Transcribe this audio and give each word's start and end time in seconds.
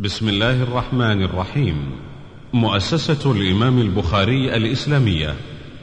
بسم 0.00 0.28
الله 0.28 0.62
الرحمن 0.62 1.22
الرحيم. 1.22 1.76
مؤسسة 2.54 3.32
الإمام 3.32 3.78
البخاري 3.78 4.56
الإسلامية 4.56 5.34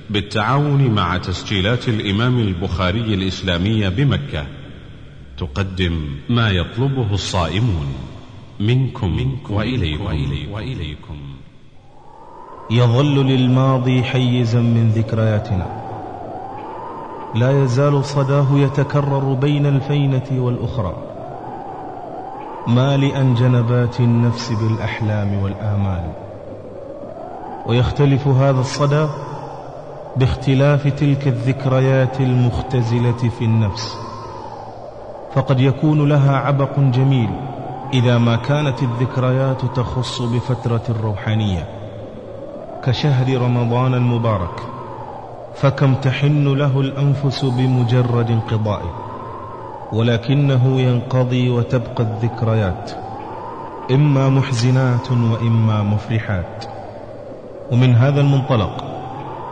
بالتعاون 0.09 0.88
مع 0.88 1.17
تسجيلات 1.17 1.88
الإمام 1.88 2.40
البخاري 2.40 3.14
الإسلامية 3.14 3.90
بمكة. 3.90 4.46
تقدم 5.38 6.06
ما 6.30 6.50
يطلبه 6.50 7.14
الصائمون 7.14 7.88
منكم, 8.59 9.16
منكم 9.16 9.54
وإليكم, 9.54 10.05
وإليكم, 10.05 10.52
وإليكم. 10.52 11.18
يظل 12.71 13.25
للماضي 13.25 14.04
حيزا 14.04 14.59
من 14.61 14.89
ذكرياتنا. 14.89 15.68
لا 17.36 17.63
يزال 17.63 18.05
صداه 18.05 18.47
يتكرر 18.59 19.34
بين 19.34 19.66
الفينة 19.66 20.27
والأخرى. 20.32 21.14
مالئا 22.68 23.36
جنبات 23.38 24.00
النفس 24.00 24.52
بالأحلام 24.52 25.43
والآمال. 25.43 26.12
ويختلف 27.66 28.27
هذا 28.27 28.59
الصدى 28.59 29.08
باختلاف 30.16 30.88
تلك 30.88 31.27
الذكريات 31.27 32.22
المختزلة 32.22 33.30
في 33.30 33.45
النفس. 33.45 33.98
فقد 35.34 35.59
يكون 35.59 36.09
لها 36.09 36.38
عبق 36.38 36.80
جميل 36.80 37.30
إذا 37.94 38.17
ما 38.17 38.36
كانت 38.36 38.84
الذكريات 38.84 39.66
تخص 39.66 40.22
بفترة 40.22 40.95
روحانية 41.03 41.67
كشهر 42.84 43.41
رمضان 43.41 43.94
المبارك. 43.94 44.61
فكم 45.55 45.95
تحن 45.95 46.47
له 46.47 46.80
الأنفس 46.81 47.45
بمجرد 47.45 48.31
انقضائه. 48.31 49.05
ولكنه 49.91 50.81
ينقضي 50.81 51.49
وتبقى 51.49 52.03
الذكريات 52.03 52.91
إما 53.91 54.30
محزنات 54.30 55.11
وإما 55.11 55.84
مفرحات. 55.84 56.66
ومن 57.71 57.95
هذا 57.95 58.22
المنطلق 58.22 58.83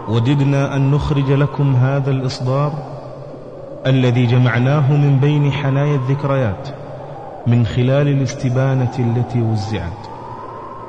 وددنا 0.10 0.76
أن 0.76 0.92
نخرج 0.92 1.32
لكم 1.32 1.76
هذا 1.76 2.12
الإصدار 2.12 2.74
الذي 3.88 4.26
جمعناه 4.26 4.94
من 4.94 5.20
بين 5.20 5.52
حنايا 5.52 5.96
الذكريات 5.96 6.68
من 7.48 7.66
خلال 7.66 8.08
الاستبانة 8.08 8.92
التي 9.00 9.42
وزعت. 9.42 10.08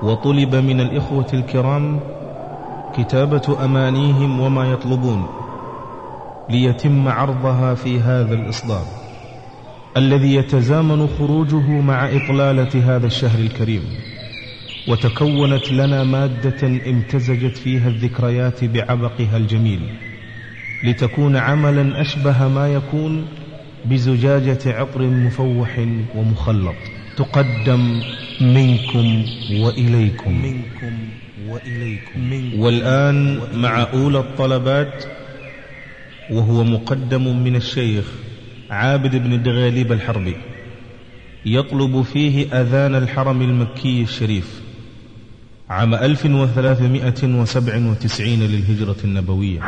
وطلب 0.02 0.54
من 0.54 0.80
الإخوة 0.80 1.26
الكرام 1.34 2.00
كتابة 2.96 3.56
أمانيهم 3.64 4.40
وما 4.40 4.64
يطلبون 4.64 5.26
ليتم 6.50 7.08
عرضها 7.08 7.74
في 7.74 8.00
هذا 8.00 8.34
الإصدار. 8.34 9.03
الذي 9.96 10.34
يتزامن 10.34 11.06
خروجه 11.06 11.80
مع 11.80 12.08
إطلالة 12.08 12.96
هذا 12.96 13.06
الشهر 13.06 13.38
الكريم 13.38 13.82
وتكونت 14.88 15.72
لنا 15.72 16.04
مادة 16.04 16.66
امتزجت 16.66 17.56
فيها 17.56 17.88
الذكريات 17.88 18.64
بعبقها 18.64 19.36
الجميل 19.36 19.80
لتكون 20.84 21.36
عملا 21.36 22.00
أشبه 22.00 22.48
ما 22.48 22.68
يكون 22.74 23.26
بزجاجة 23.84 24.58
عطر 24.66 25.02
مفوح 25.02 25.86
ومخلط. 26.14 26.74
تقدم 27.16 28.00
منكم 28.40 29.24
وإليكم. 29.60 30.42
منكم 30.42 30.98
وإليكم. 31.48 32.60
والآن 32.60 33.40
مع 33.54 33.86
أولى 33.92 34.18
الطلبات 34.18 35.04
وهو 36.30 36.64
مقدم 36.64 37.42
من 37.44 37.56
الشيخ 37.56 38.04
عابد 38.74 39.16
بن 39.16 39.32
الدغاليب 39.32 39.92
الحربي 39.92 40.36
يطلب 41.46 42.02
فيه 42.02 42.60
أذان 42.60 42.94
الحرم 42.94 43.42
المكي 43.42 44.02
الشريف 44.02 44.60
عام 45.70 45.94
1397 45.94 48.28
للهجرة 48.28 48.96
النبوية. 49.04 49.60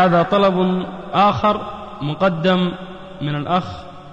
هذا 0.00 0.22
طلب 0.22 0.86
آخر 1.12 1.60
مقدم 2.02 2.72
من 3.22 3.34
الأخ 3.34 3.64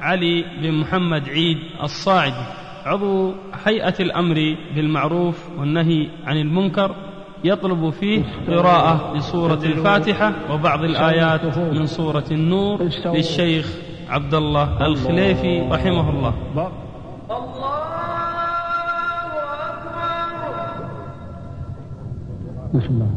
علي 0.02 0.46
بن 0.62 0.72
محمد 0.72 1.30
عيد 1.30 1.58
الصاعدي 1.84 2.46
عضو 2.86 3.34
هيئة 3.66 3.94
الأمر 4.00 4.56
بالمعروف 4.76 5.50
والنهي 5.60 6.08
عن 6.26 6.38
المنكر 6.38 6.96
يطلب 7.44 7.90
فيه 7.90 8.24
قراءة 8.48 9.14
لسورة 9.18 9.54
الفاتحة 9.64 10.34
وبعض 10.52 10.84
الآيات 10.84 11.58
من 11.58 11.86
سورة 11.86 12.26
النور 12.32 12.90
للشيخ 13.06 13.76
عبد 14.10 14.34
الله 14.34 14.86
الخليفي 14.86 15.62
رحمه 15.72 16.10
الله. 16.10 16.34
بسم 22.74 22.94
الله. 22.94 23.17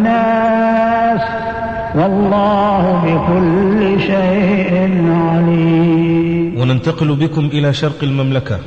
والله 1.95 2.83
بكل 3.05 3.99
شيء 3.99 4.73
عليم. 5.11 6.59
وننتقل 6.59 7.15
بكم 7.15 7.45
إلى 7.45 7.73
شرق 7.73 8.03
المملكة 8.03 8.59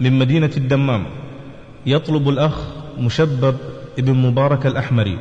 من 0.00 0.18
مدينة 0.18 0.50
الدمام. 0.56 1.06
يطلب 1.86 2.28
الأخ 2.28 2.54
مشبب 2.98 3.56
ابن 3.98 4.14
مبارك 4.14 4.66
الأحمري 4.66 5.18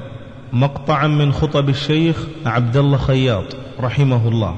مقطعا 0.54 1.08
من 1.08 1.32
خطب 1.32 1.70
الشيخ 1.70 2.28
عبد 2.46 2.78
الله 2.78 2.98
خياط 2.98 3.56
رحمه 3.82 4.28
الله 4.28 4.56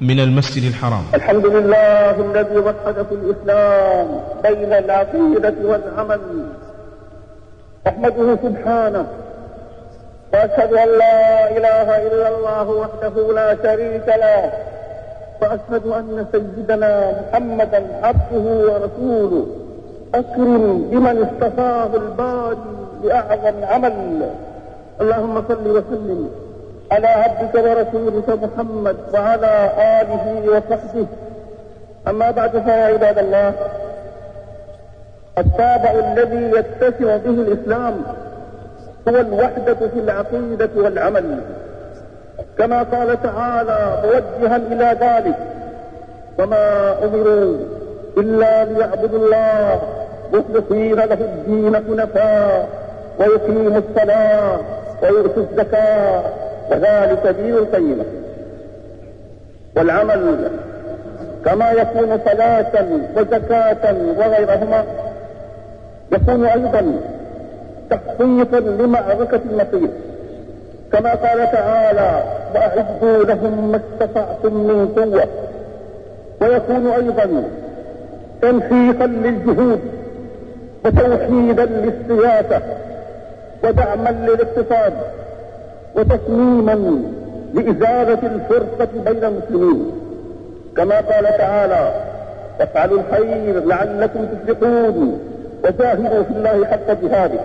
من 0.00 0.20
المسجد 0.20 0.64
الحرام. 0.64 1.04
الحمد 1.14 1.46
لله 1.46 2.14
الذي 2.30 2.58
وحد 2.58 3.06
في 3.08 3.14
الإسلام 3.14 4.06
بين 4.42 4.72
العقيدة 4.72 5.54
والعمل. 5.64 6.20
أحمده 7.86 8.38
سبحانه 8.42 9.06
وأشهد 10.34 10.72
أن 10.72 10.88
لا 10.98 11.50
إله 11.56 12.06
إلا 12.06 12.28
الله 12.28 12.66
وحده 12.70 13.32
لا 13.32 13.56
شريك 13.62 14.08
له 14.08 14.50
وأشهد 15.42 15.86
أن 15.86 16.26
سيدنا 16.32 16.92
محمدا 17.20 17.82
عبده 18.02 18.46
ورسوله 18.68 19.46
أكرم 20.14 20.82
بمن 20.90 21.16
اصطفاه 21.26 21.90
الباري 21.94 22.58
لأعظم 23.04 23.64
عمل. 23.64 24.30
اللهم 25.00 25.44
صل 25.48 25.66
وسلم 25.76 26.30
على 26.92 27.06
عبدك 27.06 27.54
ورسولك 27.54 28.28
محمد 28.44 28.96
وعلى 29.14 29.70
آله 30.00 30.24
وصحبه. 30.50 31.06
أما 32.08 32.30
بعد 32.30 32.50
فيا 32.50 32.84
عباد 32.92 33.18
الله 33.18 33.52
الطابع 35.38 35.90
الذي 35.90 36.58
يتسم 36.58 37.06
به 37.24 37.36
الإسلام 37.46 37.94
هو 39.08 39.16
الوحدة 39.16 39.74
في 39.74 39.98
العقيدة 39.98 40.68
والعمل. 40.76 41.40
كما 42.58 42.82
قال 42.82 43.22
تعالى 43.22 44.02
موجها 44.04 44.56
إلى 44.56 44.96
ذلك. 45.00 45.36
وما 46.38 46.94
أمروا 47.04 47.56
إلا 48.18 48.64
ليعبدوا 48.64 49.18
الله 49.18 49.80
مخلصين 50.32 50.94
له 50.94 51.14
الدين 51.20 51.76
حنفاء 51.76 52.68
ويقيموا 53.18 53.78
الصلاة 53.78 54.58
ويؤتوا 55.02 55.42
الزكاة 55.42 56.22
وذلك 56.70 57.34
دين 57.40 57.54
القيمة 57.54 58.04
والعمل 59.76 60.50
كما 61.44 61.70
يكون 61.70 62.18
صلاة 62.24 62.86
وزكاة 63.16 63.94
وغيرهما 64.18 64.84
يكون 66.12 66.46
أيضا 66.46 67.00
تخطيطا 67.90 68.60
لمعركة 68.60 69.40
المصير 69.50 69.90
كما 70.92 71.14
قال 71.14 71.50
تعالى 71.52 72.22
وأعدوا 72.54 73.24
لهم 73.24 73.72
ما 73.72 73.76
استطعتم 73.76 74.54
من 74.54 74.88
قوة. 74.96 75.28
ويكون 76.40 76.86
أيضا 76.86 77.44
تنسيقا 78.42 79.06
للجهود 79.06 79.80
وتوحيدا 80.84 81.64
للسياسة 81.64 82.60
ودعما 83.64 84.10
للاقتصاد 84.10 84.92
وتصميما 85.96 87.02
لإزالة 87.54 88.18
الفرقة 88.22 88.88
بين 89.06 89.24
المسلمين. 89.24 89.90
كما 90.76 90.94
قال 90.94 91.24
تعالى 91.38 91.92
وافعلوا 92.60 93.00
الخير 93.00 93.64
لعلكم 93.64 94.26
تفلحون 94.26 95.18
وجاهدوا 95.64 96.22
في 96.22 96.30
الله 96.30 96.66
حق 96.66 96.92
جهاده. 97.02 97.40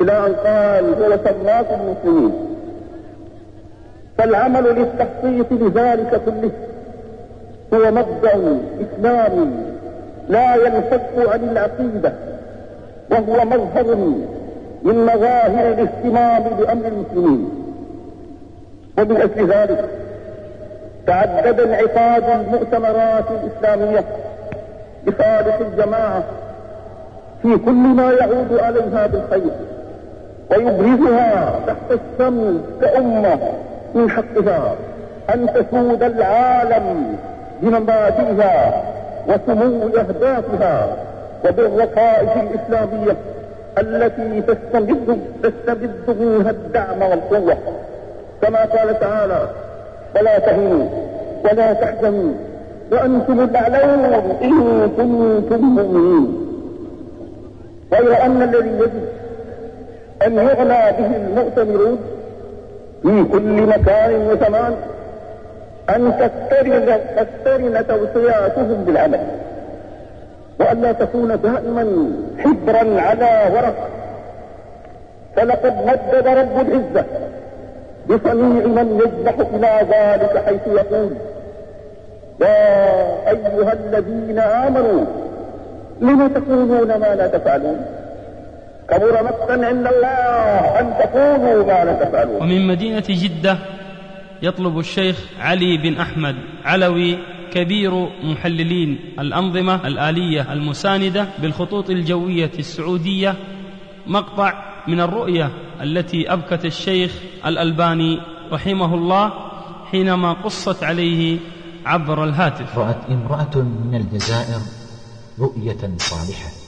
إلى 0.00 0.12
أن 0.12 0.34
قال 0.34 1.02
هو 1.02 1.18
سماكم 1.24 1.78
مسلمين. 1.90 2.32
فالعمل 4.18 4.64
للتخطيط 4.64 5.52
لذلك 5.52 6.20
كله 6.24 6.50
هو 7.74 7.90
مبدأ 7.90 8.58
إسلامي 8.80 9.50
لا 10.28 10.54
ينفك 10.54 11.10
عن 11.18 11.48
العقيدة 11.52 12.12
وهو 13.10 13.44
مظهر 13.44 13.96
من 14.82 15.04
مظاهر 15.04 15.72
الاهتمام 15.72 16.42
بأمر 16.42 16.86
المسلمين. 16.86 17.50
ومن 18.98 19.16
أجل 19.16 19.46
ذلك 19.46 19.84
تعدد 21.06 21.60
انعقاد 21.60 22.24
المؤتمرات 22.40 23.24
الإسلامية 23.30 24.04
لصالح 25.06 25.58
الجماعة 25.60 26.24
في 27.42 27.56
كل 27.56 27.72
ما 27.72 28.12
يعود 28.12 28.58
عليها 28.58 29.06
بالخير. 29.06 29.52
ويبرزها 30.50 31.60
تحت 31.66 31.90
الشمس 31.90 32.60
كأمة 32.80 33.38
من 33.94 34.10
حقها 34.10 34.74
أن 35.34 35.46
تسود 35.54 36.02
العالم 36.02 37.16
بمبادئها 37.62 38.82
وسمو 39.28 39.88
أهدافها 39.88 40.96
وبالرقائق 41.44 42.32
الإسلامية 42.32 43.16
التي 43.78 44.42
تستمد 44.42 45.20
تستمد 45.42 46.16
منها 46.20 46.50
الدعم 46.50 47.02
والقوة. 47.02 47.56
كما 48.42 48.58
قال 48.58 49.00
تعالى 49.00 49.48
ولا 50.16 50.38
تهنوا 50.38 50.88
ولا 51.44 51.72
تحزنوا 51.72 52.32
وأنتم 52.92 53.40
الأعلون 53.40 54.14
إن 54.42 54.88
كنتم 54.96 55.60
مؤمنين. 55.64 56.46
غير 57.92 58.24
أن 58.24 58.42
الذي 58.42 58.68
يجب 58.68 59.04
أن 60.22 60.34
يغنى 60.34 60.92
به 60.98 61.16
المؤتمرون 61.16 61.98
في 63.02 63.24
كل 63.32 63.66
مكان 63.66 64.14
وزمان 64.14 64.76
أن 65.90 66.12
تقترن 66.18 66.98
تقترن 67.16 67.86
توصياتهم 67.86 68.84
بالعمل. 68.86 69.20
وألا 70.60 70.92
تكون 70.92 71.40
دائما 71.42 72.10
حبرا 72.38 73.00
على 73.00 73.50
ورق. 73.54 73.88
فلقد 75.36 75.74
مدد 75.86 76.26
رب 76.26 76.60
العزة 76.60 77.04
بصنيع 78.08 78.66
من 78.66 79.00
يجنح 79.04 79.34
إلى 79.54 79.86
ذلك 79.90 80.44
حيث 80.46 80.60
يقول 80.66 81.10
يا 82.40 83.28
أيها 83.30 83.72
الذين 83.72 84.38
آمنوا 84.38 85.04
لم 86.00 86.28
تقولون 86.28 86.88
ما 86.88 87.14
لا 87.14 87.26
تفعلون؟ 87.26 87.86
كبر 88.90 89.22
مقتا 89.22 89.52
عند 89.52 89.86
الله 89.86 90.80
أن 90.80 90.94
تقولوا 90.98 91.66
ما 91.66 91.84
لا 91.84 92.04
تفعلون. 92.04 92.42
ومن 92.42 92.66
مدينة 92.66 93.04
جدة 93.08 93.58
يطلب 94.42 94.78
الشيخ 94.78 95.24
علي 95.40 95.76
بن 95.76 96.00
أحمد 96.00 96.36
علوي 96.64 97.18
كبير 97.52 98.08
محللين 98.24 98.98
الأنظمة 99.18 99.86
الآلية 99.86 100.52
المساندة 100.52 101.26
بالخطوط 101.38 101.90
الجوية 101.90 102.50
السعودية 102.58 103.34
مقطع 104.06 104.52
من 104.88 105.00
الرؤية 105.00 105.50
التي 105.82 106.32
أبكت 106.32 106.64
الشيخ 106.64 107.12
الألباني 107.46 108.20
رحمه 108.52 108.94
الله 108.94 109.32
حينما 109.90 110.32
قصت 110.32 110.84
عليه 110.84 111.38
عبر 111.86 112.24
الهاتف. 112.24 112.78
رأت 112.78 113.10
امرأة 113.10 113.56
من 113.56 113.94
الجزائر 113.94 114.60
رؤية 115.40 115.96
صالحة. 115.98 116.65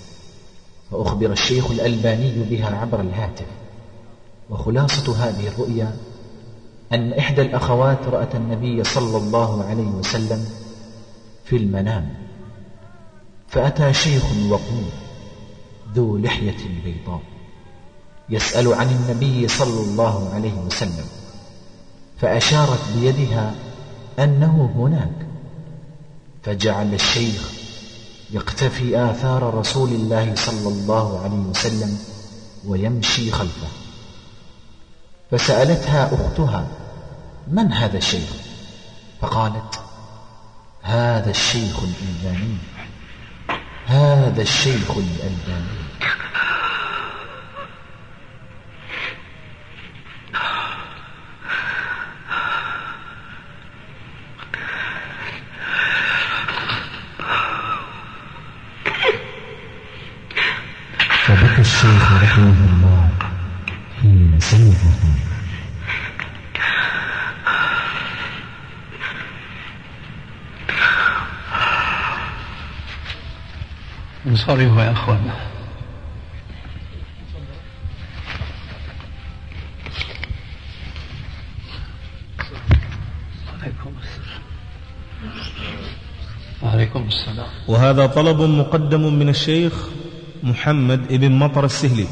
فأخبر 0.91 1.33
الشيخ 1.33 1.71
الألباني 1.71 2.43
بها 2.51 2.77
عبر 2.77 3.01
الهاتف. 3.01 3.47
وخلاصة 4.51 5.17
هذه 5.17 5.49
الرؤيا 5.49 5.97
أن 6.93 7.13
إحدى 7.13 7.43
الأخوات 7.43 7.99
رأت 8.09 8.35
النبي 8.35 8.85
صلى 8.85 9.17
الله 9.17 9.65
عليه 9.65 9.87
وسلم 9.87 10.45
في 11.45 11.57
المنام. 11.57 12.15
فأتى 13.49 13.93
شيخ 13.93 14.25
وقور 14.51 14.93
ذو 15.95 16.19
لحية 16.19 16.57
بيضاء 16.85 17.21
يسأل 18.31 18.73
عن 18.75 18.87
النبي 18.89 19.49
صلى 19.49 19.81
الله 19.81 20.31
عليه 20.35 20.53
وسلم 20.53 21.05
فأشارت 22.19 22.81
بيدها 22.97 23.55
أنه 24.19 24.73
هناك. 24.77 25.29
فجعل 26.43 26.95
الشيخ 26.95 27.58
يقتفي 28.31 28.99
آثار 29.11 29.55
رسول 29.55 29.89
الله 29.89 30.35
صلى 30.35 30.69
الله 30.69 31.23
عليه 31.25 31.37
وسلم 31.37 31.99
ويمشي 32.67 33.31
خلفه. 33.31 33.69
فسألتها 35.31 36.15
أختها 36.15 36.67
من 37.49 37.73
هذا 37.73 37.99
الشيخ؟ 37.99 38.31
فقالت 39.21 39.81
هذا 40.83 41.31
الشيخ 41.31 41.77
الألباني. 41.83 42.59
هذا 43.87 44.43
الشيخ 44.43 44.91
الألباني 44.91 45.89
فبكى 61.27 61.61
الشيخ 61.61 62.13
رحمه 62.13 62.67
الله 62.67 63.11
حين 64.01 64.41
سمعه 64.41 64.99
انصرفوا 74.49 74.83
يا 74.83 74.91
عليكم 83.63 83.93
السلام. 84.03 84.43
وعليكم 86.63 87.03
السلام. 87.09 87.47
وهذا 87.69 88.07
طلب 88.07 88.41
مقدم 88.41 89.15
من 89.19 89.29
الشيخ 89.29 89.73
محمد 90.43 91.13
بن 91.13 91.33
مطر 91.33 91.65
السهلي. 91.65 92.09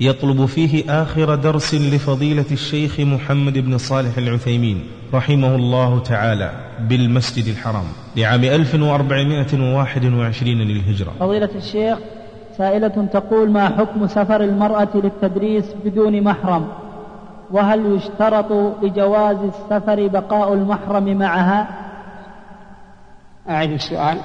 يطلب 0.00 0.46
فيه 0.46 1.02
آخر 1.02 1.34
درس 1.34 1.74
لفضيلة 1.74 2.44
الشيخ 2.52 3.00
محمد 3.00 3.58
بن 3.58 3.78
صالح 3.78 4.18
العثيمين 4.18 4.84
رحمه 5.14 5.54
الله 5.54 5.98
تعالى 5.98 6.50
بالمسجد 6.80 7.46
الحرام 7.46 7.84
لعام 8.16 8.44
1421 8.44 10.58
للهجرة. 10.58 11.12
فضيلة 11.20 11.48
الشيخ 11.54 11.98
سائلة 12.58 13.08
تقول 13.12 13.50
ما 13.50 13.68
حكم 13.68 14.06
سفر 14.06 14.40
المرأة 14.40 14.88
للتدريس 14.94 15.64
بدون 15.84 16.22
محرم؟ 16.22 16.66
وهل 17.50 17.96
يشترط 17.96 18.52
لجواز 18.82 19.36
السفر 19.36 20.06
بقاء 20.06 20.54
المحرم 20.54 21.18
معها؟ 21.18 21.68
أعيد 23.48 23.70
السؤال. 23.70 24.18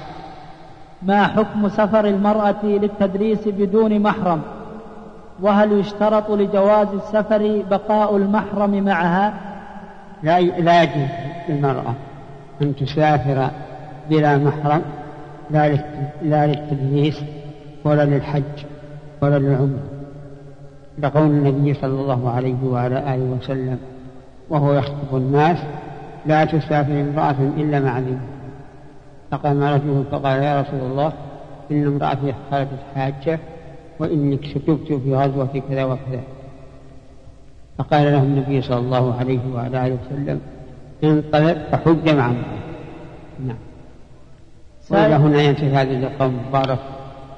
ما 1.02 1.26
حكم 1.26 1.68
سفر 1.68 2.06
المرأة 2.06 2.64
للتدريس 2.64 3.48
بدون 3.48 4.00
محرم؟ 4.00 4.42
وهل 5.42 5.72
يشترط 5.80 6.30
لجواز 6.30 6.88
السفر 6.88 7.62
بقاء 7.70 8.16
المحرم 8.16 8.84
معها؟ 8.84 9.34
لا 10.22 10.40
لا 10.40 10.82
يجوز 10.82 11.08
للمرأة 11.48 11.94
أن 12.62 12.76
تسافر 12.76 13.50
بلا 14.10 14.38
محرم 14.38 14.82
لا 15.50 15.68
للت- 15.68 16.22
لا 16.22 16.46
للتدريس 16.46 17.20
ولا 17.84 18.04
للحج 18.04 18.42
ولا 19.22 19.38
للعمرة. 19.38 19.78
لقول 20.98 21.22
النبي 21.26 21.74
صلى 21.74 22.00
الله 22.00 22.30
عليه 22.30 22.56
وعلى 22.64 22.98
آله 23.14 23.36
وسلم 23.40 23.78
وهو 24.50 24.72
يخطب 24.72 25.16
الناس 25.16 25.58
لا 26.26 26.44
تسافر 26.44 27.00
امرأة 27.00 27.36
إلا 27.56 27.80
مع 27.80 27.98
ذي 27.98 28.18
فقام 29.30 29.62
رجل 29.62 30.04
فقال 30.12 30.42
يا 30.42 30.60
رسول 30.60 30.80
الله 30.90 31.12
إن 31.70 31.86
امرأتي 31.86 32.34
خرجت 32.50 32.68
حاجة 32.96 33.38
وإني 34.02 34.36
كتبت 34.36 34.92
في 34.92 35.14
غزوة 35.14 35.62
كذا 35.68 35.84
وكذا. 35.84 36.22
فقال 37.78 38.04
له 38.04 38.22
النبي 38.22 38.62
صلى 38.62 38.78
الله 38.78 39.14
عليه 39.14 39.40
وعلى 39.54 39.86
آله 39.86 39.98
وسلم 40.06 40.40
انطلق 41.04 41.58
فحج 41.70 42.08
مع 42.10 42.26
امرأة 42.26 42.62
نعم. 43.46 43.56
وإلى 44.90 45.14
هنا 45.14 45.42
ينتهي 45.42 45.70
هذا 45.70 45.90
اللقاء 45.90 46.28
المبارك. 46.28 46.78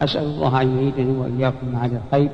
أسأل 0.02 0.23
الله 0.23 0.62
أن 0.62 0.76
يعيدني 0.76 1.16
وإياكم 1.18 1.76
على 1.76 2.00
الخير 2.06 2.30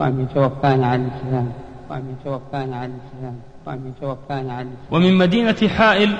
وأن 0.00 0.20
يتوفانا 0.20 0.86
على 0.86 1.02
الإسلام 1.02 1.52
وأن 1.90 2.02
يتوفانا 2.20 2.76
على 2.76 2.92
الإسلام 2.92 3.38
وأن 3.66 3.92
يتوفانا 3.96 4.52
على 4.52 4.68
الإسلام 4.68 4.92
ومن 4.92 5.18
مدينة 5.18 5.68
حائل 5.68 6.16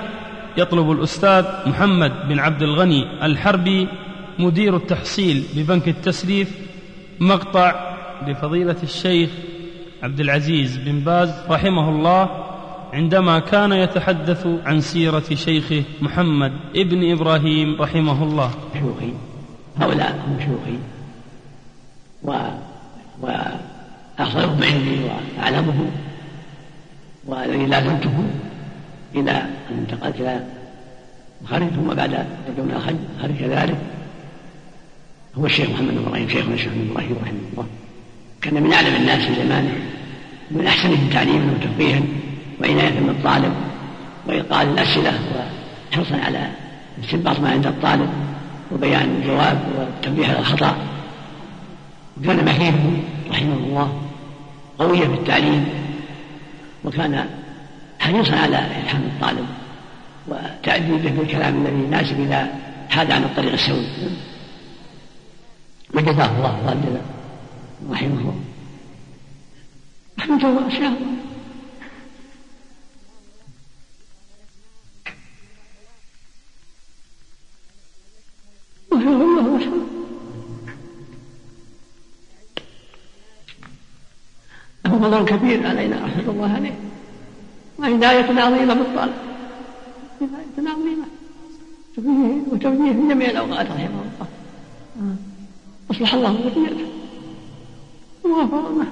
يطلب 0.57 0.91
الأستاذ 0.91 1.45
محمد 1.67 2.13
بن 2.29 2.39
عبد 2.39 2.63
الغني 2.63 3.27
الحربي 3.27 3.89
مدير 4.39 4.77
التحصيل 4.77 5.45
ببنك 5.57 5.89
التسليف 5.89 6.66
مقطع 7.21 7.97
لفضيلة 8.27 8.77
الشيخ 8.83 9.31
عبد 10.03 10.21
العزيز 10.21 10.77
بن 10.77 11.01
باز 11.01 11.35
رحمه 11.51 11.89
الله 11.89 12.47
عندما 12.93 13.39
كان 13.39 13.73
يتحدث 13.73 14.47
عن 14.65 14.81
سيرة 14.81 15.35
شيخه 15.35 15.83
محمد 16.01 16.53
ابن 16.77 17.13
إبراهيم 17.13 17.83
رحمه 17.83 18.23
الله. 18.23 18.51
شيوخي 18.73 19.13
هؤلاء 19.81 20.25
هم 20.27 20.41
شيوخي 20.41 20.79
و 22.23 22.33
وأحصلهم 23.23 24.63
علمي 24.63 25.11
وأعلمهم 25.39 25.91
والذي 27.27 27.67
لازمته 27.67 28.25
إلى 29.15 29.31
أن 29.71 29.79
انتقلت 29.79 30.21
إلى 30.21 30.41
الخارج 31.43 31.69
ثم 31.69 31.95
بعد 31.95 32.11
من 32.59 32.73
الخارج 32.77 33.37
كذلك 33.37 33.79
هو 35.39 35.47
الشيخ 35.47 35.71
محمد 35.71 35.89
بن 35.89 35.99
إبراهيم 36.07 36.29
شيخنا 36.29 36.55
الشيخ 36.55 36.69
محمد 36.73 36.85
بن 36.85 36.91
إبراهيم 36.91 37.17
رحمه 37.23 37.39
الله. 37.53 37.67
كان 38.43 38.63
من 38.63 38.73
أعلم 38.73 38.95
الناس 38.97 39.25
في 39.25 39.35
زمانه 39.35 39.73
من 40.51 40.67
أحسنهم 40.67 41.09
تعليما 41.13 41.53
وتفقيها 41.53 42.01
وعناية 42.61 43.01
بالطالب 43.01 43.55
وإيقاظ 44.27 44.69
الأسئلة 44.69 45.13
وحرصا 45.93 46.17
على 46.17 46.51
استنباط 47.05 47.41
ما 47.41 47.51
عند 47.51 47.67
الطالب 47.67 48.11
وبيان 48.73 49.17
الجواب 49.21 49.61
والتنبيه 49.79 50.27
على 50.27 50.39
الخطأ. 50.39 50.77
وكان 52.21 52.45
مهيبه 52.45 53.03
رحمه 53.31 53.55
الله 53.55 54.01
قويا 54.79 55.09
في 55.09 55.15
التعليم 55.15 55.65
وكان 56.85 57.25
حريصا 57.99 58.37
على 58.37 58.59
إلحام 58.59 59.03
الطالب 59.03 59.47
وتأديبه 60.29 61.11
بالكلام 61.11 61.67
الذي 61.67 61.85
يناسب 61.85 62.21
إذا 62.21 62.49
حاد 62.91 63.11
عن 63.11 63.23
الطريق 63.23 63.53
السوي. 63.53 63.87
وجزاه 65.95 66.37
الله 66.37 66.61
الله 66.61 66.73
الجزاء 66.73 67.05
رحمه 67.91 68.21
الله. 68.21 68.35
رحمته 70.19 70.65
إن 70.65 70.71
شاء 70.71 70.89
الله. 70.89 71.17
وسلم 78.93 79.87
له 84.85 84.99
فضل 84.99 85.25
كبير 85.25 85.67
علينا 85.67 85.97
رحمة 86.05 86.31
الله 86.31 86.53
عليه. 86.55 86.75
وعناية 87.79 88.41
عظيمة 88.41 88.75
بالطالب 88.75 89.15
عناية 90.21 90.71
عظيمة. 90.71 91.07
وتوجيه 92.53 92.93
في 92.93 93.09
جميع 93.09 93.31
الأوقات 93.31 93.67
رحمه 93.67 94.03
الله. 94.03 94.29
أصلح 95.91 96.15
الله 96.15 96.31
ذريته 96.31 96.87
وغفر 98.25 98.63
له 98.79 98.87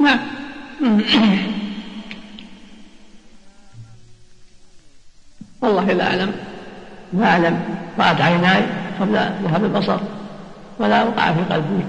نعم. 0.00 0.18
والله 5.62 5.92
لا 5.92 6.06
أعلم. 6.06 6.32
ما 7.12 7.24
أعلم. 7.24 7.60
رأت 7.98 8.20
عيناي 8.20 8.62
قبل 9.00 9.12
ذهاب 9.14 9.64
البصر 9.64 9.98
ولا 10.78 11.04
وقع 11.04 11.32
في 11.32 11.40
قلبي. 11.54 11.84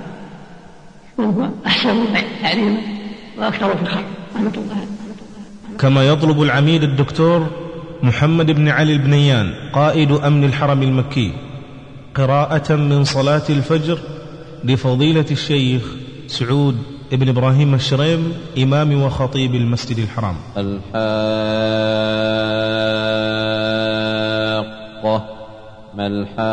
وهو 1.18 1.50
أحسن 1.66 2.06
تعليما 2.42 2.78
وأكثر 3.38 3.76
في 3.76 3.82
الخير 3.82 4.06
رحمة 4.36 4.54
الله. 4.58 4.88
كما 5.80 6.04
يطلب 6.08 6.42
العميد 6.42 6.84
الدكتور 6.84 7.48
محمد 8.04 8.52
بن 8.52 8.70
علي 8.70 8.94
البنيان 8.94 9.54
قائد 9.74 10.12
أمن 10.12 10.44
الحرم 10.44 10.84
المكي. 10.84 11.45
قراءة 12.16 12.76
من 12.76 13.04
صلاة 13.04 13.42
الفجر 13.50 14.00
لفضيلة 14.64 15.26
الشيخ 15.32 15.84
سعود 16.28 16.78
ابن 17.14 17.30
إبراهيم 17.30 17.74
الشريم 17.74 18.34
إمام 18.58 19.02
وخطيب 19.02 19.56
المسجد 19.56 19.98
الحرام. 20.00 20.36
الحاقة 20.58 20.96
ما 25.96 26.08
الحاقة؟ 26.08 26.46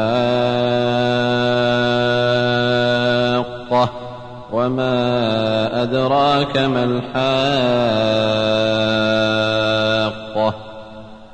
وما 4.53 5.83
أدراك 5.83 6.57
ما 6.59 6.85
الحاقة؟ 6.85 7.53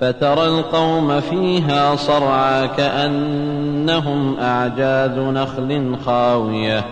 فترى 0.00 0.46
القوم 0.46 1.20
فيها 1.20 1.96
صرعى 1.96 2.68
كأنهم 2.68 4.36
أعجاز 4.40 5.18
نخل 5.18 5.96
خاوية 6.06 6.84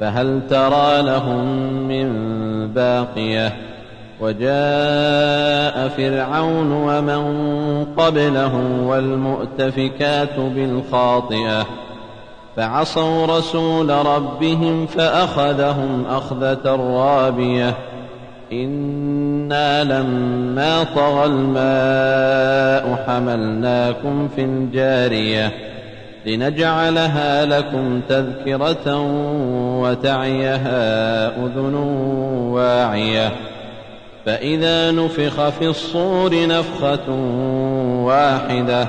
فهل 0.00 0.40
ترى 0.50 1.02
لهم 1.02 1.44
من 1.88 2.08
باقية؟ 2.68 3.56
وجاء 4.20 5.88
فرعون 5.88 6.72
ومن 6.72 7.84
قبله 7.96 8.56
والمؤتفكات 8.86 10.36
بالخاطئة 10.36 11.66
فعصوا 12.56 13.26
رسول 13.26 13.90
ربهم 13.90 14.86
فأخذهم 14.86 16.04
أخذة 16.06 16.76
رابية. 16.76 17.74
إنا 18.52 19.84
لما 19.84 20.84
طغى 20.84 21.24
الماء 21.24 23.04
حملناكم 23.06 24.28
في 24.28 24.44
الجارية 24.44 25.52
لنجعلها 26.26 27.44
لكم 27.44 28.00
تذكرة 28.08 29.00
وتعيها 29.80 31.26
أذن 31.28 31.74
واعية 32.52 33.32
فإذا 34.26 34.90
نفخ 34.90 35.48
في 35.48 35.66
الصور 35.66 36.46
نفخة 36.46 37.10
واحدة 38.04 38.86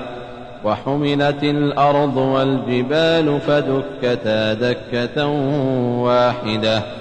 وحملت 0.63 1.43
الأرض 1.43 2.17
والجبال 2.17 3.39
فدكتا 3.39 4.53
دكة 4.53 5.27
واحدة 5.97 7.00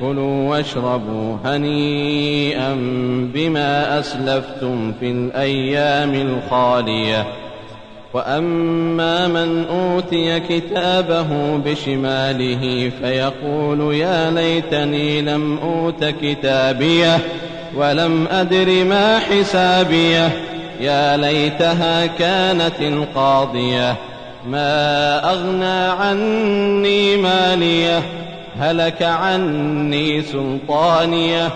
كلوا 0.00 0.50
واشربوا 0.50 1.36
هنيئا 1.44 2.74
بما 3.34 3.98
أسلفتم 3.98 4.92
في 5.00 5.10
الأيام 5.10 6.14
الخالية. 6.14 7.26
وأما 8.14 9.28
من 9.28 9.64
أوتي 9.64 10.40
كتابه 10.40 11.56
بشماله 11.64 12.90
فيقول 13.00 13.94
يا 13.94 14.30
ليتني 14.30 15.22
لم 15.22 15.58
أوت 15.58 16.04
كتابيه 16.04 17.18
ولم 17.76 18.26
أدر 18.30 18.84
ما 18.84 19.18
حسابيه. 19.18 20.28
يا 20.80 21.16
ليتها 21.16 22.06
كانت 22.06 22.80
القاضية. 22.80 23.94
ما 24.48 25.32
أغنى 25.32 26.02
عني 26.02 27.16
ماليه. 27.16 28.25
هلك 28.58 29.02
عني 29.02 30.22
سلطانية. 30.22 31.48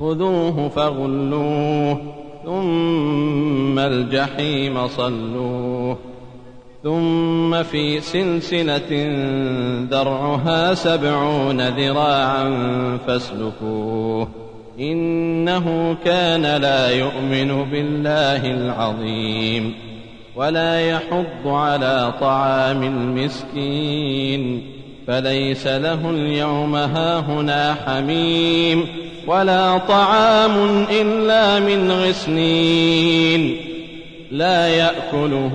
خذوه 0.00 0.68
فغلوه 0.68 2.00
ثم 2.44 3.78
الجحيم 3.78 4.88
صلوه. 4.88 5.98
ثم 6.82 7.62
في 7.62 8.00
سلسلة 8.00 9.08
ذرعها 9.90 10.74
سبعون 10.74 11.68
ذراعا 11.68 12.48
فاسلكوه. 13.06 14.28
إنه 14.80 15.96
كان 16.04 16.42
لا 16.42 16.90
يؤمن 16.90 17.70
بالله 17.70 18.50
العظيم 18.50 19.74
ولا 20.36 20.80
يحض 20.80 21.46
على 21.46 22.12
طعام 22.20 22.82
المسكين. 22.82 24.75
فليس 25.06 25.66
له 25.66 26.10
اليوم 26.10 26.74
هاهنا 26.74 27.76
حميم 27.86 28.84
ولا 29.26 29.78
طعام 29.78 30.86
إلا 30.90 31.60
من 31.60 31.90
غسلين 31.90 33.56
لا 34.30 34.68
يأكله 34.68 35.52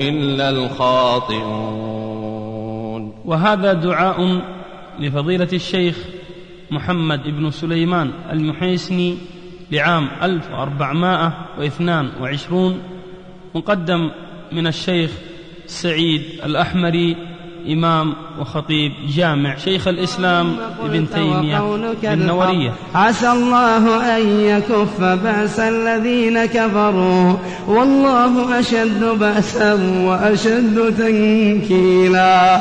إلا 0.00 0.50
الخاطئون. 0.50 1.94
وهذا 3.24 3.72
دعاء 3.72 4.40
لفضيلة 5.00 5.48
الشيخ 5.52 5.98
محمد 6.70 7.22
بن 7.22 7.50
سليمان 7.50 8.10
المحيسني 8.32 9.16
لعام 9.72 10.08
1422 10.22 12.78
مقدم 13.54 14.10
من 14.52 14.66
الشيخ 14.66 15.10
سعيد 15.66 16.22
الأحمري 16.44 17.16
إمام 17.72 18.14
وخطيب 18.40 18.92
جامع 19.16 19.56
شيخ 19.56 19.88
الإسلام 19.88 20.56
ابن 20.84 21.10
تيمية 21.10 21.76
النورية 22.04 22.72
عسى 22.94 23.32
الله 23.32 24.16
أن 24.16 24.40
يكف 24.40 25.00
بأس 25.00 25.60
الذين 25.60 26.44
كفروا. 26.44 27.36
والله 27.68 28.58
أشد 28.60 29.04
بأسا 29.04 29.74
وأشد 30.04 30.94
تنكيلا. 30.98 32.60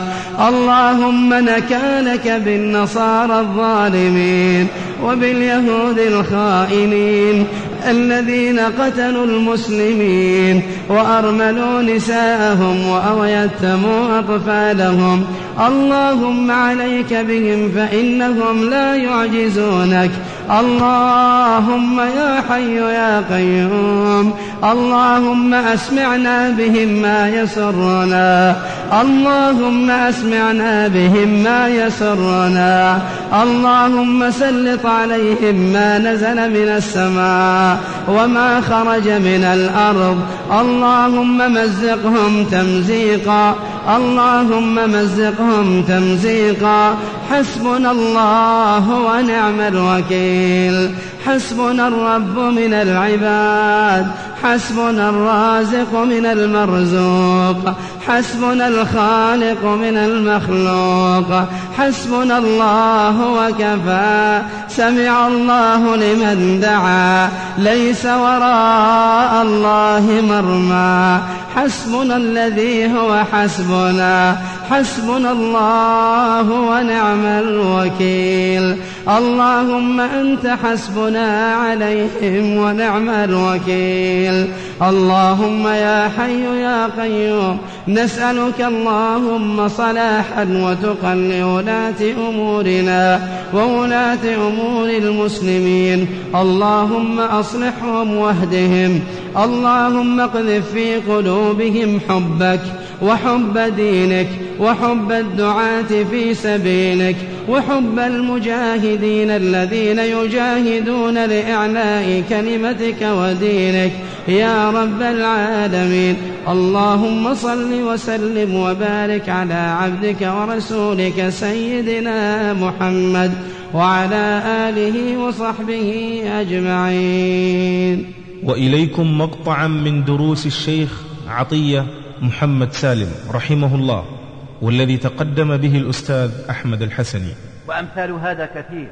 اللهم 0.50 1.34
نكالك 1.34 2.28
بالنصارى 2.46 3.40
الظالمين 3.40 4.68
وباليهود 5.04 6.00
الخائنين. 6.00 7.48
الذين 7.90 8.60
قتلوا 8.60 9.26
المسلمين 9.26 10.62
وأرملوا 10.90 11.82
نساءهم 11.82 12.90
ويتموا 13.20 14.20
أطفالهم 14.20 15.26
اللهم 15.68 16.52
عليك 16.52 17.14
بهم 17.14 17.72
فإنهم 17.76 18.70
لا 18.70 18.96
يعجزونك. 18.96 20.12
اللهم 20.60 22.00
يا 22.00 22.44
حي 22.50 22.76
يا 22.76 23.24
قيوم. 23.32 24.34
اللهم 24.72 25.54
أسمعنا 25.54 26.50
بهم 26.50 27.02
ما 27.02 27.30
يسرنا. 27.30 28.56
اللهم 29.02 29.90
أسمعنا 29.90 30.88
بهم 30.88 31.44
ما 31.44 31.68
يسرنا. 31.68 33.02
اللهم 33.44 34.32
سلط 34.32 34.86
عليهم 34.86 35.56
ما 35.56 36.00
نزل 36.00 36.50
من 36.50 36.68
السماء 36.78 37.78
وما 38.08 38.62
خرج 38.62 39.10
من 39.10 39.44
الأرض. 39.44 40.20
اللهم 40.60 41.54
مزقهم 41.54 42.46
تمزيقا. 42.52 43.56
اللهم 43.98 44.76
مزقهم 44.76 45.84
تمزيقا. 45.84 46.96
حسبنا 47.32 47.92
الله 47.92 48.90
ونعم 48.90 49.60
الوكيل. 49.60 50.92
حسبنا 51.26 51.88
الرب 51.88 52.38
من 52.38 52.74
العباد 52.74 54.08
حسبنا 54.44 55.10
الرازق 55.10 55.96
من 55.96 56.26
المرزوق 56.26 57.74
حسبنا 58.08 58.68
الخالق 58.68 59.66
من 59.66 59.98
المخلوق 59.98 61.48
حسبنا 61.78 62.38
الله 62.38 63.32
وكفى 63.32 64.42
سمع 64.68 65.28
الله 65.28 65.96
لمن 65.96 66.60
دعا 66.60 67.30
ليس 67.58 68.06
وراء 68.06 69.42
الله 69.42 70.22
مرمى. 70.30 71.22
حسبنا 71.56 72.18
الذي 72.18 72.94
هو 72.98 73.24
حسبنا 73.34 74.38
حسبنا 74.70 75.32
الله 75.32 76.52
ونعم 76.52 77.26
الوكيل. 77.26 78.78
اللهم 79.08 80.00
أنت 80.00 80.48
حسبنا 80.48 81.56
عليهم 81.56 82.58
ونعم 82.58 83.10
الوكيل. 83.10 84.48
اللهم 84.82 85.68
يا 85.68 86.12
حي 86.18 86.44
يا 86.62 86.88
قيوم 86.88 87.58
نسألك 87.88 88.62
اللهم 88.62 89.68
صلاحا 89.68 90.44
وتقا 90.44 91.16
لولاة 91.16 92.30
أمورنا 92.30 93.30
وولاة 93.54 94.36
أمور 94.48 94.90
المسلمين. 94.90 96.08
اللهم 96.36 97.20
أصلحهم 97.20 98.16
واهدهم. 98.16 99.00
اللهم 99.44 100.20
اقذف 100.20 100.72
في 100.74 100.96
قلوبهم 100.96 102.00
حبك 102.10 102.62
وحب 103.02 103.58
دينك 103.58 104.28
وحب 104.60 105.12
الدعاة 105.12 106.04
في 106.12 106.34
سبيلك. 106.34 107.16
وحب 107.50 108.00
المجاهدين 108.00 109.30
الذين 109.30 110.00
يجاهدون 110.00 111.26
لإعلاء 111.26 112.24
كلمتك 112.30 113.02
ودينك. 113.02 113.92
يا 114.28 114.70
رب 114.70 115.02
العالمين 115.02 116.16
اللهم 116.48 117.34
صل 117.34 117.74
وسلم 117.74 118.56
وبارك 118.56 119.30
على 119.30 119.54
عبدك 119.54 120.22
ورسولك 120.22 121.30
سيدنا 121.30 122.54
محمد 122.54 123.32
وعلى 123.74 124.44
آله 124.70 125.18
وصحبه 125.18 126.22
أجمعين. 126.42 128.14
وإليكم 128.44 129.18
مقطعا 129.18 129.68
من 129.68 130.04
دروس 130.04 130.46
الشيخ 130.46 131.02
عطية 131.28 131.86
محمد 132.22 132.74
سالم 132.74 133.10
رحمه 133.34 133.76
الله. 133.76 134.23
والذي 134.64 134.98
تقدم 134.98 135.58
به 135.58 135.78
الأستاذ 135.78 136.32
أحمد 136.50 136.82
الحسني. 136.82 137.36
وأمثال 137.68 138.12
هذا 138.12 138.46
كثير. 138.46 138.92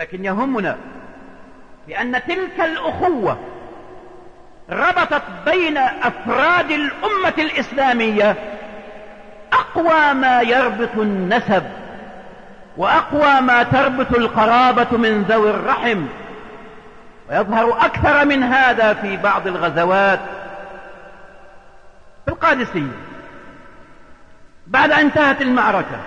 لكن 0.00 0.24
يهمنا 0.24 0.76
بأن 1.88 2.12
تلك 2.12 2.60
الأخوة 2.60 3.38
ربطت 4.70 5.22
بين 5.46 5.78
أفراد 5.78 6.70
الأمة 6.70 7.34
الإسلامية 7.38 8.36
أقوى 9.52 10.14
ما 10.14 10.40
يربط 10.40 10.98
النسب 10.98 11.62
وأقوى 12.76 13.40
ما 13.40 13.62
تربط 13.62 14.14
القرابة 14.16 14.96
من 14.96 15.22
ذوي 15.22 15.50
الرحم. 15.50 16.06
ويظهر 17.30 17.86
أكثر 17.86 18.24
من 18.24 18.42
هذا 18.42 18.94
في 18.94 19.16
بعض 19.16 19.46
الغزوات 19.46 20.20
في 22.24 22.32
القادسية. 22.32 23.15
بعد 24.66 24.92
أن 24.92 24.98
انتهت 24.98 25.42
المعركة 25.42 25.98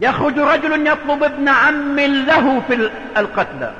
يخرج 0.00 0.38
رجل 0.38 0.86
يطلب 0.86 1.22
ابن 1.22 1.48
عم 1.48 2.00
له 2.00 2.62
في 2.68 2.90
القتلى. 3.16 3.72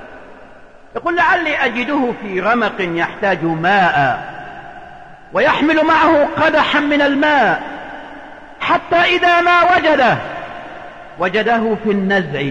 يقول 0.96 1.16
لعلي 1.16 1.56
أجده 1.56 2.12
في 2.22 2.40
رمق 2.40 2.74
يحتاج 2.78 3.44
ماء 3.44 4.24
ويحمل 5.32 5.84
معه 5.84 6.28
قدحا 6.36 6.80
من 6.80 7.02
الماء 7.02 7.62
حتى 8.60 8.96
إذا 8.96 9.40
ما 9.40 9.76
وجده 9.76 10.16
وجده 11.18 11.76
في 11.84 11.90
النزع. 11.90 12.50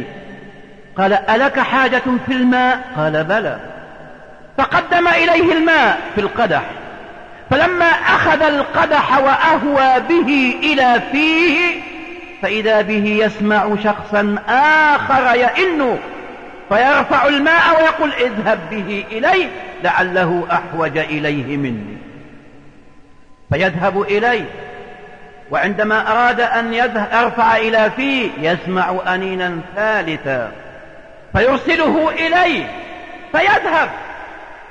قال 0.97 1.13
ألك 1.13 1.59
حاجة 1.59 2.03
في 2.25 2.33
الماء؟ 2.33 2.79
قال 2.97 3.23
بلى. 3.23 3.57
فقدم 4.57 5.07
إليه 5.07 5.53
الماء 5.53 5.99
في 6.15 6.21
القدح. 6.21 6.63
فلما 7.49 7.85
أخذ 7.85 8.41
القدح 8.41 9.17
وأهوى 9.17 9.99
به 10.09 10.55
إلى 10.63 11.01
فيه 11.11 11.81
فإذا 12.41 12.81
به 12.81 13.05
يسمع 13.05 13.75
شخصا 13.83 14.35
آخر 14.49 15.35
يئن 15.35 15.99
فيرفع 16.69 17.25
الماء 17.27 17.81
ويقول 17.81 18.13
اذهب 18.13 18.59
به 18.71 19.05
إليه 19.11 19.47
لعله 19.83 20.47
أحوج 20.51 20.97
إليه 20.97 21.57
مني. 21.57 21.97
فيذهب 23.53 24.01
إليه 24.01 24.45
وعندما 25.51 26.11
أراد 26.11 26.41
أن 26.41 26.73
يرفع 26.73 27.57
إلى 27.57 27.91
فيه 27.95 28.29
يسمع 28.41 28.95
أنينا 29.07 29.59
ثالثا 29.75 30.51
فيرسله 31.33 32.09
إليه 32.09 32.67
فيذهب. 33.31 33.89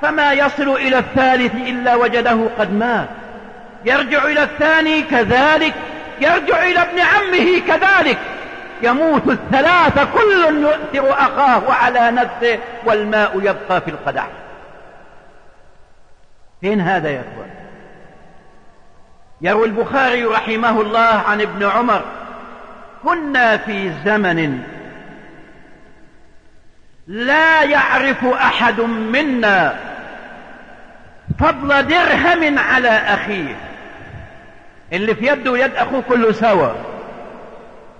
فما 0.01 0.33
يصل 0.33 0.69
إلى 0.69 0.97
الثالث 0.97 1.55
إلا 1.55 1.95
وجده 1.95 2.49
قد 2.59 2.73
مات. 2.73 3.07
يرجع 3.85 4.25
إلى 4.25 4.43
الثاني 4.43 5.01
كذلك 5.01 5.73
يرجع 6.21 6.63
إلى 6.63 6.81
ابن 6.81 6.99
عمه 6.99 7.59
كذلك. 7.67 8.17
يموت 8.81 9.27
الثلاثة 9.27 10.07
كل 10.13 10.65
يؤثر 10.93 11.13
أخاه 11.13 11.73
على 11.73 12.11
نفسه 12.11 12.59
والماء 12.85 13.37
يبقى 13.37 13.81
في 13.81 13.91
القدح. 13.91 14.27
فين 16.61 16.81
هذا 16.81 17.09
يا 17.09 17.19
أخوان؟ 17.19 17.49
يروي 19.41 19.65
البخاري 19.65 20.25
رحمه 20.25 20.81
الله 20.81 21.23
عن 21.27 21.41
ابن 21.41 21.65
عمر 21.65 22.01
كنا 23.03 23.57
في 23.57 23.91
زمن 24.05 24.63
لا 27.07 27.63
يعرف 27.63 28.25
أحد 28.25 28.81
منا 28.81 29.79
فضل 31.39 31.87
درهم 31.87 32.59
على 32.59 32.89
أخيه. 32.89 33.55
اللي 34.93 35.15
في 35.15 35.27
يده 35.27 35.51
ويد 35.51 35.75
أخوه 35.75 36.03
كله 36.09 36.31
سوا. 36.31 36.69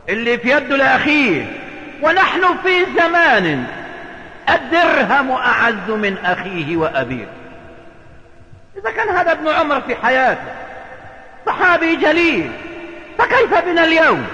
اللي 0.09 0.37
في 0.37 0.51
يده 0.51 0.77
لأخيه. 0.77 1.45
ونحن 2.01 2.41
في 2.63 2.85
زمان 2.97 3.65
الدرهم 4.49 5.31
أعز 5.31 5.89
من 5.89 6.17
أخيه 6.25 6.77
وأبيه. 6.77 7.27
إذا 8.77 8.91
كان 8.91 9.09
هذا 9.09 9.31
ابن 9.31 9.47
عمر 9.47 9.81
في 9.81 9.95
حياته 9.95 10.51
صحابي 11.45 11.95
جليل 11.95 12.51
فكيف 13.17 13.65
بنا 13.65 13.83
اليوم؟ 13.83 14.27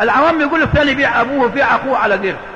العوام 0.00 0.40
يقول 0.40 0.68
فلان 0.68 0.88
يبيع 0.88 1.20
أبوه 1.20 1.42
ويبيع 1.42 1.76
أخوه 1.76 1.98
على 1.98 2.16
درهم. 2.16 2.51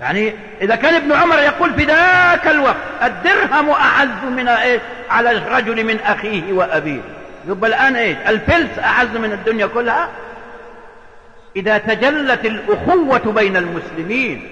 يعني 0.00 0.32
إذا 0.62 0.74
كان 0.76 0.94
ابن 0.94 1.12
عمر 1.12 1.38
يقول 1.38 1.74
في 1.74 1.84
ذاك 1.84 2.48
الوقت 2.48 2.76
الدرهم 3.02 3.70
أعز 3.70 4.32
من 4.36 4.48
إيه؟ 4.48 4.80
على 5.10 5.30
الرجل 5.30 5.84
من 5.84 5.96
أخيه 6.00 6.52
وأبيه. 6.52 7.00
يبقى 7.48 7.70
الآن 7.70 7.96
إيش 7.96 8.16
الفلس 8.28 8.78
أعز 8.78 9.16
من 9.16 9.32
الدنيا 9.32 9.66
كلها. 9.66 10.08
إذا 11.56 11.78
تجلت 11.78 12.44
الأخوة 12.44 13.32
بين 13.32 13.56
المسلمين 13.56 14.42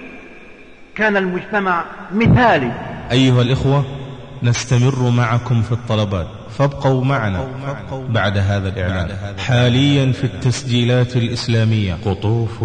كان 0.95 1.17
المجتمع 1.17 1.83
مثالي. 2.11 2.71
أيها 3.11 3.41
الإخوة 3.41 3.85
نستمر 4.43 5.09
معكم 5.09 5.61
في 5.61 5.71
الطلبات. 5.71 6.27
فابقوا 6.57 7.03
معنا 7.03 7.47
بعد 8.09 8.37
هذا 8.37 8.69
الإعلان. 8.69 9.17
حاليا 9.39 10.11
في 10.11 10.23
التسجيلات 10.23 11.15
الإسلامية. 11.15 11.97
قطوف 12.05 12.63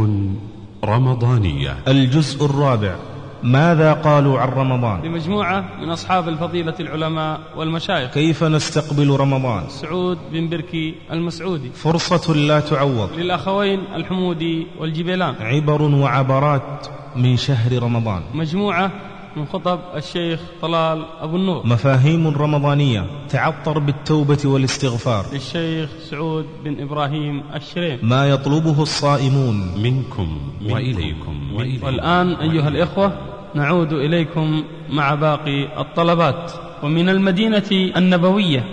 رمضانية. 0.85 1.77
الجزء 1.89 2.45
الرابع. 2.45 2.95
ماذا 3.43 3.93
قالوا 3.93 4.41
عن 4.41 4.49
رمضان؟ 4.49 5.01
بمجموعة 5.01 5.65
من 5.81 5.91
أصحاب 5.91 6.29
الفضيلة 6.29 6.75
العلماء 6.81 7.41
والمشايخ. 7.57 8.11
كيف 8.11 8.45
نستقبل 8.45 9.11
رمضان؟ 9.11 9.69
سعود 9.69 10.19
بن 10.33 10.49
بركي 10.49 10.95
المسعودي. 11.13 11.71
فرصة 11.71 12.35
لا 12.35 12.61
تعوض. 12.61 13.11
للأخوين 13.17 13.81
الحمودي 13.95 14.67
والجبيلان 14.79 15.35
عبر 15.41 15.83
وعبرات 15.83 16.87
من 17.17 17.37
شهر 17.37 17.83
رمضان. 17.83 18.23
مجموعة 18.35 18.91
من 19.37 19.47
خطب 19.47 19.79
الشيخ 19.97 20.41
طلال 20.63 21.05
أبو 21.21 21.37
النور. 21.37 21.67
مفاهيم 21.67 22.29
رمضانية 22.29 23.07
تعطر 23.29 23.79
بالتوبة 23.79 24.39
والاستغفار. 24.45 25.25
للشيخ 25.33 25.91
سعود 26.11 26.47
بن 26.65 26.81
إبراهيم 26.81 27.43
الشريم 27.55 27.99
ما 28.03 28.29
يطلبه 28.29 28.83
الصائمون. 28.83 29.83
منكم 29.83 30.39
وإليكم. 30.71 31.55
وإليكم. 31.55 31.87
والآن 31.87 32.33
أيها 32.33 32.69
الإخوة 32.69 33.13
نعود 33.55 33.93
إليكم 33.93 34.65
مع 34.91 35.15
باقي 35.15 35.81
الطلبات. 35.81 36.53
ومن 36.83 37.09
المدينة 37.09 37.93
النبوية 37.97 38.65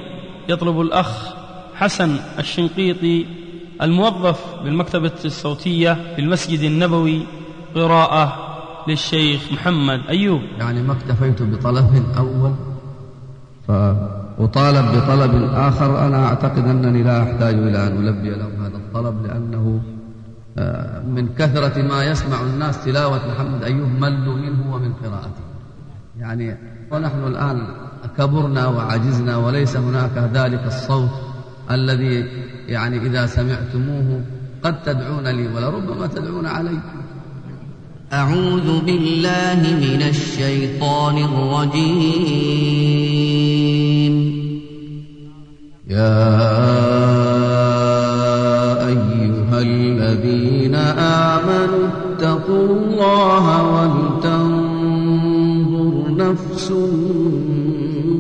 يطلب 0.50 0.82
الأخ 0.82 1.34
حسن 1.76 2.20
الشنقيطي 2.40 3.26
الموظف 3.82 4.40
بالمكتبة 4.64 5.12
الصوتية 5.26 6.14
في 6.16 6.22
المسجد 6.22 6.60
النبوي 6.60 7.22
قراءة 7.76 8.47
للشيخ 8.88 9.52
محمد 9.52 10.02
أيوب. 10.10 10.42
يعني 10.60 10.82
ما 10.82 10.94
اكتفيت 10.94 11.42
بطلب 11.42 12.06
أول؟ 12.18 12.52
فأطالب 13.68 14.86
بطلب 14.96 15.50
آخر. 15.54 16.08
أنا 16.08 16.26
أعتقد 16.26 16.68
أنني 16.68 17.04
لا 17.04 17.24
أحتاج 17.24 17.56
إلى 17.56 17.88
أن 17.88 18.08
ألبي 18.08 18.30
لهم 18.30 18.66
هذا 18.66 18.78
الطلب 18.78 19.26
لأنه 19.26 19.82
آه، 20.58 21.02
من 21.02 21.30
كثرة 21.38 21.82
ما 21.82 22.04
يسمع 22.04 22.42
الناس 22.42 22.86
تلاوة 22.86 23.22
محمد 23.32 23.64
أيوب 23.64 23.90
ملوا 24.02 24.36
منه 24.36 24.74
ومن 24.74 24.94
قراءته. 24.94 25.44
يعني 26.20 26.58
ونحن 26.92 27.28
الآن 27.28 27.68
كبرنا 28.18 28.68
وعجزنا 28.68 29.38
وليس 29.38 29.78
هناك 29.78 30.18
ذلك 30.34 30.64
الصوت 30.66 31.10
الذي 31.72 32.26
يعني 32.68 32.98
إذا 32.98 33.26
سمعتموه 33.26 34.22
قد 34.64 34.84
تدعون 34.84 35.28
لي 35.28 35.48
ولربما 35.48 36.08
تدعون 36.08 36.46
علي. 36.46 36.80
أعوذ 38.14 38.82
بالله 38.86 39.60
من 39.82 40.02
الشيطان 40.02 41.18
الرجيم. 41.18 42.38
يا 45.90 46.48
أيها 48.88 49.62
الذين 49.62 50.76
آمنوا 51.36 51.88
اتقوا 51.88 52.66
الله 52.66 53.46
ولتنظر 54.24 54.74
نفس 56.16 56.72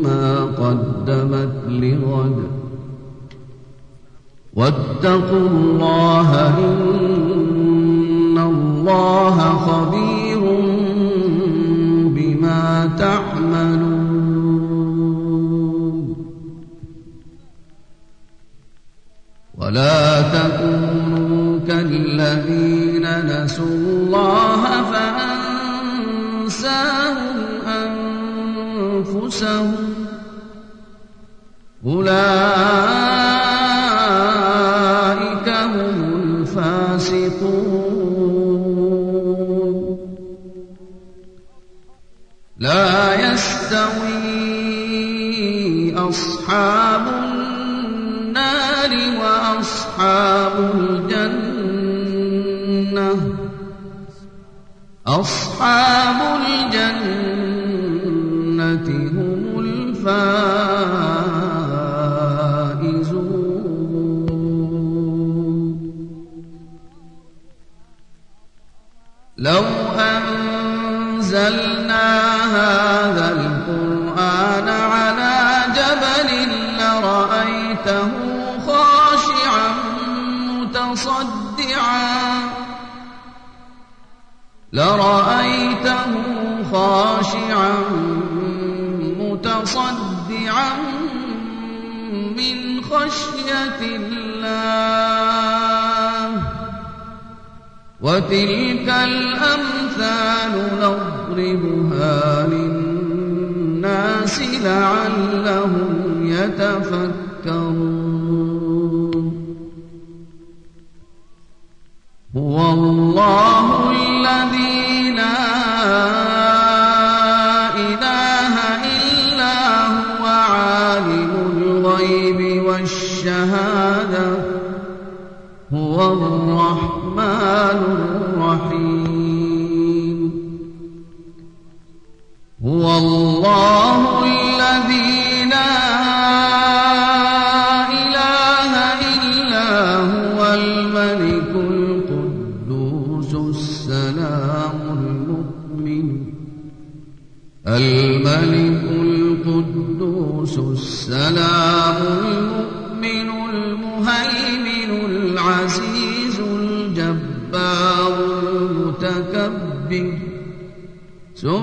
ما 0.03 0.45
قدمت 0.45 1.55
لغد. 1.69 2.37
واتقوا 4.53 5.47
الله 5.49 6.29
إن 6.57 7.46
الله 8.87 9.37
خبير 9.67 10.39
بما 12.15 12.89
تعملون. 12.99 14.37
ولا 19.57 20.21
تكونوا 20.21 21.59
كالذين 21.67 23.05
نسوا 23.25 23.65
الله 23.65 24.61
فأنساهم 24.91 26.47
أنفسهم. 28.87 29.75
أولئك 31.85 32.86
وتلك 98.07 98.87
الأمثال 98.87 100.53
نضربها 100.81 102.47
للناس 102.47 104.35
لعلهم 104.63 105.91
يتفكرون. 106.23 107.97
هو 112.37 112.57
الله 112.73 113.56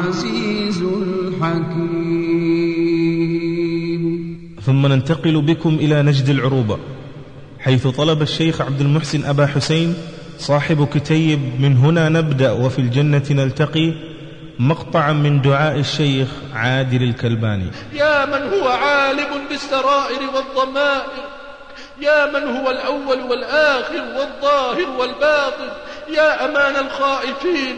العزيز 0.00 0.82
الحكيم. 0.82 2.00
ثم 4.66 4.86
ننتقل 4.86 5.42
بكم 5.42 5.74
إلى 5.74 6.02
نجد 6.02 6.28
العروبة 6.28 6.78
حيث 7.60 7.86
طلب 7.86 8.22
الشيخ 8.22 8.60
عبد 8.60 8.80
المحسن 8.80 9.24
أبا 9.24 9.46
حسين 9.46 9.94
صاحب 10.38 10.88
كتيب 10.94 11.40
من 11.60 11.76
هنا 11.76 12.08
نبدأ 12.08 12.52
وفي 12.52 12.78
الجنة 12.78 13.22
نلتقي 13.30 13.92
مقطعا 14.58 15.12
من 15.12 15.42
دعاء 15.42 15.78
الشيخ 15.78 16.28
عادل 16.54 17.02
الكلباني. 17.02 17.70
يا 17.92 18.26
من 18.26 18.42
هو 18.52 18.68
عالم 18.68 19.48
بالسرائر 19.50 20.20
والضمائر 20.34 21.24
يا 22.00 22.26
من 22.26 22.56
هو 22.56 22.70
الأول 22.70 23.20
والآخر 23.30 24.02
والظاهر 24.16 24.90
والباطن 24.98 25.68
يا 26.16 26.44
أمان 26.44 26.86
الخائفين 26.86 27.76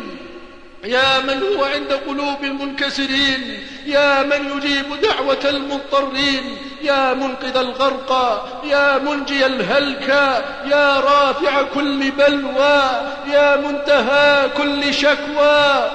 يا 0.85 1.21
من 1.21 1.43
هو 1.43 1.65
عند 1.65 1.93
قلوب 1.93 2.45
المنكسرين 2.45 3.67
يا 3.87 4.23
من 4.23 4.57
يجيب 4.57 5.01
دعوة 5.03 5.45
المضطرين 5.45 6.57
يا 6.83 7.15
منقذ 7.15 7.57
الغرقى 7.57 8.45
يا 8.65 8.99
منجي 8.99 9.47
الهلكى 9.47 10.43
يا 10.71 11.01
رافع 11.01 11.63
كل 11.63 12.11
بلوى 12.11 12.91
يا 13.33 13.57
منتهى 13.57 14.49
كل 14.49 14.95
شكوى. 14.95 15.91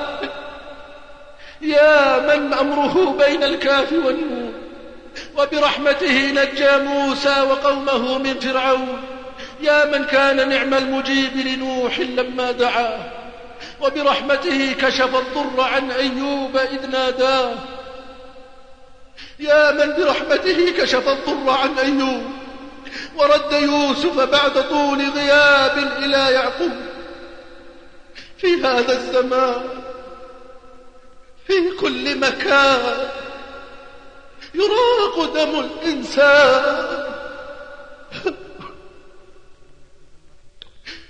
يا 1.61 2.19
من 2.19 2.53
أمره 2.53 3.15
بين 3.25 3.43
الكاف 3.43 3.91
والنون 3.91 4.53
وبرحمته 5.37 6.31
نجى 6.31 6.77
موسى 6.77 7.41
وقومه 7.41 8.17
من 8.17 8.39
فرعون. 8.39 9.03
يا 9.61 9.85
من 9.85 10.03
كان 10.05 10.49
نعم 10.49 10.73
المجيب 10.73 11.37
لنوح 11.37 11.99
لما 11.99 12.51
دعاه. 12.51 12.99
وبرحمته 13.81 14.73
كشف 14.73 15.15
الضر 15.15 15.61
عن 15.61 15.91
أيوب 15.91 16.57
إذ 16.57 16.87
ناداه. 16.87 17.55
يا 19.39 19.71
من 19.71 19.95
برحمته 19.95 20.71
كشف 20.71 21.07
الضر 21.07 21.49
عن 21.49 21.79
أيوب. 21.79 22.23
ورد 23.15 23.51
يوسف 23.51 24.19
بعد 24.19 24.69
طول 24.69 25.09
غياب 25.09 25.77
إلى 25.77 26.33
يعقوب. 26.33 26.71
في 28.37 28.55
هذا 28.63 28.93
الزمان 28.97 29.63
في 31.47 31.71
كل 31.79 32.19
مكان 32.19 33.09
يراق 34.53 35.33
دم 35.33 35.59
الإنسان. 35.59 37.03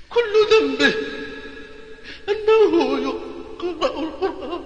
كل 0.10 0.34
ذنبه 0.51 0.93
أنه 2.30 3.00
يقرأ 3.00 4.00
القرآن. 4.00 4.63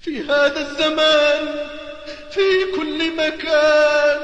في 0.00 0.20
هذا 0.20 0.60
الزمان 0.60 1.68
في 2.30 2.72
كل 2.76 3.16
مكان 3.16 4.20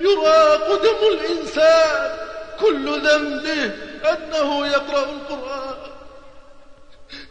يراق 0.00 0.66
دم 0.82 1.00
الإنسان. 1.12 2.18
كل 2.60 2.86
ذنبه 3.00 3.64
أنه 4.12 4.66
يقرأ 4.66 5.04
القرآن. 5.10 5.90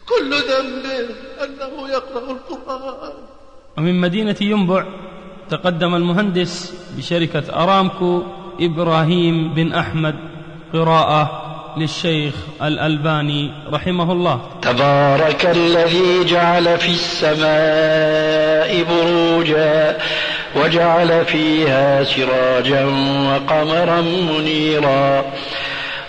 كل 0.08 0.34
ذنبه 0.34 1.14
أنه 1.44 1.88
يقرأ 1.88 2.30
القرآن. 2.30 3.12
ومن 3.78 4.00
مدينة 4.00 4.36
ينبع 4.40 4.86
تقدم 5.50 5.94
المهندس 5.94 6.74
بشركة 6.96 7.62
أرامكو 7.62 8.22
إبراهيم 8.60 9.54
بن 9.54 9.72
أحمد 9.72 10.14
قراءة 10.72 11.42
للشيخ 11.76 12.34
الألباني 12.62 13.50
رحمه 13.72 14.12
الله. 14.12 14.40
تبارك 14.62 15.46
الذي 15.46 16.24
جعل 16.24 16.78
في 16.78 16.88
السماء 16.88 18.84
بروجا 18.90 19.98
وجعل 20.56 21.24
فيها 21.24 22.04
سراجا 22.04 22.84
وقمرا 23.28 24.00
منيرا. 24.00 25.24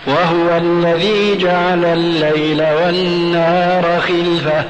وهو 0.08 0.58
الذي 0.58 1.38
جعل 1.38 1.86
الليل 1.86 2.62
والنهار 2.62 4.02
خلفه 4.02 4.66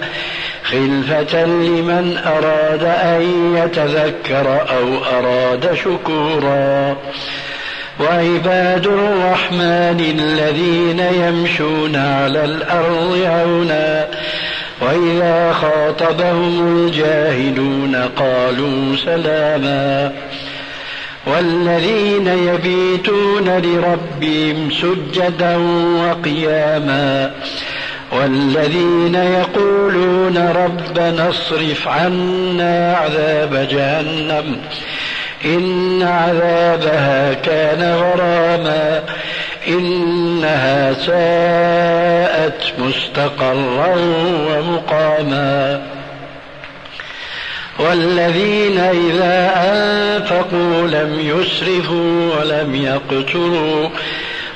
خلفة 0.72 1.46
لمن 1.46 2.18
أراد 2.26 2.84
أن 2.84 3.56
يتذكر 3.58 4.60
أو 4.70 5.18
أراد 5.20 5.74
شكورا. 5.74 6.98
وعباد 8.00 8.88
الرحمن 8.88 10.16
الذين 10.20 11.00
يمشون 11.00 11.96
على 11.96 12.46
الأرض 12.46 13.22
عونا 13.26 14.08
وإذا 14.82 15.54
خاطبهم 15.54 16.78
الجاهلون 16.78 17.96
قالوا 17.96 18.96
سلاما. 18.96 20.12
والذين 21.28 22.28
يبيتون 22.28 23.58
لربهم 23.58 24.70
سجدا 24.72 25.58
وقياما. 26.02 27.32
والذين 28.12 29.16
يقولون 29.16 30.38
ربنا 30.38 31.30
اصرف 31.30 31.88
عنا 31.88 32.96
عذاب 32.96 33.68
جهنم 33.72 34.58
إن 35.46 36.04
عذابها 36.04 37.34
كان 37.34 37.94
غراما 37.94 39.04
إنها 39.68 40.94
ساءت 40.94 42.74
مستقرا 42.80 43.96
ومقاما 44.50 45.82
والذين 47.80 48.78
إذا 48.78 49.52
أنفقوا 49.56 50.88
لم 50.88 51.20
يسرفوا 51.20 52.36
ولم 52.40 52.76
يقتروا 52.76 53.90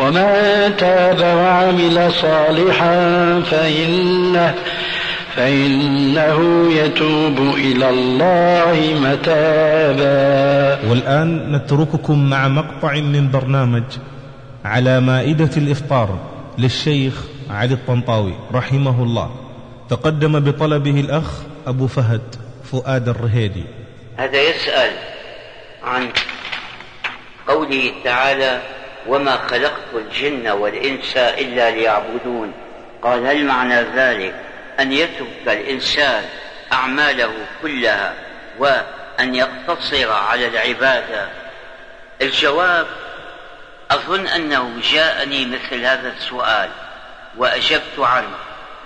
ومن 0.00 0.76
تاب 0.76 1.20
وعمل 1.20 2.12
صالحا 2.12 2.96
فإنه 3.40 4.54
فإنه 5.36 6.38
يتوب 6.72 7.38
إلى 7.56 7.90
الله 7.90 8.76
متابا. 9.00 10.88
والآن 10.90 11.52
نترككم 11.52 12.30
مع 12.30 12.48
مقطع 12.48 12.94
من 12.94 13.30
برنامج 13.30 13.82
على 14.64 15.00
مائدة 15.00 15.50
الإفطار 15.56 16.18
للشيخ 16.58 17.14
علي 17.50 17.74
الطنطاوي 17.74 18.34
رحمه 18.54 19.02
الله. 19.02 19.30
تقدم 19.88 20.40
بطلبه 20.40 21.00
الأخ 21.00 21.28
أبو 21.66 21.86
فهد 21.86 22.22
فؤاد 22.72 23.08
الرهيدي. 23.08 23.64
هذا 24.16 24.42
يسأل 24.42 24.90
عن 25.84 26.08
قوله 27.48 27.90
تعالى 28.04 28.60
وما 29.10 29.36
خلقت 29.36 29.94
الجن 29.94 30.48
والإنس 30.48 31.16
إلا 31.16 31.70
ليعبدون. 31.70 32.52
قال 33.02 33.26
هل 33.26 33.44
معنى 33.44 33.82
ذلك 33.82 34.34
أن 34.80 34.92
يترك 34.92 35.46
الإنسان 35.46 36.24
أعماله 36.72 37.32
كلها 37.62 38.14
وأن 38.58 39.34
يقتصر 39.34 40.12
على 40.12 40.46
العبادة؟ 40.46 41.28
الجواب 42.22 42.86
أظن 43.90 44.26
أنه 44.26 44.80
جاءني 44.92 45.46
مثل 45.46 45.84
هذا 45.84 46.08
السؤال 46.08 46.68
وأجبت 47.36 47.98
عنه 47.98 48.34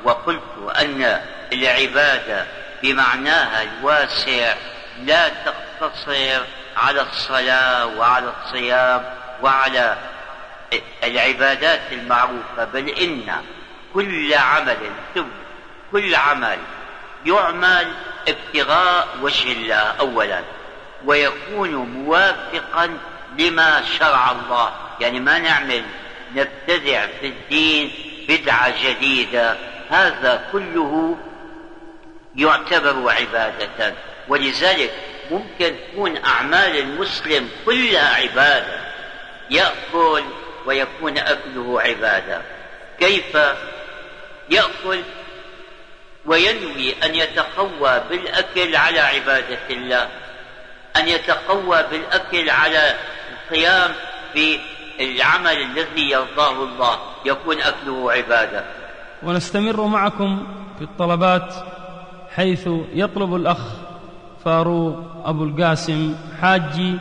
وقلت 0.05 0.43
أن 0.81 1.21
العبادة 1.53 2.45
بمعناها 2.83 3.63
الواسع 3.63 4.55
لا 5.05 5.29
تقتصر 5.29 6.41
على 6.77 7.01
الصلاة 7.01 7.87
وعلى 7.87 8.33
الصيام 8.43 9.05
وعلى 9.43 9.97
العبادات 11.05 11.81
المعروفة 11.93 12.65
بل 12.65 12.89
إن 12.89 13.43
كل 13.95 14.35
عمل 14.35 14.77
كل 15.93 16.15
عمل 16.15 16.59
يعمل 17.27 17.93
ابتغاء 18.29 19.09
وجه 19.23 19.53
الله 19.53 19.75
أولا 19.77 20.41
ويكون 21.05 21.75
موافقا 21.75 22.99
لما 23.39 23.83
شرع 23.99 24.33
الله. 24.33 24.73
يعني 25.01 25.21
ما 25.21 25.39
نعمل 25.39 25.85
نبتدع 26.35 27.07
في 27.21 27.27
الدين 27.27 27.93
بدعة 28.29 28.75
جديدة. 28.85 29.57
هذا 29.91 30.49
كله 30.53 31.17
يعتبر 32.37 33.11
عبادة. 33.11 33.95
ولذلك 34.29 34.91
ممكن 35.31 35.75
تكون 35.93 36.25
أعمال 36.25 36.79
المسلم 36.79 37.49
كلها 37.67 38.15
عبادة. 38.15 38.85
يأكل 39.51 40.25
ويكون 40.67 41.19
أكله 41.19 41.81
عبادة. 41.81 42.43
كيف 42.99 43.39
يأكل 44.51 45.03
وينوي 46.27 46.95
أن 47.05 47.15
يتقوى 47.15 48.03
بالأكل 48.11 48.77
على 48.77 49.01
عبادة 49.01 49.59
الله 49.71 50.09
أن 50.97 51.09
يتقوى 51.09 51.85
بالأكل 51.91 52.51
على 52.51 52.95
القيام 53.33 53.91
بالعمل 54.35 55.63
الذي 55.63 56.11
يرضاه 56.11 56.63
الله 56.63 56.99
يكون 57.25 57.61
أكله 57.61 58.13
عبادة. 58.13 58.65
ونستمر 59.23 59.87
معكم 59.87 60.47
في 60.79 60.85
الطلبات 60.85 61.55
حيث 62.35 62.69
يطلب 62.95 63.35
الأخ 63.35 63.59
فاروق 64.45 64.97
أبو 65.25 65.45
القاسم 65.45 66.17
حاجي 66.41 66.99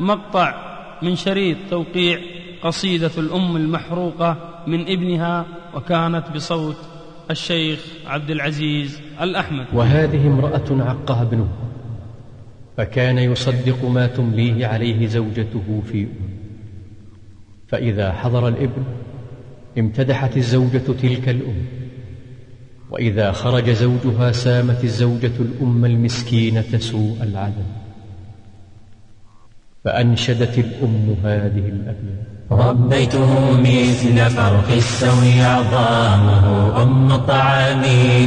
مقطع 0.00 0.54
من 1.02 1.16
شريط 1.16 1.56
توقيع 1.70 2.20
قصيدة 2.62 3.10
الأم 3.18 3.56
المحروقة 3.56 4.62
من 4.66 4.80
ابنها 4.80 5.46
وكانت 5.74 6.24
بصوت 6.34 6.76
الشيخ 7.30 7.86
عبد 8.06 8.30
العزيز 8.30 9.00
الأحمد. 9.20 9.66
وهذه 9.72 10.26
امرأة 10.26 10.66
عقها 10.70 11.22
ابنه 11.22 11.48
فكان 12.76 13.18
يصدق 13.18 13.84
ما 13.84 14.06
تمليه 14.06 14.66
عليه 14.66 15.06
زوجته 15.06 15.82
في 15.92 16.02
أم 16.02 16.30
فإذا 17.68 18.12
حضر 18.12 18.48
الابن 18.48 18.84
امتدحت 19.78 20.36
الزوجة 20.36 20.78
تلك 21.02 21.28
الأم. 21.28 21.64
وإذا 22.90 23.32
خرج 23.32 23.70
زوجها 23.70 24.32
سامت 24.32 24.84
الزوجة 24.84 25.32
الأم 25.40 25.84
المسكينة 25.84 26.78
سوء 26.78 27.22
العدم. 27.22 27.66
فأنشدت 29.84 30.58
الأم 30.58 31.16
هذه 31.24 31.68
الأبيات. 31.68 32.39
ربيته 32.52 33.50
مثل 33.50 34.30
فرق 34.30 34.68
السوي 34.76 35.42
عظامه 35.42 36.82
أم 36.82 37.12
الطعام 37.12 37.82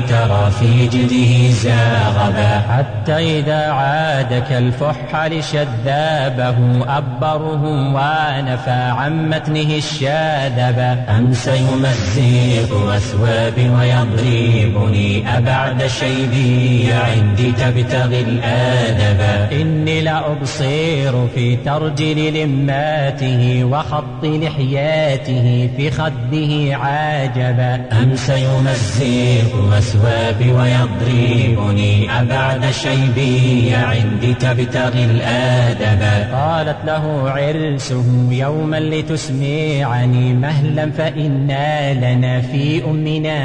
ترى 0.09 0.51
في 0.59 0.88
جده 0.88 1.51
زاغبا. 1.51 2.59
حتى 2.59 3.39
إذا 3.39 3.71
عاد 3.71 4.43
كالفحل 4.49 5.43
شذابه 5.43 6.57
أبره 6.97 7.63
ونفى 7.95 8.71
عن 8.71 9.30
متنه 9.30 9.76
الشاذبا. 9.78 11.05
أمس 11.17 11.47
يمزق 11.47 12.91
أثوابي 12.95 13.69
ويضربني 13.69 15.38
أبعد 15.38 15.88
شيبي 15.88 16.93
عندي 16.93 17.51
تبتغي 17.51 18.21
الآدب. 18.21 19.21
إني 19.51 20.01
لأبصر 20.01 21.28
في 21.36 21.55
ترجل 21.65 22.43
لماته 22.43 23.63
وخط 23.63 24.12
لحياته 24.26 25.69
في 25.78 25.91
خده 25.91 26.78
عاجبا. 26.78 27.82
أمس 28.01 28.30
يمزق 28.30 29.74
أثوابي 29.78 30.51
ويضربني 30.51 32.21
أبعد 32.21 32.71
شيبي 32.71 33.76
عندي 33.76 34.34
تبتغي 34.34 35.03
الآدب. 35.03 36.01
قالت 36.34 36.78
له 36.86 37.03
عرسه 37.30 38.03
يوما 38.32 38.80
لتسمعني 38.80 40.34
مهلا 40.34 40.91
فإنا 40.97 41.93
لنا 41.93 42.41
في 42.41 42.86
أمنا 42.86 43.38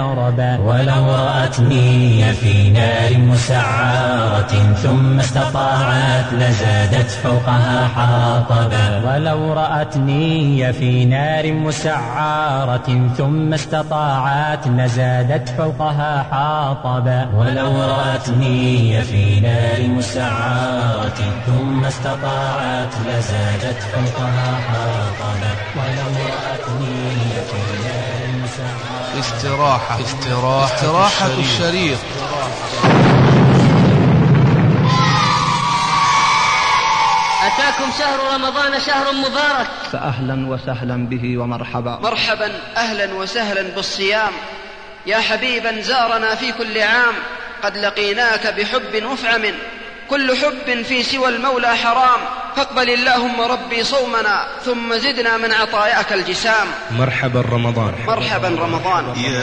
آربا 0.00 0.58
ولو 0.58 1.04
رأتني 1.14 2.22
في 2.32 2.70
نار 2.70 3.18
مسعرة 3.18 4.52
ثم 4.82 5.18
استطاعت 5.18 6.28
لزادت 6.32 7.10
فوقها 7.10 7.88
حاطبا 7.94 8.86
ولو 9.06 9.52
رأتني 9.52 10.17
النية 10.18 10.70
في 10.70 11.04
نار 11.04 11.52
مسعارة 11.52 13.08
ثم 13.18 13.54
استطاعت 13.54 14.68
لزادت 14.68 15.48
فوقها 15.48 16.22
حاطبا 16.22 17.28
ولو 17.34 17.82
رأت 17.82 18.28
نية 18.28 19.00
في 19.00 19.40
نار 19.40 19.88
مسعارة 19.88 21.20
ثم 21.46 21.84
استطاعت 21.84 22.94
لزادت 23.06 23.82
فوقها 23.82 24.60
حاطبا 24.68 25.52
ولو 25.76 26.10
رأت 26.26 26.64
نية 26.80 27.40
في 27.50 27.62
نار 27.84 28.22
مسعارة. 28.42 29.18
استراحة 29.20 30.00
استراحة, 30.00 30.64
استراحة 30.64 31.26
الشريط, 31.26 31.38
الشريط. 31.38 32.27
أتاكم 37.68 37.90
شهر 37.98 38.34
رمضان 38.34 38.80
شهر 38.80 39.12
مبارك. 39.12 39.68
فأهلا 39.92 40.46
وسهلا 40.48 40.96
به 41.06 41.38
ومرحبا. 41.38 41.98
مرحبا 42.02 42.52
أهلا 42.76 43.14
وسهلا 43.14 43.62
بالصيام. 43.62 44.32
يا 45.06 45.18
حبيبا 45.18 45.80
زارنا 45.80 46.34
في 46.34 46.52
كل 46.52 46.78
عام. 46.78 47.14
قد 47.62 47.76
لقيناك 47.76 48.46
بحب 48.46 49.02
مفعم 49.02 49.42
كل 50.10 50.36
حب 50.36 50.82
في 50.82 51.02
سوى 51.02 51.28
المولى 51.28 51.76
حرام. 51.76 52.20
فاقبل 52.56 52.90
اللهم 52.90 53.40
ربي 53.40 53.84
صومنا 53.84 54.46
ثم 54.64 54.94
زدنا 54.94 55.36
من 55.36 55.52
عطاياك 55.52 56.12
الجسام. 56.12 56.66
مرحبا 56.90 57.40
رمضان. 57.40 57.94
مرحبا 58.06 58.48
رمضان. 58.48 59.04
يا 59.16 59.40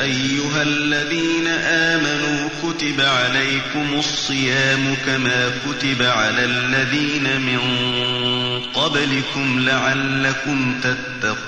أيها 0.00 0.62
الذين 0.62 1.46
آمنوا 1.68 2.35
كتب 2.76 3.00
عليكم 3.00 3.98
الصيام 3.98 4.94
كما 5.06 5.50
كتب 5.66 6.02
على 6.02 6.44
الذين 6.44 7.40
من 7.40 7.58
قبلكم 8.74 9.58
لعلكم 9.58 10.74
تتقون 10.82 11.42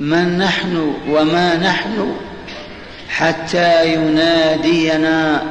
من 0.00 0.38
نحن 0.38 0.94
وما 1.08 1.56
نحن 1.56 2.16
حتى 3.08 3.94
ينادينا 3.94 5.42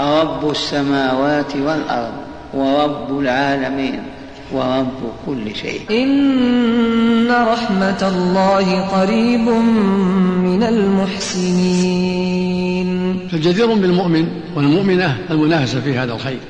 رب 0.00 0.50
السماوات 0.50 1.56
والأرض 1.56 2.24
ورب 2.52 3.18
العالمين 3.18 4.02
ورب 4.54 5.12
كل 5.26 5.56
شيء. 5.56 5.80
إن 5.90 7.30
رحمة 7.30 8.08
الله 8.08 8.80
قريب 8.80 9.48
من 10.38 10.62
المحسنين. 10.62 12.04
فجدير 13.32 13.66
بالمؤمن 13.66 14.26
والمؤمنة 14.56 15.18
المنافسة 15.30 15.80
في 15.80 15.98
هذا 15.98 16.12
الخير 16.12 16.40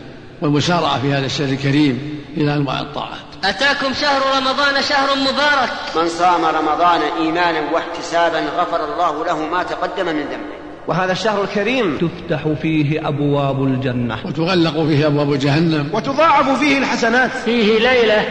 والمسارعة 0.43 1.01
في 1.01 1.13
هذا 1.13 1.27
السر 1.27 1.45
الكريم 1.45 2.21
إلى 2.37 2.55
أنواع 2.55 2.81
الطاعات. 2.81 3.19
أتاكم 3.45 3.95
شهر 3.95 4.23
رمضان 4.37 4.83
شهر 4.83 5.09
مبارك. 5.17 5.71
من 5.97 6.09
صام 6.09 6.45
رمضان 6.45 7.01
إيمانا 7.21 7.61
واحتسابا 7.73 8.41
غفر 8.41 8.93
الله 8.93 9.25
له 9.25 9.39
ما 9.49 9.63
تقدم 9.63 10.07
من 10.07 10.23
ذنبه. 10.23 10.64
وهذا 10.89 11.13
الشهر 11.13 11.45
الكريم. 11.45 11.99
تفتح 11.99 12.49
فيه 12.63 13.09
أبواب 13.09 13.65
الجنة. 13.65 14.19
وتغلق 14.25 14.87
فيه 14.87 15.07
أبواب 15.07 15.39
جهنم. 15.39 15.91
وتضاعف 15.93 16.59
فيه 16.59 16.79
الحسنات. 16.79 17.31
فيه 17.31 17.79
ليلة 17.79 18.25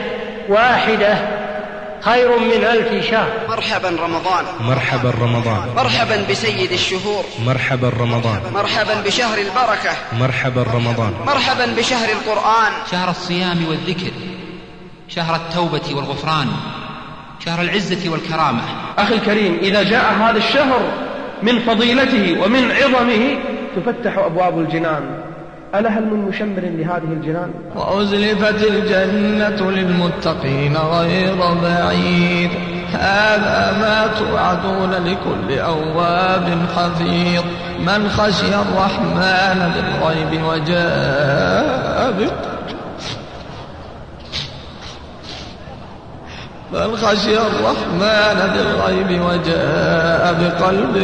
واحدة 0.50 1.44
خير 2.02 2.40
من 2.40 2.64
ألف 2.64 3.10
شهر. 3.12 3.30
مرحبا 3.50 3.90
رمضان. 3.90 4.46
مرحبا 4.60 5.14
رمضان. 5.22 5.70
مرحبا 5.76 6.26
بسيد 6.30 6.72
الشهور. 6.72 7.24
مرحبا 7.46 7.92
رمضان. 8.00 8.42
مرحبا 8.54 9.02
بشهر 9.06 9.38
البركة. 9.38 9.92
مرحبا 10.20 10.66
رمضان. 10.74 11.14
مرحبا 11.28 11.66
بشهر 11.66 12.10
القرآن. 12.10 12.72
شهر 12.92 13.10
الصيام 13.10 13.66
والذكر. 13.70 14.12
شهر 15.10 15.36
التوبة 15.36 15.96
والغفران. 15.96 16.48
شهر 17.46 17.62
العزة 17.62 18.10
والكرامة. 18.10 18.62
أخي 18.98 19.16
الكريم 19.16 19.60
إذا 19.62 19.84
جاء 19.84 20.14
هذا 20.14 20.38
الشهر 20.38 20.82
من 21.44 21.60
فضيلته 21.60 22.38
ومن 22.46 22.72
عظمه 22.72 23.38
تفتح 23.76 24.18
أبواب 24.18 24.60
الجنان. 24.60 25.04
ألا 25.76 25.90
هل 25.90 26.04
من 26.04 26.26
مشمر 26.30 26.62
لهذه 26.62 27.14
الجنان؟ 27.14 27.50
وأزلفت 27.76 28.64
الجنة 28.64 29.72
للمتقين 29.72 30.78
غير 30.78 31.36
بعيد. 31.64 32.50
هذا 32.94 33.78
ما 33.82 34.08
توعدون 34.20 34.92
لكل 34.92 35.60
أواب 35.60 36.58
حفيظ. 36.76 37.44
من 37.80 38.10
خشي 38.10 38.56
الرحمن 38.56 39.72
بالغيب 39.76 40.44
وجاء 40.44 42.14
بل 46.74 46.98
خشي 46.98 47.38
الرحمن 47.38 48.40
بالغيب 48.54 49.22
وجاء 49.22 50.34
بقلب 50.42 50.98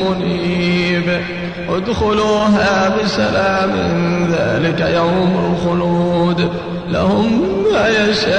منيب. 0.00 1.22
ادخلوها 1.68 2.88
بسلام 2.88 3.72
ذلك 4.32 4.80
يوم 4.80 5.52
الخلود. 5.52 6.52
لهم 6.88 7.42
ما 7.72 7.88
يشاءون 7.88 8.34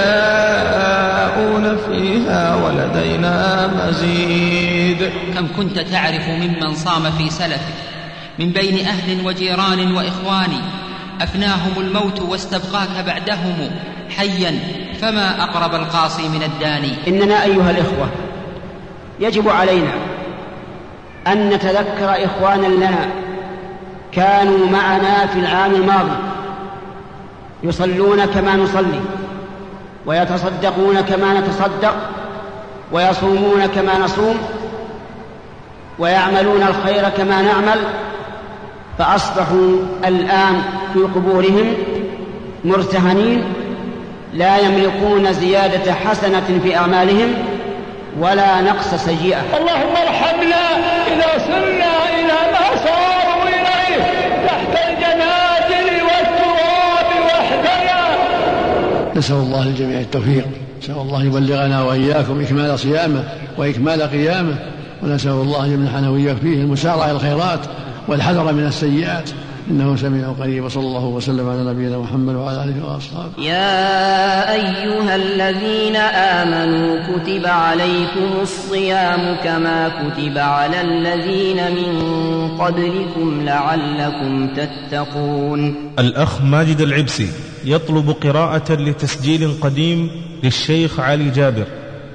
فيها 1.77 2.55
ولدينا 2.55 3.67
مزيد. 3.67 5.11
كم 5.36 5.47
كنت 5.57 5.79
تعرف 5.79 6.27
ممن 6.27 6.75
صام 6.75 7.11
في 7.11 7.29
سلفه 7.29 7.73
من 8.39 8.51
بين 8.51 8.86
أهل 8.86 9.25
وجيران 9.25 9.91
وإخوان. 9.91 10.51
أفناهم 11.21 11.73
الموت 11.77 12.21
واستبقاك 12.21 13.05
بعدهم 13.05 13.71
حيا 14.17 14.59
فما 15.02 15.43
أقرب 15.43 15.76
القاصي 15.76 16.30
من 16.30 16.43
الداني؟ 16.43 16.93
إننا 17.08 17.43
أيها 17.43 17.72
الإخوة 17.72 18.10
يجب 19.20 19.49
علينا 19.49 19.91
أن 21.28 21.49
نتذكر 21.49 22.26
إخوانا 22.26 22.68
لنا 22.68 23.10
كانوا 24.12 24.68
معنا 24.68 25.26
في 25.26 25.39
العام 25.39 25.76
الماضي 25.76 26.18
يصلون 27.64 28.26
كما 28.26 28.56
نصلي 28.56 28.99
ويتصدقون 30.06 31.02
كما 31.02 31.39
نتصدق 31.39 31.95
ويصومون 32.91 33.66
كما 33.76 33.99
نصوم 33.99 34.38
ويعملون 35.99 36.62
الخير 36.62 37.10
كما 37.10 37.41
نعمل 37.41 37.80
فأصبحوا 38.97 39.78
الآن 40.06 40.62
في 40.93 40.99
قبورهم 40.99 41.74
مرتهنين 42.66 43.43
لا 44.34 44.57
يملكون 44.57 45.34
زيادة 45.34 45.93
حسنة 45.93 46.59
في 46.63 46.75
أعمالهم 46.75 47.34
ولا 48.19 48.61
نقص 48.61 48.95
سيئة. 48.95 49.41
اللهم 49.57 49.95
ارحمنا 50.07 50.77
إذا 51.07 51.27
صرنا 51.38 51.93
إلى 52.19 52.51
ما 52.51 52.75
صاروا 52.75 53.43
إليه 53.47 54.03
تحت 54.47 54.89
الجنازل 54.89 56.03
والتراب 56.03 57.09
وحدنا. 57.25 58.17
نسأل 59.15 59.36
الله 59.36 59.65
للجميع 59.65 59.99
التوفيق. 59.99 60.45
نسأل 60.84 60.95
الله 60.95 61.23
يبلغنا 61.23 61.84
وإياكم 61.84 62.41
إكمال 62.41 62.79
صيامه 62.79 63.23
وإكمال 63.57 64.01
قيامه. 64.01 64.55
ونسأل 65.03 65.32
الله 65.32 65.65
أن 65.65 65.73
يمنحنا 65.73 66.09
وإياك 66.09 66.38
فيه 66.38 66.61
المسارعة 66.61 67.05
إلى 67.05 67.11
الخيرات 67.11 67.59
والحذر 68.07 68.53
من 68.53 68.65
السيئات. 68.67 69.29
إنه 69.72 69.95
سميع 69.95 70.32
قريب 70.32 70.63
وصلى 70.63 70.84
الله 70.84 71.05
وسلم 71.05 71.49
على 71.49 71.63
نبينا 71.63 71.97
محمد 71.97 72.36
وعلى 72.36 72.63
آله 72.63 72.86
وأصحابه. 72.86 73.43
يا 73.43 74.53
أيها 74.53 75.15
الذين 75.15 75.95
آمنوا 75.95 76.89
كتب 77.07 77.45
عليكم 77.45 78.30
الصيام 78.41 79.36
كما 79.43 79.89
كتب 79.89 80.38
على 80.38 80.82
الذين 80.82 81.59
من 81.72 81.91
قبلكم 82.57 83.41
لعلكم 83.45 84.53
تتقون. 84.53 85.76
الأخ 85.99 86.41
ماجد 86.41 86.82
العبسي 86.82 87.30
يطلب 87.65 88.09
قراءة 88.09 88.74
لتسجيل 88.74 89.51
قديم 89.61 90.09
للشيخ 90.43 90.99
علي 90.99 91.30
جابر 91.30 91.65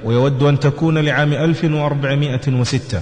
ويود 0.05 0.43
أن 0.43 0.59
تكون 0.59 0.97
لعام 0.97 1.33
1406 1.33 3.01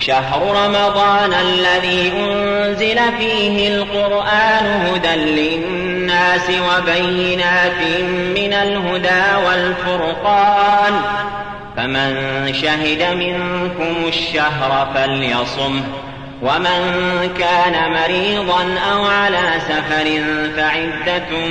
شهر 0.00 0.42
رمضان 0.64 1.32
الذي 1.32 2.12
أنزل 2.16 2.98
فيه 3.18 3.68
القرآن 3.68 4.86
هدى 4.86 5.16
للناس 5.16 6.50
وبينات 6.50 7.80
من 8.36 8.52
الهدى 8.52 9.46
والفرقان. 9.46 10.92
فمن 11.76 12.14
شهد 12.54 13.02
منكم 13.14 14.08
الشهر 14.08 14.88
فليصمه 14.94 15.82
ومن 16.42 16.80
كان 17.38 17.92
مريضا 17.92 18.78
أو 18.92 19.04
على 19.04 19.52
سفر 19.68 20.22
فعدة 20.56 21.48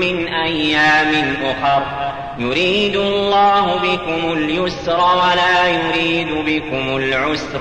من 0.00 0.28
أيام 0.28 1.36
أخر. 1.44 1.82
يريد 2.38 2.96
الله 2.96 3.76
بكم 3.76 4.32
اليسر 4.32 5.00
ولا 5.00 5.66
يريد 5.66 6.28
بكم 6.46 6.96
العسر. 6.96 7.60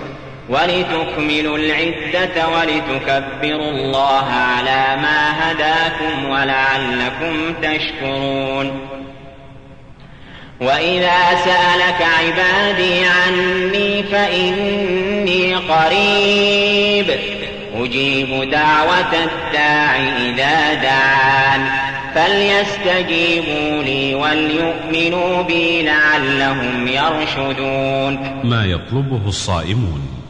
ولتكملوا 0.51 1.57
العدة 1.57 2.47
ولتكبروا 2.47 3.71
الله 3.71 4.25
على 4.25 5.01
ما 5.01 5.51
هداكم 5.51 6.29
ولعلكم 6.29 7.53
تشكرون. 7.61 8.87
وإذا 10.61 11.19
سألك 11.45 12.01
عبادي 12.01 13.05
عني 13.05 14.03
فإني 14.03 15.55
قريب 15.55 17.19
أجيب 17.75 18.49
دعوة 18.51 19.13
الداع 19.13 19.95
إذا 19.95 20.73
دعان. 20.73 21.65
فليستجيبوا 22.15 23.83
لي 23.83 24.15
وليؤمنوا 24.15 25.41
بي 25.41 25.83
لعلهم 25.83 26.87
يرشدون. 26.87 28.41
ما 28.43 28.65
يطلبه 28.65 29.21
الصائمون. 29.27 30.20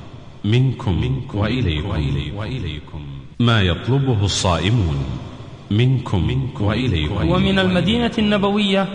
منكم 0.44 1.22
وإليكم, 1.34 1.90
وإليكم. 2.36 3.02
ما 3.40 3.62
يطلبه 3.62 4.26
الصائمون. 4.26 5.06
منكم 5.72 6.50
وإليكم. 6.60 7.30
ومن 7.30 7.60
المدينة 7.60 8.12
النبوية 8.18 8.88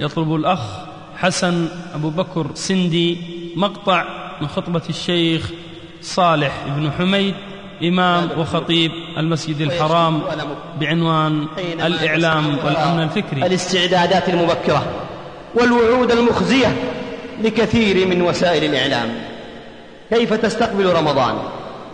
يطلب 0.00 0.34
الأخ 0.34 0.60
حسن 1.16 1.68
أبو 1.94 2.10
بكر 2.10 2.46
سندي 2.54 3.16
مقطع 3.56 4.04
من 4.40 4.48
خطبة 4.48 4.82
الشيخ 4.88 5.50
صالح 6.02 6.64
بن 6.76 6.90
حميد 6.90 7.34
إمام 7.82 8.28
وخطيب 8.38 8.90
المسجد 9.16 9.60
الحرام 9.60 10.22
بعنوان 10.80 11.46
الإعلام 11.58 12.46
والأمن 12.64 13.02
الفكري. 13.02 13.46
الاستعدادات 13.46 14.28
المبكرة 14.28 15.06
والوعود 15.54 16.10
المخزية 16.10 16.76
لكثير 17.42 18.06
من 18.06 18.22
وسائل 18.22 18.64
الإعلام. 18.64 19.29
كيف 20.10 20.34
تستقبل 20.34 20.86
رمضان؟ 20.86 21.34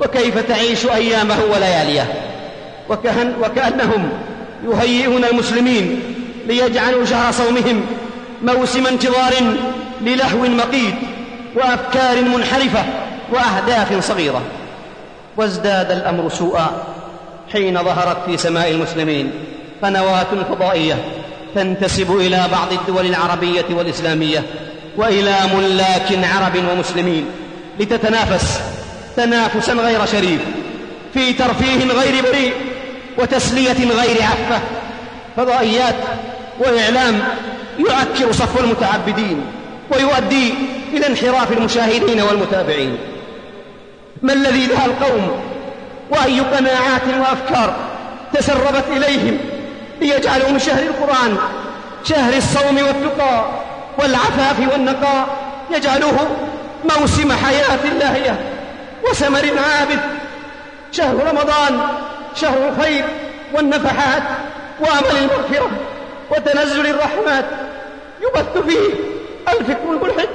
وكيف 0.01 0.39
تعيش 0.39 0.87
أيامه 0.87 1.39
ولياليه؟ 1.53 2.15
وكأن 2.89 3.35
وكأنهم 3.43 4.09
يهيئون 4.69 5.25
المسلمين 5.25 6.03
ليجعلوا 6.47 7.05
شهر 7.05 7.33
صومهم 7.33 7.87
موسم 8.43 8.87
انتظار 8.87 9.33
للهو 10.01 10.39
مقيت 10.39 10.95
وأفكار 11.55 12.23
منحرفة 12.23 12.85
وأهداف 13.33 14.05
صغيرة. 14.09 14.43
وازداد 15.37 15.91
الأمر 15.91 16.29
سوءا 16.29 16.85
حين 17.53 17.85
ظهرت 17.85 18.17
في 18.27 18.37
سماء 18.37 18.71
المسلمين 18.71 19.31
قنوات 19.83 20.27
فضائية 20.51 20.95
تنتسب 21.55 22.17
إلى 22.17 22.45
بعض 22.53 22.73
الدول 22.73 23.07
العربية 23.07 23.65
والإسلامية 23.71 24.43
وإلى 24.97 25.35
ملاك 25.57 26.19
عرب 26.25 26.57
ومسلمين. 26.73 27.27
لتتنافس. 27.81 28.61
تنافسا 29.17 29.73
غير 29.73 30.07
شريف. 30.07 30.41
في 31.15 31.33
ترفيه 31.33 31.85
غير 31.85 32.23
بريء 32.23 32.55
وتسلية 33.19 33.91
غير 33.91 34.23
عفة. 34.23 34.61
فضائيات 35.37 35.95
وإعلام 36.59 37.23
يعكر 37.79 38.33
صفو 38.33 38.61
المتعبدين 38.65 39.45
ويؤدي 39.91 40.55
إلى 40.93 41.07
انحراف 41.07 41.53
المشاهدين 41.53 42.21
والمتابعين. 42.21 42.99
ما 44.23 44.33
الذي 44.33 44.67
ذهى 44.67 44.87
القوم 44.87 45.41
وأي 46.11 46.41
قناعات 46.41 47.03
وأفكار 47.21 47.75
تسربت 48.35 48.85
إليهم 48.97 49.39
ليجعلوا 50.01 50.51
من 50.51 50.59
شهر 50.59 50.83
القرآن 50.83 51.37
شهر 52.05 52.37
الصوم 52.37 52.77
والتقى 52.77 53.45
والعفاف 53.99 54.73
والنقاء 54.73 55.27
يجعلوه 55.71 56.37
موسم 56.85 57.33
حياة 57.33 57.87
لاهية 57.99 58.41
وسمر 59.11 59.51
عابد. 59.59 60.01
شهر 60.93 61.15
رمضان 61.15 61.81
شهر 62.35 62.69
الخير 62.69 63.05
والنفحات 63.53 64.23
وأمل 64.81 65.17
المغفرة 65.19 65.71
وتنزل 66.31 66.87
الرحمات. 66.87 67.45
يبث 68.23 68.59
فيه 68.67 68.95
الفكر 69.49 69.91
الملحد 69.91 70.29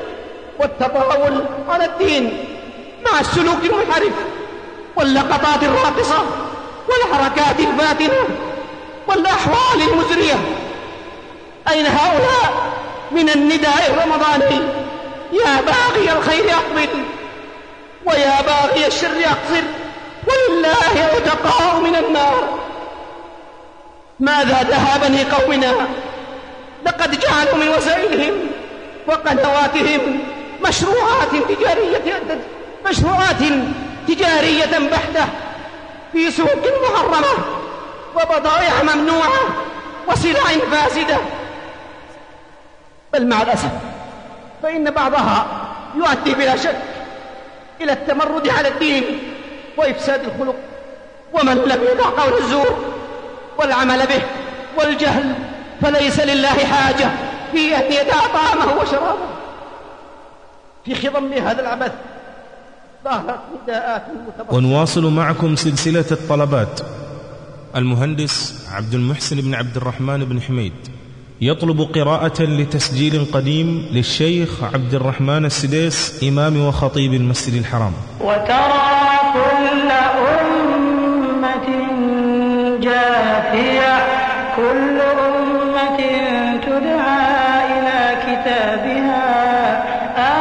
والتطاول 0.59 1.43
على 1.69 1.85
الدين 1.85 2.45
مع 3.05 3.19
السلوك 3.19 3.63
المنحرف 3.63 4.13
واللقطات 4.95 5.63
الراقصة 5.63 6.25
والحركات 6.89 7.59
الفاتنة 7.59 8.27
والأحوال 9.07 9.81
المزرية. 9.91 10.35
أين 11.69 11.85
هؤلاء 11.85 12.71
من 13.11 13.29
النداء 13.29 13.93
الرمضاني؟ 13.93 14.80
يا 15.31 15.61
باغي 15.61 16.11
الخير 16.11 16.53
أقبل 16.53 16.89
ويا 18.05 18.41
باغي 18.41 18.87
الشر 18.87 19.19
أقصر 19.25 19.63
ولله 20.27 21.09
عتقاء 21.15 21.79
من 21.79 21.95
النار. 21.95 22.59
ماذا 24.19 24.63
دها 24.63 24.97
بني 25.07 25.23
قومنا 25.23 25.73
لقد 26.85 27.19
جعلوا 27.19 27.55
من 27.55 27.69
وسائلهم 27.69 28.33
وقنواتهم 29.07 30.19
مشروعات 30.67 31.29
تجارية 31.49 32.01
مشروعات 32.89 33.43
تجارية 34.07 34.89
بحتة 34.91 35.25
في 36.11 36.31
سوق 36.31 36.65
محرمة 36.83 37.27
وبضائع 38.15 38.83
ممنوعة 38.83 39.41
وسلع 40.07 40.43
فاسدة. 40.71 41.17
بل 43.13 43.27
مع 43.27 43.41
الأسف 43.41 43.90
فإن 44.63 44.91
بعضها 44.91 45.45
يؤدي 45.95 46.33
بلا 46.33 46.57
شك 46.57 46.77
إلى 47.81 47.93
التمرد 47.93 48.49
على 48.49 48.67
الدين 48.67 49.03
وإفساد 49.77 50.21
الخلق 50.23 50.55
ومن 51.33 51.55
لم 51.55 51.81
يدع 51.91 52.09
قول 52.09 52.41
الزور 52.41 52.93
والعمل 53.57 54.07
به 54.07 54.21
والجهل 54.77 55.35
فليس 55.81 56.19
لله 56.19 56.47
حاجة 56.65 57.09
في 57.51 57.77
أن 57.77 57.91
يدع 57.91 58.19
طعامه 58.33 58.81
وشرابه. 58.81 59.27
في 60.85 60.95
خضم 60.95 61.33
هذا 61.33 61.61
العبث 61.61 61.91
ظهرت 63.03 63.39
نداءات 63.63 64.03
ونواصل 64.49 65.03
معكم 65.03 65.55
سلسلة 65.55 66.05
الطلبات. 66.11 66.81
المهندس 67.75 68.65
عبد 68.71 68.93
المحسن 68.93 69.41
بن 69.41 69.53
عبد 69.53 69.77
الرحمن 69.77 70.25
بن 70.25 70.41
حميد. 70.41 70.73
يطلب 71.43 71.81
قراءة 71.81 72.41
لتسجيل 72.43 73.25
قديم 73.33 73.89
للشيخ 73.91 74.63
عبد 74.63 74.93
الرحمن 74.93 75.45
السديس 75.45 76.23
إمام 76.23 76.65
وخطيب 76.65 77.13
المسجد 77.13 77.53
الحرام. 77.53 77.93
وترى 78.19 78.81
كل 79.33 79.89
أمة 80.41 81.67
جاثية 82.81 83.97
كل 84.55 84.97
أمة 85.01 85.99
تدعى 86.65 87.29
إلى 87.73 87.99
كتابها. 88.23 89.25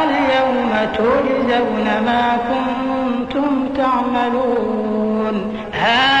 اليوم 0.01 0.71
تجزون 0.97 1.87
ما 2.05 2.37
كنتم 2.51 3.67
تعملون. 3.77 5.35
هذا 5.71 6.20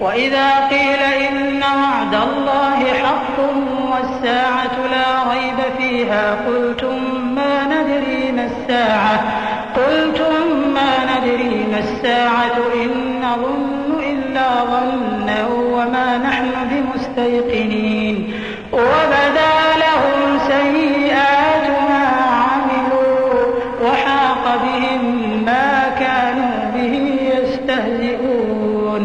وإذا 0.00 0.68
قيل 0.68 1.02
إن 1.28 1.62
وعد 1.62 2.14
الله 2.14 2.78
حق 3.04 3.38
والساعة 3.92 4.76
لا 4.90 5.32
ريب 5.32 5.58
فيها 5.78 6.36
قلتم 6.46 6.98
ما 7.34 7.64
ندري 7.64 8.32
ما 8.32 8.44
الساعة 8.44 9.22
قلتم 9.76 10.34
ما 10.74 10.92
ندري 11.04 11.66
ما 11.72 11.78
الساعة 11.78 12.56
إن 12.74 12.90
نظن 13.22 14.02
إلا 14.04 14.48
ظنا 14.64 15.46
وما 15.48 16.18
نحن 16.18 16.50
بمستيقنين. 16.70 18.32
وبدا 18.72 19.54
لهم 19.84 20.38
سيئات 20.38 21.66
ما 21.88 22.06
عملوا 22.44 23.32
وحاق 23.84 24.44
بهم 24.62 25.02
ما 25.46 25.68
كانوا 25.98 26.56
به 26.74 26.94
يستهزئون. 27.34 29.04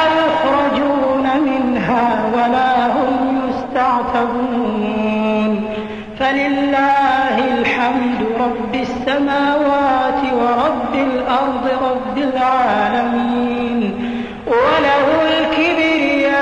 السماوات 9.31 10.21
ورب 10.33 10.93
الأرض 10.95 11.65
رب 11.83 12.17
العالمين 12.17 13.79
وله 14.47 15.07
الكبرياء 15.31 16.41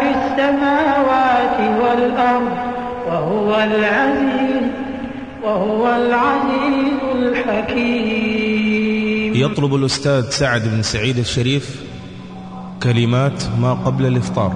في 0.00 0.08
السماوات 0.10 1.58
والأرض 1.82 2.52
وهو 3.06 3.50
العزيز 3.54 4.64
وهو 5.44 5.88
العزيز 5.88 6.98
الحكيم. 7.14 8.70
يطلب 9.34 9.74
الأستاذ 9.74 10.30
سعد 10.30 10.62
بن 10.68 10.82
سعيد 10.82 11.18
الشريف 11.18 11.84
كلمات 12.82 13.42
ما 13.60 13.72
قبل 13.74 14.06
الإفطار. 14.06 14.52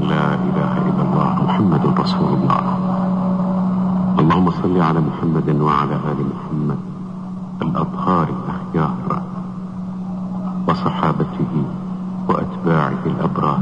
لا 0.00 0.34
إله 0.34 0.72
إلا 0.88 1.02
الله 1.02 1.44
محمد 1.44 2.00
رسول 2.00 2.34
الله. 2.34 2.75
اللهم 4.18 4.50
صل 4.50 4.80
على 4.80 5.00
محمد 5.00 5.48
وعلى 5.60 5.94
آل 5.94 6.20
محمد 6.32 6.78
الأطهار 7.62 8.28
الأخيار 8.36 9.22
وصحابته 10.68 11.52
وأتباعه 12.28 13.02
الأبرار. 13.06 13.60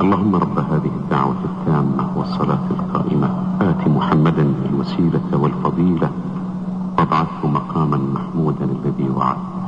اللهم 0.00 0.36
رب 0.36 0.58
هذه 0.58 0.92
الدعوة 1.02 1.40
التامة 1.44 2.04
والصلاة 2.16 2.66
القائمة. 2.70 3.28
آت 3.60 3.88
محمدا 3.88 4.46
الوسيلة 4.68 5.28
والفضيلة. 5.32 6.10
وابعثه 6.98 7.42
مقاما 7.44 7.98
محمودا 8.14 8.64
الذي 8.64 9.08
وعدته 9.10 9.64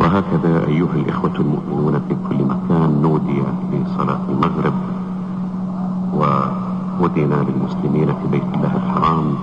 وهكذا 0.00 0.66
أيها 0.66 0.94
الإخوة 0.94 1.34
المؤمنون 1.34 2.00
في 2.08 2.16
كل 2.28 2.38
مكان 2.44 3.02
نودي 3.02 3.42
لصلاة 3.72 4.24
المغرب. 4.28 4.93
وأذن 6.18 7.32
للمسلمين 7.46 8.06
في 8.06 8.26
بيت 8.30 8.48
الله 8.54 8.72
الحرام 8.76 9.34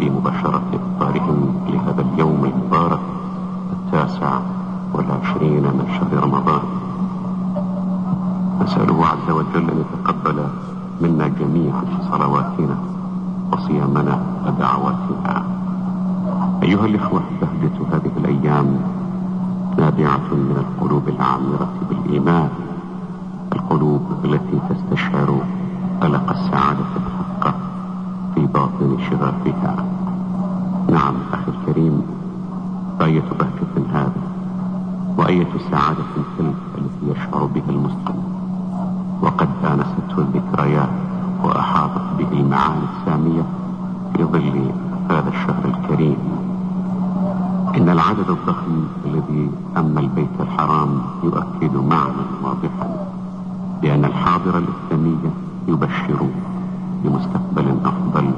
بمباشرة 0.00 0.62
إفطارهم 0.74 1.54
لهذا 1.68 2.04
اليوم 2.12 2.44
المبارك 2.44 3.00
التاسع 3.72 4.40
والعشرين 4.94 5.62
من 5.62 5.86
شهر 5.96 6.24
رمضان. 6.24 6.62
نسأله 8.62 9.06
عز 9.06 9.30
وجل 9.30 9.70
أن 9.70 9.84
يتقبل 9.84 10.38
منا 11.00 11.28
جميعا 11.28 11.84
صلواتنا 12.10 12.76
وصيامنا 13.52 14.18
ودعواتنا. 14.46 15.44
أيها 16.62 16.86
الإخوة 16.86 17.20
بهجة 17.40 17.76
هذه 17.92 18.12
الأيام 18.16 18.80
نابعة 19.78 20.28
من 20.32 20.56
القلوب 20.64 21.08
العامرة 21.08 21.68
بالإيمان 21.90 22.48
القلوب 23.52 24.02
التي 24.24 24.58
تستشعر 24.68 25.40
قلق 26.00 26.30
السعادة 26.30 26.84
الحقة 26.96 27.54
في 28.34 28.46
باطن 28.46 28.98
شغافها 29.10 29.84
نعم 30.90 31.14
أخي 31.32 31.52
الكريم 31.58 32.02
أية 33.00 33.22
بهجة 33.40 33.86
هذه 33.92 34.22
وأية 35.18 35.48
سعادة 35.70 36.04
تلك 36.38 36.54
التي 36.78 37.20
يشعر 37.20 37.44
بها 37.44 37.70
المسلم؟ 37.70 38.22
وقد 39.22 39.48
آنسته 39.64 40.18
الذكريات 40.18 40.88
وأحاطت 41.44 42.02
به 42.18 42.32
المعاني 42.32 42.82
السامية 43.00 43.42
في 44.16 44.24
ظل 44.24 44.70
هذا 45.10 45.28
الشهر 45.28 45.64
الكريم. 45.64 46.16
إن 47.76 47.88
العدد 47.88 48.30
الضخم 48.30 48.84
الذي 49.06 49.50
أما 49.76 50.00
البيت 50.00 50.40
الحرام 50.40 51.00
يؤكد 51.24 51.76
معنى 51.76 52.24
واضحا 52.42 53.06
بأن 53.82 54.04
الحاضر 54.04 54.58
الإسلامي 54.58 55.18
يبشر 55.68 56.20
بمستقبل 57.04 57.66
أفضل 57.84 58.30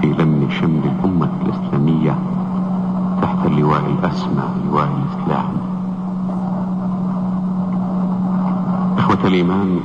في 0.00 0.06
لم 0.12 0.48
شمل 0.50 0.82
الأمة 0.84 1.28
الإسلامية 1.42 2.14
تحت 3.22 3.46
اللواء 3.46 3.84
الأسمى 3.86 4.44
لواء 4.66 4.88
الإسلام. 4.98 5.48
إخوة 8.98 9.18
الإيمان 9.24 9.80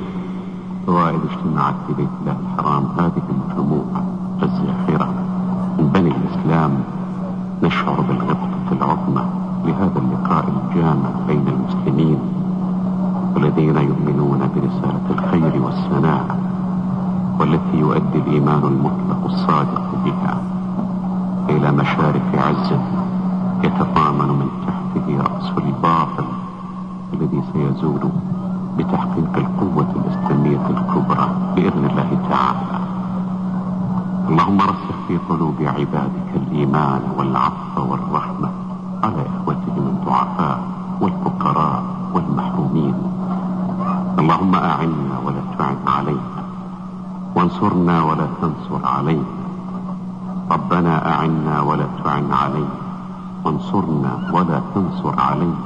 وإذ 0.88 1.20
اجتمعت 1.32 1.76
في 1.88 1.93
بيت 1.93 2.10
الله 2.22 2.36
الحرام 2.45 2.84
هذه 2.99 3.22
الجموع 3.30 3.86
الزاخرة 4.43 5.10
من 5.80 5.88
بني 5.93 6.12
الإسلام. 6.12 6.72
نشعر 7.64 8.01
بالغبطة 8.01 8.72
العظمى 8.72 9.26
لهذا 9.66 9.99
اللقاء 9.99 10.45
الجامع 10.49 11.10
بين 11.28 11.43
المسلمين 11.47 12.20
والذين 13.36 13.78
يؤمنون 13.78 14.39
برسالة 14.55 15.05
الخير 15.10 15.62
والسناء 15.62 16.39
والتي 17.39 17.77
يؤدي 17.77 18.17
الإيمان 18.17 18.63
المطلق 18.63 19.25
الصادق 19.25 19.85
بها 20.05 20.37
إلى 21.49 21.71
مشارف 21.71 22.35
عز 22.35 22.71
يتطامن 23.63 24.27
من 24.39 24.49
تحته 24.67 25.07
رأس 25.21 25.51
الباطل 25.57 26.25
الذي 27.13 27.43
سيزول 27.53 28.09
بتحقيق 28.77 29.33
القوة 29.37 29.87
الإسلامية 29.95 30.67
الكبرى 30.69 31.29
بإذن 31.55 31.85
الله 31.85 32.09
تعالى. 32.29 32.79
اللهم 34.29 34.61
رسخ 34.61 34.95
في 35.07 35.17
قلوب 35.29 35.55
عبادك 35.61 36.29
الإيمان 36.35 37.01
والعطف 37.17 37.77
والرحمة 37.77 38.49
وانصرنا 47.60 48.03
ولا 48.03 48.28
تنصر 48.41 48.86
علينا. 48.88 49.24
ربنا 50.51 50.93
أعنا 51.14 51.62
ولا 51.62 51.88
تعن 52.03 52.32
علينا. 52.32 52.78
وانصرنا 53.43 54.12
ولا 54.34 54.62
تنصر 54.76 55.20
علينا. 55.20 55.64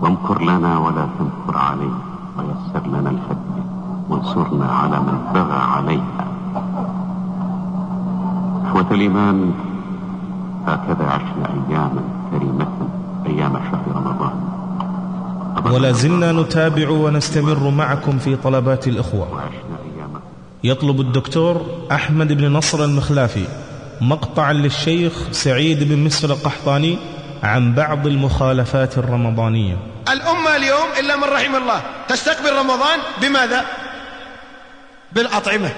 وامكر 0.00 0.42
لنا 0.42 0.78
ولا 0.78 1.06
تمكر 1.18 1.58
علينا. 1.58 2.02
ويسر 2.38 2.86
لنا 2.86 3.10
الهدي. 3.10 3.62
وانصرنا 4.08 4.66
على 4.66 4.98
من 5.00 5.18
بغى 5.34 5.60
علينا. 5.74 6.24
إخوة 8.66 8.86
الإيمان 8.90 9.52
هكذا 10.66 11.06
عشنا 11.10 11.46
أياما 11.54 12.02
كريمة 12.30 12.66
أيام 13.26 13.52
شهر 13.52 13.86
رمضان. 13.96 14.36
ولا 15.74 15.92
زلنا 15.92 16.32
نتابع 16.32 16.90
ونستمر 16.90 17.70
معكم 17.70 18.18
في 18.18 18.36
طلبات 18.36 18.88
الإخوة. 18.88 19.26
يطلب 20.64 21.00
الدكتور 21.00 21.86
أحمد 21.92 22.32
بن 22.32 22.52
نصر 22.52 22.84
المخلافي 22.84 23.44
مقطعا 24.00 24.52
للشيخ 24.52 25.12
سعيد 25.32 25.88
بن 25.88 25.98
مسر 25.98 26.32
القحطاني 26.32 26.98
عن 27.42 27.74
بعض 27.74 28.06
المخالفات 28.06 28.98
الرمضانية. 28.98 29.76
الأمة 30.08 30.56
اليوم 30.56 30.88
إلا 30.98 31.16
من 31.16 31.24
رحم 31.24 31.56
الله 31.56 31.82
تستقبل 32.08 32.52
رمضان 32.52 32.98
بماذا؟ 33.20 33.64
بالأطعمة. 35.12 35.70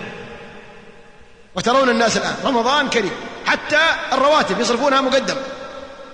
وترون 1.57 1.89
الناس 1.89 2.17
الآن 2.17 2.35
رمضان 2.45 2.89
كريم. 2.89 3.13
حتى 3.47 3.81
الرواتب 4.13 4.61
يصرفونها 4.61 5.01
مقدم. 5.01 5.37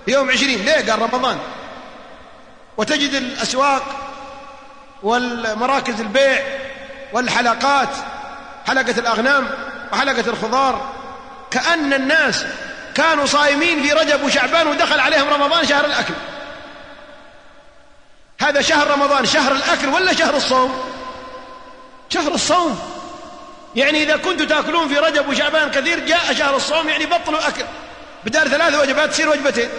يوم 0.07 0.29
عشرين 0.29 0.65
ليه؟ 0.65 0.91
قال 0.91 1.01
رمضان. 1.01 1.37
وتجد 2.77 3.13
الأسواق 3.13 3.83
والمراكز 5.03 6.01
البيع 6.01 6.39
والحلقات 7.13 7.89
حلقة 8.67 8.99
الأغنام 8.99 9.49
وحلقة 9.93 10.29
الخضار. 10.29 10.93
كأن 11.51 11.93
الناس 11.93 12.45
كانوا 12.95 13.25
صايمين 13.25 13.83
في 13.83 13.93
رجب 13.93 14.23
وشعبان 14.23 14.67
ودخل 14.67 14.99
عليهم 14.99 15.29
رمضان 15.29 15.67
شهر 15.67 15.85
الأكل. 15.85 16.13
هذا 18.41 18.61
شهر 18.61 18.91
رمضان 18.91 19.25
شهر 19.25 19.51
الأكل 19.51 19.87
ولا 19.87 20.13
شهر 20.13 20.35
الصوم؟ 20.35 20.83
شهر 22.09 22.33
الصوم. 22.33 22.79
يعني 23.75 24.03
إذا 24.03 24.17
كنتوا 24.17 24.45
تأكلون 24.45 24.87
في 24.87 24.97
رجب 24.97 25.29
وشعبان 25.29 25.71
كثير 25.71 25.99
جاء 25.99 26.33
شهر 26.33 26.55
الصوم 26.55 26.89
يعني 26.89 27.05
بطلوا 27.05 27.47
أكل. 27.47 27.63
بدال 28.25 28.49
ثلاث 28.49 28.75
وجبات 28.75 29.09
تصير 29.09 29.29
وجبتين. 29.29 29.69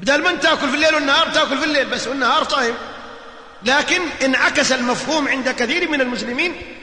بدل 0.00 0.22
من 0.22 0.40
تأكل 0.40 0.68
في 0.68 0.74
الليل 0.74 0.94
والنهار 0.94 1.28
تأكل 1.28 1.58
في 1.58 1.64
الليل 1.64 1.84
بس 1.84 2.06
والنهار 2.06 2.48
صايم. 2.48 2.74
لكن 3.62 4.02
انعكس 4.24 4.72
المفهوم 4.72 5.28
عند 5.28 5.48
كثير 5.48 5.90
من 5.90 6.00
المسلمين 6.00 6.75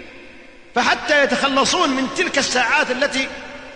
فحتى 0.76 1.24
يتخلصون 1.24 1.90
من 1.90 2.08
تلك 2.18 2.38
الساعات 2.38 2.92
التي 2.92 3.30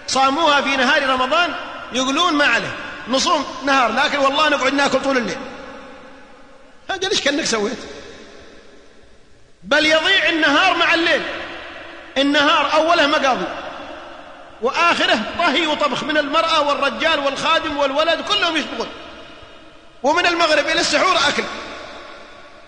صاموها 0.08 0.62
في 0.62 0.78
نهار 0.78 1.10
رمضان 1.10 1.54
يقولون 1.94 2.34
ما 2.34 2.46
عليه. 2.46 2.76
نصوم 3.08 3.46
نهار 3.66 3.92
لكن 3.92 4.18
والله 4.18 4.50
نقعد 4.50 4.74
ناكل 4.74 5.02
طول 5.02 5.18
الليل. 5.18 5.38
هذا 6.90 7.08
ليش 7.08 7.22
كأنك 7.22 7.46
سويت؟ 7.46 7.78
بل 9.64 9.86
يضيع 9.86 10.30
النهار 10.30 10.78
مع 10.78 10.94
الليل. 10.94 11.22
النهار 12.18 12.74
أوله 12.74 13.08
مقاضي 13.08 13.46
وآخره 14.62 15.20
طهي 15.38 15.68
وطبخ. 15.68 16.04
من 16.04 16.18
المرأة 16.18 16.62
والرجال 16.62 17.20
والخادم 17.20 17.78
والولد 17.78 18.22
كلهم 18.22 18.58
يشتغل. 18.58 18.88
ومن 20.04 20.26
المغرب 20.26 20.66
إلى 20.66 20.82
السحور 20.82 21.18
أكل. 21.30 21.44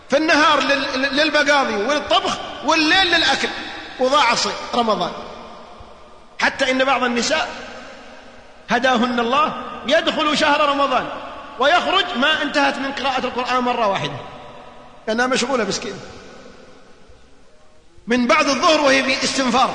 في 0.09 0.17
النهار 0.17 0.59
للمقاضي 0.95 1.75
والطبخ 1.75 2.37
والليل 2.65 3.07
للأكل. 3.07 3.47
وضاع 3.99 4.35
رمضان. 4.75 5.11
حتى 6.39 6.71
إن 6.71 6.83
بعض 6.83 7.03
النساء 7.03 7.49
هداهن 8.69 9.19
الله 9.19 9.63
يدخل 9.87 10.37
شهر 10.37 10.69
رمضان 10.69 11.07
ويخرج 11.59 12.05
ما 12.17 12.41
انتهت 12.41 12.77
من 12.77 12.91
قراءة 12.91 13.25
القرآن 13.25 13.63
مرة 13.63 13.87
واحدة. 13.87 14.15
لأنها 15.07 15.27
مشغولة 15.27 15.63
مسكينة 15.63 15.99
من 18.07 18.27
بعد 18.27 18.47
الظهر 18.47 18.81
وهي 18.81 19.03
في 19.03 19.23
استنفار 19.23 19.73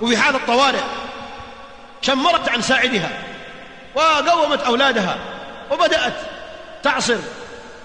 وفي 0.00 0.16
حالة 0.16 0.40
طوارئ 0.46 0.80
شمرت 2.02 2.48
عن 2.48 2.62
ساعدها 2.62 3.22
وقومت 3.94 4.60
أولادها 4.60 5.18
وبدأت 5.70 6.14
تعصر 6.82 7.18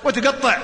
وتقطع 0.03 0.57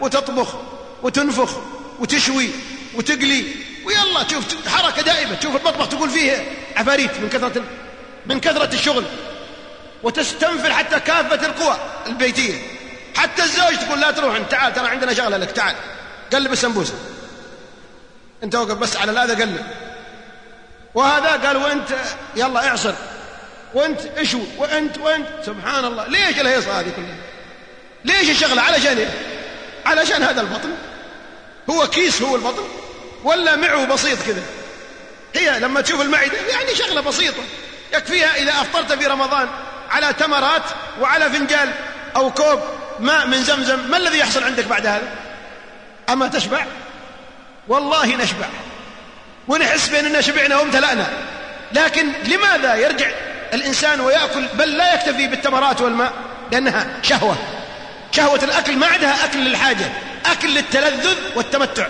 وتطبخ 0.00 0.54
وتنفخ 1.02 1.58
وتشوي 1.98 2.50
وتقلي 2.94 3.44
ويلا 3.84 4.22
تشوف 4.22 4.68
حركة 4.68 5.02
دائمة 5.02 5.34
تشوف 5.34 5.56
المطبخ 5.56 5.88
تقول 5.88 6.10
فيه 6.10 6.44
عفاريت 6.76 7.20
من 7.20 7.28
كثرة 7.28 7.62
من 8.26 8.40
كثرة 8.40 8.74
الشغل. 8.74 9.04
وتستنفر 10.02 10.72
حتى 10.72 11.00
كافة 11.00 11.46
القوى 11.46 11.76
البيتية. 12.06 12.62
حتى 13.16 13.42
الزوج 13.42 13.76
تقول 13.76 14.00
لا 14.00 14.10
تروح 14.10 14.34
انت 14.34 14.50
تعال 14.50 14.74
ترى 14.74 14.88
عندنا 14.88 15.14
شغلة 15.14 15.36
لك 15.36 15.50
تعال. 15.50 15.74
قلب 16.32 16.52
السمبوسة. 16.52 16.94
انت 18.42 18.54
وقف 18.54 18.76
بس 18.76 18.96
على 18.96 19.20
هذا 19.20 19.34
قلب. 19.34 19.66
وهذا 20.94 21.46
قال 21.46 21.56
وانت 21.56 21.88
يلا 22.36 22.68
اعصر. 22.68 22.94
وانت 23.74 24.00
اشوي 24.16 24.46
وانت 24.58 24.98
وانت. 24.98 25.26
سبحان 25.46 25.84
الله. 25.84 26.06
ليش 26.06 26.40
الهيصة 26.40 26.80
هذه 26.80 26.92
كلها؟ 26.96 27.16
ليش 28.04 28.30
الشغلة؟ 28.30 28.62
علشان 28.62 28.98
إيه؟ 28.98 29.10
علشان 29.86 30.22
هذا 30.22 30.40
البطن. 30.40 30.74
هو 31.70 31.86
كيس 31.86 32.22
هو 32.22 32.36
البطن. 32.36 32.62
ولا 33.24 33.56
معه 33.56 33.84
بسيط 33.84 34.18
كذا. 34.22 34.42
هي 35.34 35.60
لما 35.60 35.80
تشوف 35.80 36.00
المعدة 36.00 36.38
يعني 36.50 36.74
شغلة 36.74 37.00
بسيطة. 37.00 37.42
يكفيها 37.94 38.36
إذا 38.36 38.50
أفطرت 38.50 38.92
في 38.92 39.06
رمضان 39.06 39.48
على 39.90 40.12
تمرات 40.12 40.62
وعلى 41.00 41.30
فنجان 41.30 41.72
أو 42.16 42.30
كوب 42.30 42.60
ماء 43.00 43.26
من 43.26 43.42
زمزم 43.42 43.90
ما 43.90 43.96
الذي 43.96 44.18
يحصل 44.18 44.44
عندك 44.44 44.64
بعد 44.64 44.86
هذا؟ 44.86 45.08
أما 46.10 46.28
تشبع؟ 46.28 46.64
والله 47.68 48.06
نشبع. 48.06 48.46
ونحس 49.48 49.88
بأننا 49.88 50.20
شبعنا 50.20 50.56
وامتلأنا. 50.56 51.06
لكن 51.72 52.12
لماذا 52.24 52.74
يرجع 52.74 53.10
الإنسان 53.54 54.00
ويأكل؟ 54.00 54.46
بل 54.54 54.76
لا 54.76 54.94
يكتفي 54.94 55.26
بالتمرات 55.26 55.80
والماء 55.80 56.12
لأنها 56.52 56.86
شهوة. 57.02 57.36
شهوة 58.12 58.44
الأكل 58.44 58.76
ما 58.76 58.86
عندها 58.86 59.24
أكل 59.24 59.38
للحاجة. 59.38 59.92
أكل 60.26 60.48
للتلذذ 60.48 61.16
والتمتع. 61.34 61.86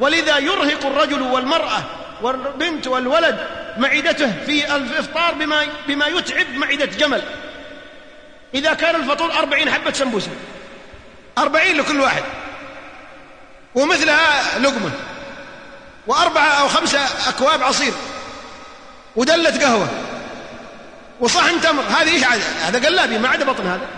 ولذا 0.00 0.38
يرهق 0.38 0.86
الرجل 0.86 1.22
والمرأة 1.22 1.82
والبنت 2.22 2.86
والولد 2.86 3.46
معدته 3.76 4.32
في 4.46 4.76
الإفطار 4.76 5.34
بما, 5.34 5.66
بما 5.88 6.06
يتعب 6.06 6.46
معدة 6.54 6.84
جمل. 6.84 7.22
إذا 8.54 8.74
كان 8.74 8.96
الفطور 8.96 9.32
أربعين 9.32 9.70
حبة 9.70 9.92
سمبوسة. 9.92 10.30
أربعين 11.38 11.76
لكل 11.76 12.00
واحد. 12.00 12.22
ومثلها 13.74 14.58
لقمة. 14.58 14.90
وأربعة 16.06 16.48
أو 16.48 16.68
خمسة 16.68 17.00
أكواب 17.28 17.62
عصير. 17.62 17.92
ودلة 19.16 19.60
قهوة. 19.60 19.88
وصحن 21.20 21.60
تمر. 21.60 21.82
هذه 21.82 22.14
إيش 22.14 22.42
هذا 22.44 22.88
قلابي. 22.88 23.18
ما 23.18 23.28
عدا 23.28 23.44
بطن 23.44 23.66
هذا. 23.66 23.88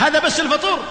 هذا 0.00 0.18
بس 0.18 0.40
الفطور. 0.40 0.84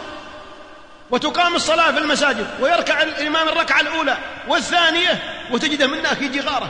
وتقام 1.12 1.55
الصلاة 1.55 1.91
في 1.91 1.97
المساجد 1.97 2.47
ويركع 2.59 3.01
الإمام 3.01 3.49
الركعة 3.49 3.80
الأولى 3.80 4.18
والثانية 4.47 5.24
وتجده 5.51 5.88
من 5.88 5.99
هناك 5.99 6.22
يجي 6.22 6.39
غارة 6.39 6.70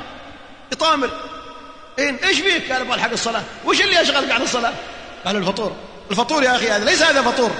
يطامر. 0.71 1.09
إن 1.99 2.15
إيش 2.15 2.39
فيك؟ 2.39 2.71
قال 2.71 2.81
أبغى 2.81 2.95
ألحق 2.95 3.11
الصلاة. 3.11 3.41
وش 3.65 3.81
اللي 3.81 3.95
يشغلك 3.95 4.31
عن 4.31 4.41
الصلاة؟ 4.41 4.73
قال 5.25 5.35
الفطور. 5.35 5.75
الفطور 6.11 6.43
يا 6.43 6.55
أخي 6.55 6.71
هذا 6.71 6.85
ليس 6.85 7.03
هذا 7.03 7.21
فطور. 7.21 7.51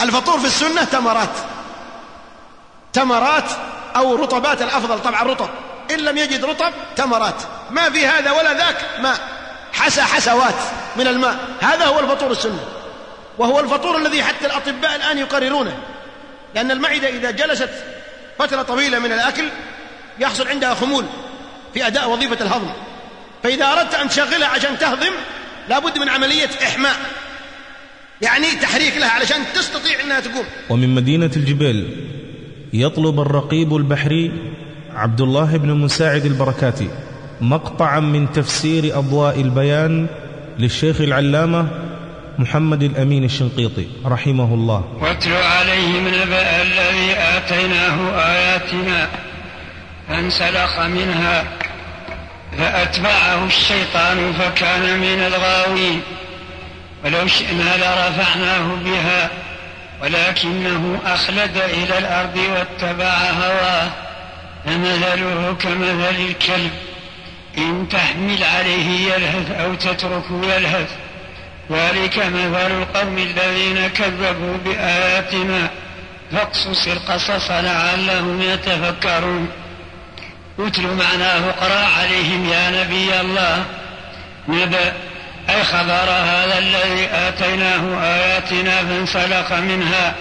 الفطور 0.00 0.38
في 0.38 0.46
السنة 0.46 0.84
تمرات. 0.84 1.36
تمرات 2.92 3.50
أو 3.96 4.14
رطبات 4.14 4.62
الأفضل 4.62 5.02
طبعا 5.02 5.22
رطب 5.22 5.48
إن 5.90 5.98
لم 5.98 6.18
يجد 6.18 6.44
رطب 6.44 6.72
تمرات. 6.96 7.42
ما 7.70 7.90
في 7.90 8.06
هذا 8.06 8.30
ولا 8.30 8.54
ذاك 8.54 8.76
ماء. 9.00 9.18
حسى 9.72 10.02
حسوات 10.02 10.54
من 10.96 11.06
الماء. 11.06 11.38
هذا 11.60 11.86
هو 11.86 12.00
الفطور 12.00 12.30
السنة. 12.30 12.64
وهو 13.38 13.60
الفطور 13.60 13.96
الذي 13.96 14.22
حتى 14.22 14.46
الأطباء 14.46 14.96
الآن 14.96 15.18
يقررونه. 15.18 15.78
لأن 16.54 16.70
المعدة 16.70 17.08
إذا 17.08 17.30
جلست 17.30 17.70
فترة 18.38 18.62
طويلة 18.62 18.98
من 18.98 19.12
الأكل 19.12 19.44
يحصل 20.18 20.48
عندها 20.48 20.74
خمول 20.74 21.04
في 21.74 21.86
أداء 21.86 22.10
وظيفة 22.10 22.44
الهضم. 22.44 22.70
فإذا 23.42 23.64
أردت 23.64 23.94
أن 23.94 24.08
تشغلها 24.08 24.48
عشان 24.48 24.78
تهضم 24.78 25.12
لابد 25.68 25.98
من 25.98 26.08
عملية 26.08 26.48
إحماء. 26.62 26.96
يعني 28.22 28.46
تحريك 28.46 28.96
لها 28.96 29.10
علشان 29.10 29.36
تستطيع 29.54 30.00
أنها 30.04 30.20
تقوم. 30.20 30.44
ومن 30.70 30.94
مدينة 30.94 31.30
الجبال 31.36 31.86
يطلب 32.72 33.20
الرقيب 33.20 33.76
البحري 33.76 34.32
عبد 34.94 35.20
الله 35.20 35.56
بن 35.56 35.74
مساعد 35.74 36.24
البركاتي 36.24 36.88
مقطعا 37.40 38.00
من 38.00 38.32
تفسير 38.32 38.98
أضواء 38.98 39.40
البيان 39.40 40.06
للشيخ 40.58 41.00
العلامة 41.00 41.68
محمد 42.40 42.82
الأمين 42.82 43.24
الشنقيطي 43.24 43.86
رحمه 44.06 44.54
الله. 44.54 44.84
واتل 45.00 45.32
عليهم 45.32 46.08
نبأ 46.08 46.62
الذي 46.62 47.12
آتيناه 47.16 47.96
آياتنا 48.32 49.08
فانسلخ 50.08 50.80
منها 50.80 51.44
فأتبعه 52.58 53.44
الشيطان 53.46 54.32
فكان 54.32 55.00
من 55.00 55.18
الغاوين. 55.26 56.00
ولو 57.04 57.26
شئنا 57.26 57.76
لرفعناه 57.76 58.74
بها 58.84 59.30
ولكنه 60.02 60.98
أخلد 61.06 61.56
إلى 61.56 61.98
الأرض 61.98 62.36
واتبع 62.36 63.14
هواه. 63.14 63.90
فمثله 64.64 65.56
كمثل 65.60 66.16
الكلب 66.28 66.70
إن 67.58 67.88
تحمل 67.90 68.44
عليه 68.44 69.12
يلهث 69.12 69.50
أو 69.50 69.74
تتركه 69.74 70.40
يلهث. 70.42 70.90
ذلك 71.70 72.18
مثل 72.18 72.66
القوم 72.66 73.18
الذين 73.18 73.88
كذبوا 73.88 74.56
بآياتنا. 74.64 75.70
فاقصص 76.32 76.86
القصص 76.86 77.50
لعلهم 77.50 78.42
يتفكرون. 78.42 79.48
اتل 80.58 80.82
معناه 80.82 81.48
اقرأ 81.48 81.86
عليهم 82.00 82.48
يا 82.48 82.70
نبي 82.70 83.20
الله. 83.20 83.64
نبأ. 84.48 84.92
أي 85.50 85.64
خبر 85.64 86.10
هذا 86.10 86.58
الذي 86.58 87.08
آتيناه 87.12 88.02
آياتنا 88.02 88.76
فانسلخ 88.84 89.52
منها. 89.52 90.14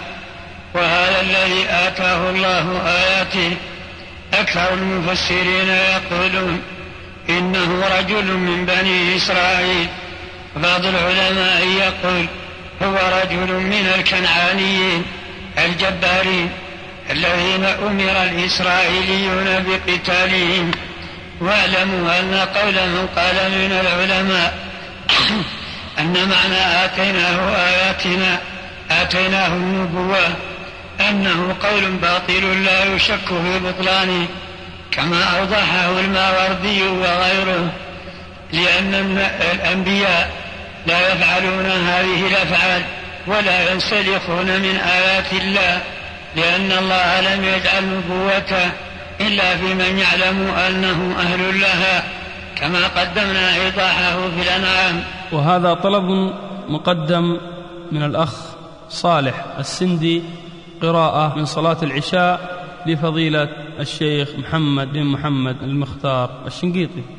وهذا 0.73 1.21
الذي 1.21 1.65
آتاه 1.69 2.29
الله 2.29 2.81
آياته. 2.87 3.57
أكثر 4.33 4.73
المفسرين 4.73 5.69
يقولون 5.69 6.61
إنه 7.29 7.83
رجل 7.99 8.25
من 8.25 8.65
بني 8.65 9.15
إسرائيل. 9.17 9.87
بعض 10.63 10.85
العلماء 10.85 11.67
يقول 11.67 12.25
هو 12.83 13.19
رجل 13.23 13.53
من 13.53 13.91
الكنعانيين 13.95 15.03
الجبارين 15.57 16.49
الذين 17.11 17.65
أمر 17.65 18.23
الإسرائيليون 18.23 19.65
بقتالهم. 19.67 20.71
واعلموا 21.41 22.19
أن 22.19 22.47
قول 22.55 22.73
من 22.73 23.07
قال 23.15 23.35
من 23.51 23.71
العلماء 23.71 24.53
أن 25.99 26.13
معنى 26.13 26.85
آتيناه 26.85 27.55
آياتنا 27.55 28.39
آتيناه 28.91 29.47
النبوة 29.47 30.27
أنه 31.09 31.55
قول 31.63 31.91
باطل 31.91 32.63
لا 32.63 32.83
يشك 32.95 33.27
في 33.27 33.59
بطلانه 33.59 34.27
كما 34.91 35.23
أوضحه 35.23 35.99
الماوردي 35.99 36.83
وغيره 36.83 37.69
لأن 38.53 39.27
الأنبياء 39.53 40.48
لا 40.89 41.13
يفعلون 41.13 41.65
هذه 41.65 42.27
الأفعال 42.27 42.81
ولا 43.27 43.71
ينسلخون 43.71 44.45
من 44.45 44.75
آيات 44.75 45.33
الله 45.33 45.81
لأن 46.35 46.71
الله 46.71 47.35
لم 47.35 47.43
يجعل 47.43 47.83
نبوته 47.85 48.71
إلا 49.21 49.57
في 49.57 49.73
من 49.73 49.99
يعلم 49.99 50.47
أنه 50.67 51.15
أهل 51.19 51.59
لها 51.61 52.03
كما 52.55 52.87
قدمنا 52.87 53.55
إيضاحه 53.55 54.17
في 54.35 54.41
الأنعام. 54.41 55.03
وهذا 55.31 55.73
طلب 55.73 56.33
مقدم 56.69 57.37
من 57.91 58.03
الأخ 58.03 58.33
صالح 58.89 59.45
السندي 59.59 60.23
قراءة 60.81 61.37
من 61.37 61.45
صلاة 61.45 61.77
العشاء 61.83 62.59
لفضيلة 62.85 63.49
الشيخ 63.79 64.29
محمد 64.37 64.93
بن 64.93 65.03
محمد 65.03 65.63
المختار 65.63 66.29
الشنقيطي. 66.47 67.18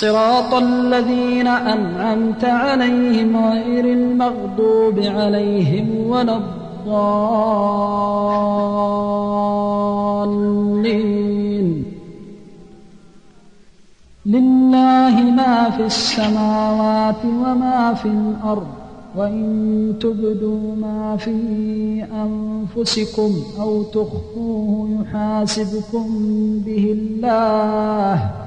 صراط 0.00 0.54
الذين 0.54 1.46
أنعمت 1.46 2.44
عليهم 2.44 3.36
غير 3.36 3.84
المغضوب 3.84 4.98
عليهم 4.98 5.86
ولا 6.08 6.36
الضالين. 6.36 7.66
لله 14.26 15.20
ما 15.40 15.70
في 15.70 15.86
السماوات 15.86 17.24
وما 17.24 17.94
في 17.94 18.08
الأرض 18.08 18.66
وإن 19.16 19.94
تبدوا 20.00 20.76
ما 20.76 21.16
في 21.16 21.36
أنفسكم 22.12 23.30
أو 23.60 23.82
تخفوه 23.82 24.88
يحاسبكم 25.00 26.06
به 26.66 26.84
الله. 26.98 28.46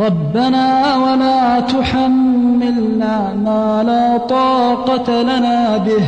ربنا 0.00 0.96
ولا 0.96 1.60
تحملنا 1.60 3.34
ما 3.34 3.82
لا 3.86 4.18
طاقة 4.18 5.22
لنا 5.22 5.76
به. 5.76 6.04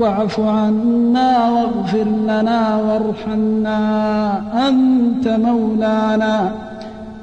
واعف 0.00 0.40
عنا 0.40 1.50
واغفر 1.50 2.04
لنا 2.04 2.76
وارحمنا. 2.76 3.78
أنت 4.68 5.28
مولانا. 5.28 6.52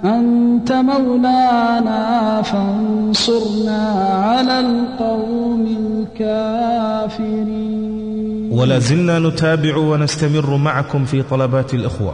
أنت 0.05 0.71
مولانا 0.71 2.41
فانصرنا 2.41 3.89
على 4.23 4.59
القوم 4.59 5.77
الكافرين. 6.19 7.47
ولا 8.51 8.79
زلنا 8.79 9.19
نتابع 9.19 9.77
ونستمر 9.77 10.57
معكم 10.57 11.05
في 11.05 11.21
طلبات 11.21 11.73
الإخوة. 11.73 12.13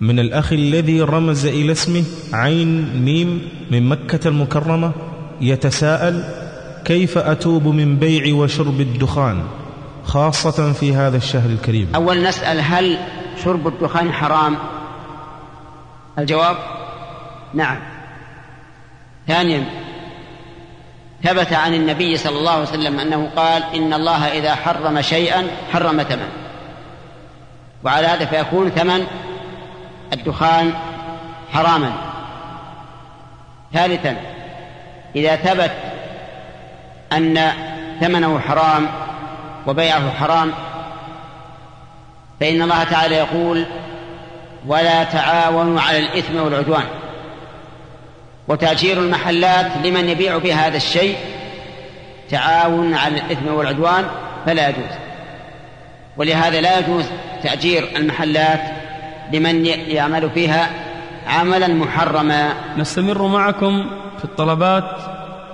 من 0.00 0.18
الأخ 0.18 0.52
الذي 0.52 1.00
رمز 1.00 1.46
إلى 1.46 1.72
اسمه 1.72 2.04
عين 2.32 3.02
ميم 3.04 3.48
من 3.70 3.88
مكة 3.88 4.28
المكرمة 4.28 4.92
يتساءل 5.40 6.24
كيف 6.84 7.18
أتوب 7.18 7.66
من 7.66 7.96
بيع 7.96 8.34
وشرب 8.34 8.80
الدخان 8.80 9.42
خاصة 10.04 10.72
في 10.72 10.94
هذا 10.94 11.16
الشهر 11.16 11.50
الكريم. 11.50 11.88
أول 11.94 12.22
نسأل 12.22 12.60
هل 12.60 12.98
شرب 13.44 13.68
الدخان 13.68 14.12
حرام؟ 14.12 14.56
الجواب 16.18 16.56
نعم. 17.54 17.78
ثانيا 19.28 19.64
ثبت 21.24 21.52
عن 21.52 21.74
النبي 21.74 22.16
صلى 22.16 22.38
الله 22.38 22.50
عليه 22.50 22.62
وسلم 22.62 22.98
أنه 22.98 23.30
قال 23.36 23.62
إن 23.74 23.92
الله 23.92 24.26
إذا 24.26 24.54
حرم 24.54 25.00
شيئا 25.00 25.46
حرم 25.72 26.02
ثمن 26.02 26.28
وعلى 27.84 28.06
هذا 28.06 28.24
فيكون 28.24 28.70
ثمن 28.70 29.06
الدخان 30.12 30.72
حراما. 31.52 31.92
ثالثا 33.72 34.16
إذا 35.16 35.36
ثبت 35.36 35.72
أن 37.12 37.52
ثمنه 38.00 38.38
حرام 38.38 38.88
وبيعه 39.66 40.10
حرام 40.10 40.52
فإن 42.40 42.62
الله 42.62 42.84
تعالى 42.84 43.14
يقول 43.14 43.66
ولا 44.66 45.04
تعاونوا 45.04 45.80
على 45.80 45.98
الإثم 45.98 46.36
والعدوان 46.36 46.84
وتأجير 48.48 48.98
المحلات 48.98 49.66
لمن 49.84 50.08
يبيع 50.08 50.38
بها 50.38 50.66
هذا 50.66 50.76
الشيء 50.76 51.16
تعاون 52.30 52.94
على 52.94 53.14
الإثم 53.14 53.48
والعدوان 53.48 54.04
فلا 54.46 54.68
يجوز. 54.68 54.90
ولهذا 56.16 56.60
لا 56.60 56.78
يجوز 56.78 57.04
تأجير 57.42 57.88
المحلات 57.96 58.60
لمن 59.32 59.66
يعمل 59.66 60.30
فيها 60.30 60.70
عملا 61.26 61.68
محرما. 61.68 62.52
نستمر 62.78 63.26
معكم 63.26 63.90
في 64.18 64.24
الطلبات 64.24 64.84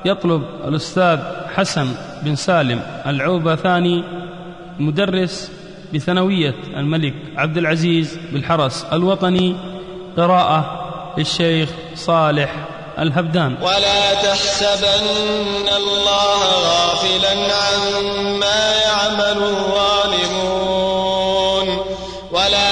يطلب 0.04 0.42
الأستاذ 0.64 1.18
حسن 1.56 1.88
بن 2.22 2.34
سالم 2.34 2.82
العوبة 3.06 3.56
ثاني 3.56 4.04
مدرس 4.78 5.50
بثانوية 5.94 6.54
الملك 6.76 7.14
عبد 7.36 7.56
العزيز 7.56 8.18
بالحرس 8.32 8.86
الوطني 8.92 9.56
قراءة 10.16 10.78
للشيخ 11.18 11.68
صالح 11.94 12.54
الهبدان. 12.98 13.56
ولا 13.62 14.14
تحسبن 14.14 15.68
الله 15.76 16.40
غافلا 16.68 17.34
عما 17.62 18.60
يعمل 18.86 19.38
الظالمون. 19.42 20.62
ولا 22.32 22.71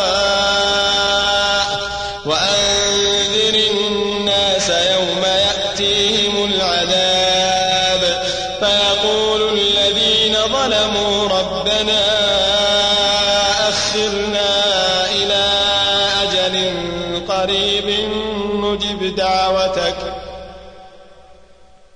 نجب 19.11 19.17
دعوتك 19.17 19.97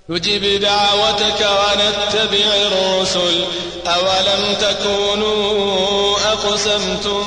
نجب 0.09 0.61
دعوتك 0.61 1.41
ونتبع 1.41 2.47
الرسل. 2.68 3.45
أولم 3.88 4.53
تكونوا 4.59 6.18
أقسمتم 6.34 7.24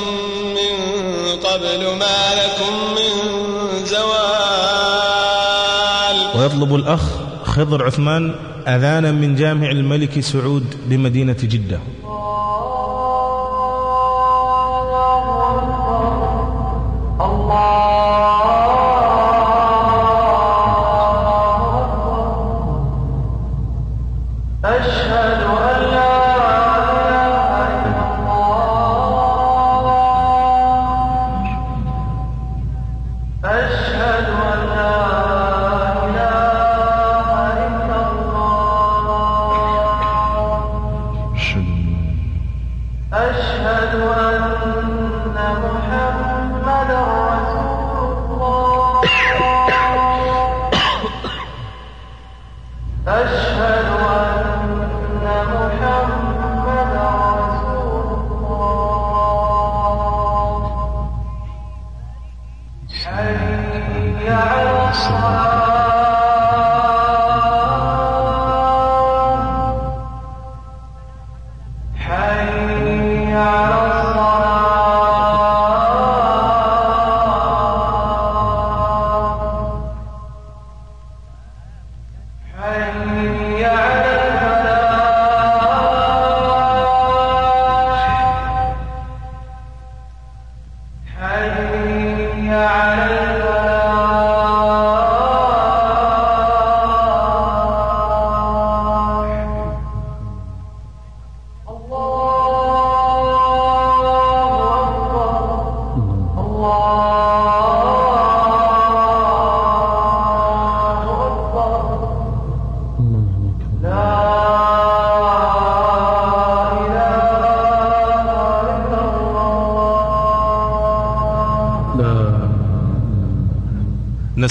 من 0.55 0.75
قبل 1.45 1.81
ما 1.97 2.35
لكم 2.35 2.73
من 2.97 3.13
زوال؟ 3.87 4.09
ويطلب 6.37 6.75
الأخ 6.75 7.03
خضر 7.45 7.87
عثمان 7.87 8.35
أذانا 8.67 9.13
من 9.13 9.37
جامع 9.37 9.71
الملك 9.71 10.21
سعود 10.21 10.75
بمدينة 10.87 11.37
جدة. 11.43 11.81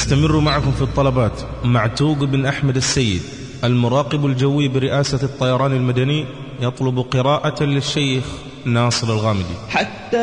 نستمر 0.08 0.40
معكم 0.40 0.72
في 0.72 0.82
الطلبات 0.82 1.42
مع 1.64 1.88
توق 1.88 2.18
بن 2.18 2.46
أحمد 2.46 2.76
السيد 2.76 3.22
المراقب 3.64 4.26
الجوي 4.26 4.68
برئاسة 4.68 5.20
الطيران 5.24 5.72
المدني 5.72 6.26
يطلب 6.62 7.00
قراءة 7.00 7.64
للشيخ 7.64 8.24
ناصر 8.66 9.08
الغامدي. 9.08 9.56
حتى 9.70 10.18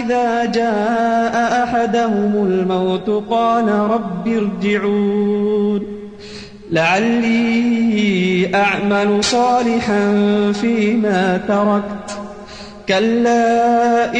إذا 0.00 0.44
جاء 0.44 1.64
أحدهم 1.64 2.46
الموت 2.46 3.24
قال 3.30 3.68
رب 3.68 4.28
ارجعون 4.28 5.82
لعلي 6.70 8.50
أعمل 8.54 9.24
صالحا 9.24 10.12
فيما 10.52 11.36
تركت 11.48 12.18
كلا 12.88 14.14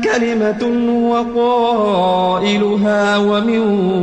كلمة 0.00 0.62
وقائلها 1.10 3.18
ومن 3.18 3.58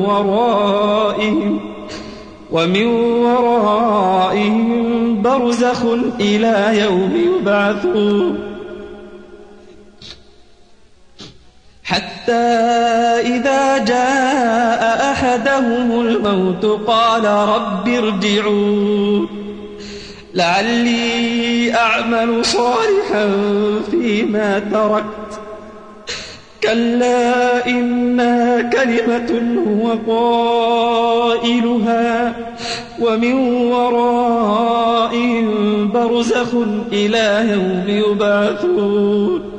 ورائهم 0.05 1.59
ومن 2.51 2.85
ورائهم 3.25 5.21
برزخ 5.21 5.85
إلى 6.19 6.81
يوم 6.81 7.39
يبعثون. 7.39 8.39
حتى 11.83 12.33
إذا 13.21 13.77
جاء 13.77 15.11
أحدهم 15.11 16.01
الموت 16.01 16.65
قال 16.65 17.25
رب 17.25 17.89
ارجعون. 17.89 19.41
لعلي 20.33 21.75
أعمل 21.75 22.45
صالحا 22.45 23.29
فيما 23.91 24.59
تركت 24.59 25.10
كلا 26.71 27.67
إنها 27.67 28.61
كلمة 28.61 29.31
هو 29.67 29.91
قائلها 31.27 32.35
ومن 32.99 33.33
ورائهم 33.71 35.47
برزخ 35.91 36.53
إلى 36.91 37.47
يوم 37.51 37.83
يبعثون 37.87 39.51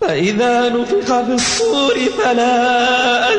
فإذا 0.00 0.68
نفخ 0.68 1.20
في 1.22 1.32
الصور 1.34 1.94
فلا 1.94 3.34
أن 3.34 3.38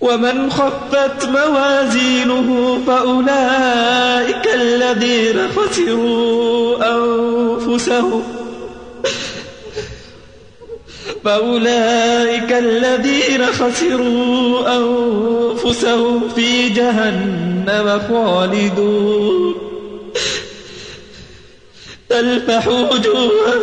ومن 0.00 0.50
خفت 0.50 1.28
موازينه 1.28 2.78
فأولئك 2.86 4.54
الذين 4.54 5.48
خسروا 5.56 6.76
أنفسهم. 6.96 8.22
فأولئك 11.24 12.52
الذين 12.52 13.46
خسروا 13.46 14.76
أنفسهم 14.76 16.28
في 16.28 16.68
جهنم 16.68 18.00
خالدون. 18.08 19.54
تلفح 22.08 22.68
وجوههم. 22.68 23.62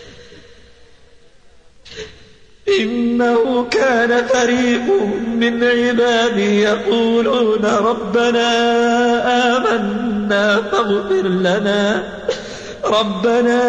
إنه 2.79 3.67
كان 3.71 4.25
فريق 4.25 4.87
من 5.35 5.63
عبادي 5.63 6.61
يقولون 6.61 7.65
ربنا 7.65 8.49
آمنا 9.57 10.61
فاغفر 10.61 11.27
لنا. 11.27 12.03
ربنا 12.85 13.61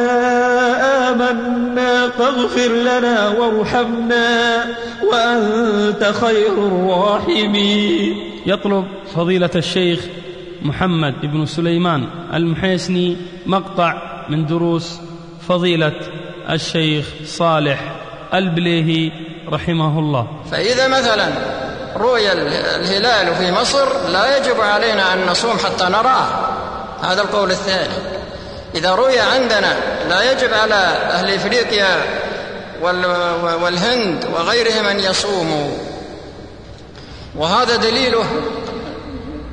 آمنا 1.10 2.08
فاغفر 2.08 2.72
لنا 2.72 3.28
وارحمنا 3.28 4.64
وأنت 5.12 6.12
خير 6.20 6.52
الراحمين. 6.52 8.16
يطلب 8.46 8.84
فضيلة 9.14 9.50
الشيخ 9.56 10.00
محمد 10.62 11.14
بن 11.22 11.46
سليمان 11.46 12.04
المحيسني 12.34 13.16
مقطع 13.46 14.02
من 14.28 14.46
دروس 14.46 15.00
فضيلة 15.48 16.00
الشيخ 16.50 17.06
صالح 17.24 18.01
البليهي 18.34 19.12
رحمه 19.52 19.98
الله 19.98 20.26
فإذا 20.50 20.88
مثلا 20.88 21.28
رؤي 21.96 22.32
الهلال 22.32 23.34
في 23.34 23.52
مصر 23.52 24.08
لا 24.08 24.36
يجب 24.36 24.60
علينا 24.60 25.12
أن 25.12 25.26
نصوم 25.26 25.58
حتى 25.58 25.84
نراه. 25.84 26.26
هذا 27.02 27.22
القول 27.22 27.50
الثاني. 27.50 27.94
إذا 28.74 28.94
رؤي 28.94 29.18
عندنا 29.20 29.76
لا 30.08 30.32
يجب 30.32 30.54
على 30.54 30.74
أهل 31.10 31.34
إفريقيا 31.34 31.96
والهند 33.62 34.24
وغيرهم 34.34 34.84
أن 34.86 35.00
يصوموا. 35.00 35.70
وهذا 37.36 37.76
دليله 37.76 38.24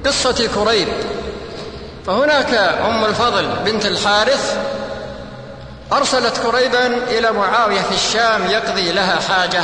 قصة 0.05 0.47
كريب. 0.55 0.87
فهناك 2.07 2.53
أم 2.85 3.05
الفضل 3.05 3.49
بنت 3.65 3.85
الحارث 3.85 4.57
أرسلت 5.93 6.37
كريبا 6.37 6.87
إلى 6.87 7.31
معاوية 7.31 7.81
في 7.81 7.95
الشام 7.95 8.47
يقضي 8.47 8.91
لها 8.91 9.19
حاجة 9.29 9.63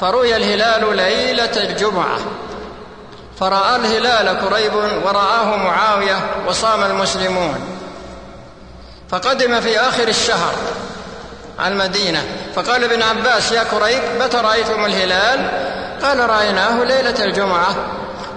فرؤي 0.00 0.36
الهلال 0.36 0.96
ليلة 0.96 1.56
الجمعة. 1.56 2.18
فرأى 3.40 3.76
الهلال 3.76 4.40
كريب 4.40 4.72
ورآه 5.04 5.56
معاوية 5.56 6.20
وصام 6.48 6.82
المسلمون. 6.82 7.78
فقدم 9.10 9.60
في 9.60 9.80
آخر 9.80 10.08
الشهر 10.08 10.52
على 11.58 11.74
المدينة 11.74 12.24
فقال 12.56 12.84
ابن 12.84 13.02
عباس 13.02 13.52
يا 13.52 13.64
كريب 13.64 14.02
متى 14.20 14.36
رأيتم 14.36 14.84
الهلال 14.84 15.50
قال 16.02 16.30
رأيناه 16.30 16.84
ليلة 16.84 17.24
الجمعة. 17.24 17.76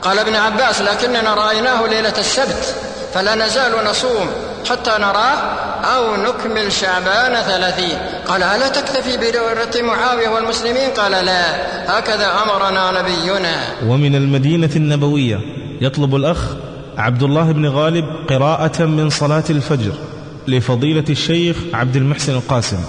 قال 0.01 0.19
ابن 0.19 0.35
عباس 0.35 0.81
لكننا 0.81 1.33
رأيناه 1.33 1.85
ليلة 1.85 2.13
السبت 2.17 2.75
فلا 3.13 3.35
نزال 3.35 3.85
نصوم. 3.85 4.48
حتى 4.65 4.91
نراه 4.99 5.37
أو 5.83 6.15
نكمل 6.15 6.71
شعبان 6.71 7.41
ثلاثين. 7.43 7.97
قال 8.27 8.43
ألا 8.43 8.67
تكتفي 8.67 9.17
برة 9.17 9.81
معاوية 9.81 10.29
والمسلمين؟ 10.29 10.89
قال 10.89 11.11
لا. 11.11 11.43
هكذا 11.99 12.31
أمرنا 12.43 13.01
نبينا. 13.01 13.55
ومن 13.85 14.15
المدينة 14.15 14.69
النبوية 14.75 15.39
يطلب 15.81 16.15
الأخ 16.15 16.37
عبد 16.97 17.23
الله 17.23 17.51
بن 17.51 17.65
غالب 17.65 18.05
قراءة 18.29 18.85
من 18.85 19.09
صلاة 19.09 19.43
الفجر 19.49 19.93
لفضيلة 20.47 21.05
الشيخ 21.09 21.57
عبد 21.73 21.95
المحسن 21.95 22.33
القاسم 22.33 22.79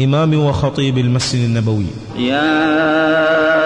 إمام 0.00 0.46
وخطيب 0.46 0.98
المسجد 0.98 1.40
النبوي. 1.40 1.86
يا 2.18 3.65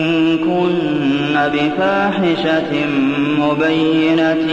بفاحشة 1.53 2.85
مبينة 3.39 4.51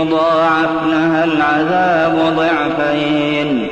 يضاعف 0.00 0.70
لها 0.86 1.24
العذاب 1.24 2.34
ضعفين 2.36 3.68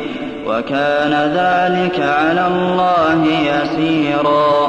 وكان 0.47 1.13
ذلك 1.13 2.01
على 2.01 2.47
الله 2.47 3.27
يسيرا. 3.27 4.69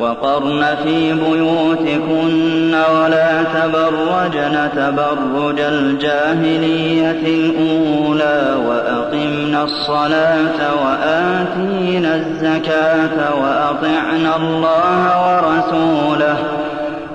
وقرن 0.00 0.64
في 0.82 1.12
بيوتكن 1.12 2.74
ولا 2.74 3.42
تبرجن 3.42 4.68
تبرج 4.76 5.60
الجاهلية 5.60 7.22
الأولى 7.26 8.56
وأقمن 8.68 9.54
الصلاة 9.62 10.58
وآتينا 10.84 12.16
الزكاة 12.16 13.34
وأطعن 13.40 14.26
الله 14.42 15.02
ورسوله 15.24 16.36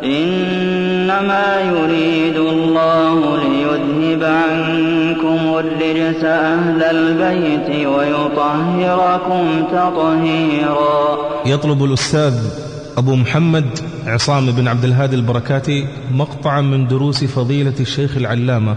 إنما 0.03 1.47
يريد 1.61 2.35
الله 2.37 3.37
ليذهب 3.37 4.23
عنكم 4.23 5.57
الرجس 5.59 6.23
أهل 6.23 6.83
البيت 6.83 7.87
ويطهركم 7.87 9.63
تطهيرا. 9.71 11.17
يطلب 11.45 11.83
الأستاذ 11.83 12.68
أبو 12.99 13.15
محمد 13.15 13.65
عصام 14.07 14.51
بن 14.51 14.67
عبد 14.67 14.83
الهادي 14.83 15.15
البركاتي 15.15 15.87
مقطعا 16.15 16.61
من 16.61 16.87
دروس 16.87 17.23
فضيلة 17.23 17.73
الشيخ 17.79 18.17
العلامة 18.17 18.75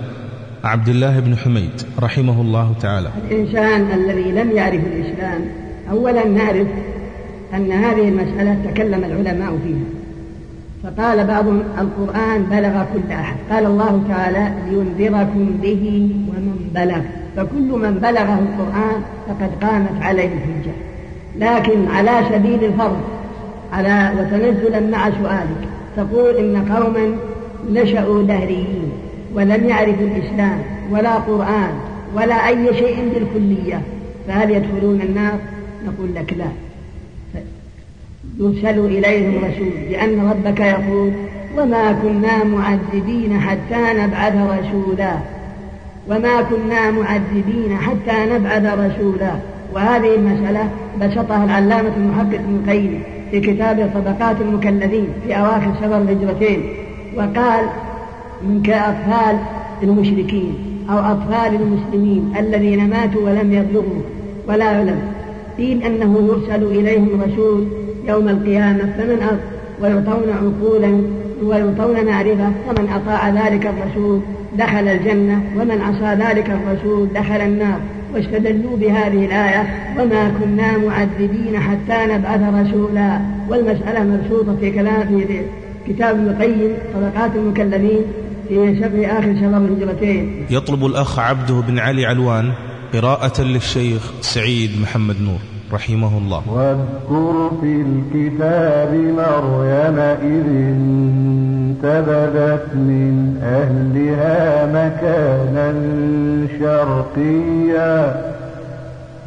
عبد 0.65 0.89
الله 0.89 1.21
بن 1.21 1.37
حميد 1.37 1.71
رحمه 2.01 2.41
الله 2.41 2.75
تعالى. 2.81 3.09
الإنسان 3.31 3.81
الذي 3.81 4.31
لم 4.31 4.51
يعرف 4.51 4.81
الإسلام 4.87 5.41
أولا 5.91 6.29
نعرف 6.29 6.67
أن 7.55 7.73
هذه 7.73 8.09
المسألة 8.09 8.57
تكلم 8.71 9.05
العلماء 9.05 9.59
فيها. 9.65 9.89
فقال 10.83 11.27
بعضهم 11.27 11.63
القرآن 11.79 12.43
بلغ 12.43 12.85
كل 12.93 13.13
أحد. 13.13 13.37
قال 13.51 13.67
الله 13.67 14.03
تعالى 14.09 14.53
لينذركم 14.71 15.51
به 15.63 16.11
ومن 16.29 16.71
بلغ. 16.75 17.01
فكل 17.37 17.79
من 17.79 17.95
بلغه 17.95 18.39
القرآن 18.39 19.03
فقد 19.29 19.51
قامت 19.63 20.03
عليه 20.03 20.31
الحجة. 20.35 20.73
لكن 21.39 21.89
على 21.89 22.27
سبيل 22.33 22.65
الفرض 22.65 23.01
على 23.73 24.13
وتنزلا 24.19 24.81
مع 24.81 25.11
سؤالك. 25.11 25.69
تقول 25.97 26.37
إن 26.37 26.73
قوما 26.73 27.17
نشأوا 27.71 28.23
دهريين 28.23 28.93
ولم 29.35 29.69
يعرفوا 29.69 30.07
الإسلام 30.07 30.59
ولا 30.91 31.15
قرآن 31.15 31.73
ولا 32.15 32.49
أي 32.49 32.75
شيء 32.75 33.09
بالكلية 33.15 33.81
فهل 34.29 34.51
يدخلون 34.51 35.01
النار؟ 35.01 35.39
نقول 35.87 36.15
لك 36.15 36.35
لا. 36.39 36.47
يرسل 38.39 38.79
إليهم 38.79 39.45
رسول 39.45 39.73
لأن 39.91 40.31
ربك 40.31 40.61
يقول 40.61 41.13
وما 41.59 41.93
كنا 41.93 42.45
معذبين 42.45 43.41
حتى 43.41 43.93
نبعث 43.97 44.35
رسولا. 44.35 45.15
وما 46.09 46.43
كنا 46.43 46.91
معذبين 46.91 47.77
حتى 47.77 48.35
نبعث 48.35 48.65
رسولا. 48.65 49.33
وهذه 49.75 50.15
المسألة 50.15 50.69
بسطها 51.01 51.45
العلامة 51.45 51.93
المحقق 51.97 52.35
ابن 52.35 52.61
القيم 52.65 53.03
في 53.33 53.41
كتاب 53.41 53.91
طبقات 53.95 54.37
المكلفين 54.41 55.07
في 55.27 55.37
أواخر 55.37 55.73
شهر 55.81 56.03
الهجرتين 56.03 56.63
وقال 57.17 57.65
من 58.43 58.63
كأطفال 58.63 59.39
المشركين 59.83 60.55
أو 60.91 60.99
أطفال 60.99 61.55
المسلمين 61.55 62.35
الذين 62.39 62.91
ماتوا 62.91 63.23
ولم 63.23 63.53
يبلغوا 63.53 64.03
ولا 64.49 64.65
علم 64.65 64.99
قيل 65.59 65.83
أنه 65.83 66.19
يرسل 66.29 66.65
إليهم 66.65 67.23
رسول 67.23 67.67
يوم 68.09 68.29
القيامة 68.29 68.93
فمن 68.99 69.23
أرض 69.23 69.41
ويعطون 69.83 70.31
عقولا 70.31 71.03
ويعطون 71.43 72.07
معرفة 72.07 72.53
فمن 72.67 72.89
أطاع 72.89 73.29
ذلك 73.29 73.67
الرسول 73.67 74.21
دخل 74.59 74.89
الجنة 74.89 75.43
ومن 75.57 75.81
عصى 75.81 76.23
ذلك 76.25 76.51
الرسول 76.51 77.09
دخل 77.15 77.41
النار. 77.41 77.81
واستدلوا 78.15 78.77
بهذه 78.77 79.25
الآية 79.27 79.95
وما 79.99 80.29
كنا 80.29 80.79
معذبين 80.79 81.61
حتى 81.61 82.13
نبعث 82.13 82.41
رسولا 82.41 83.21
والمسألة 83.49 84.05
مبسوطة 84.05 84.57
في 84.57 84.71
كلام 84.71 85.07
في 85.27 85.43
كتاب 85.89 86.15
ابن 86.15 86.29
القيم 86.29 86.73
طبقات 86.95 87.37
المكلمين 87.37 88.03
في 88.49 88.81
شبه 88.81 89.07
آخر 89.07 89.35
شهر 89.41 89.57
الهجرتين. 89.57 90.47
يطلب 90.51 90.87
الأخ 90.87 91.19
عبده 91.19 91.61
بن 91.61 91.79
علي 91.79 92.07
علوان 92.07 92.53
قراءة 92.95 93.43
للشيخ 93.43 94.13
سعيد 94.21 94.71
محمد 94.83 95.17
نور. 95.21 95.52
رحمه 95.73 96.19
الله 96.19 96.43
واذكر 96.49 97.51
في 97.61 97.85
الكتاب 97.87 98.95
مريم 98.95 99.99
إذ 99.99 100.73
فانتبذت 101.83 102.75
من 102.75 103.41
أهلها 103.43 104.67
مكانا 104.67 105.75
شرقيا 106.61 108.23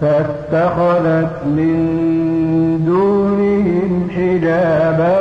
فاتخذت 0.01 1.43
من 1.45 1.75
دونهم 2.85 4.07
حجابا 4.15 5.17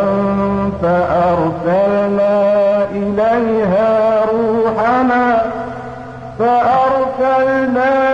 فأرسلنا 0.83 2.45
إليها 2.93 4.21
روحنا 4.25 5.43
فأرسلنا 6.39 8.14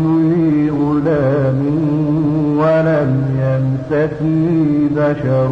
ولم 2.61 3.11
يمسسني 3.41 4.87
بشر 4.95 5.49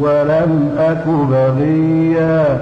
ولم 0.00 0.52
أك 0.78 1.06
بغيا. 1.06 2.58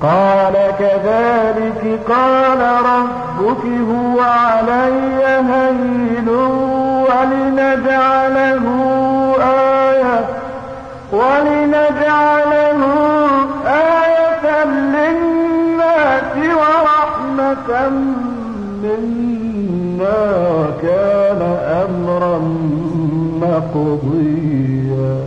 قال 0.00 0.54
كذلك 0.78 1.98
قال 2.08 2.60
ربك 2.60 3.64
هو 3.90 4.20
علي 4.20 5.24
هين 5.26 6.28
ولنجعله 7.08 8.64
آية 9.40 10.20
ولنجعله 11.12 12.80
آية 13.66 14.64
للناس 14.64 16.32
ورحمة 16.36 17.90
منا 18.82 19.37
وكان 20.00 21.42
أمرا 21.88 22.38
مقضيا. 23.40 25.18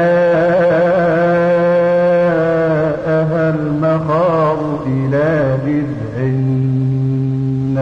المخاض 3.50 4.58
إلى 4.86 5.58
جذع 5.66 6.57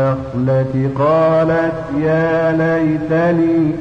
النخلة 0.07 0.91
قالت 0.99 1.85
يا 2.01 2.53
ليتني 2.53 3.73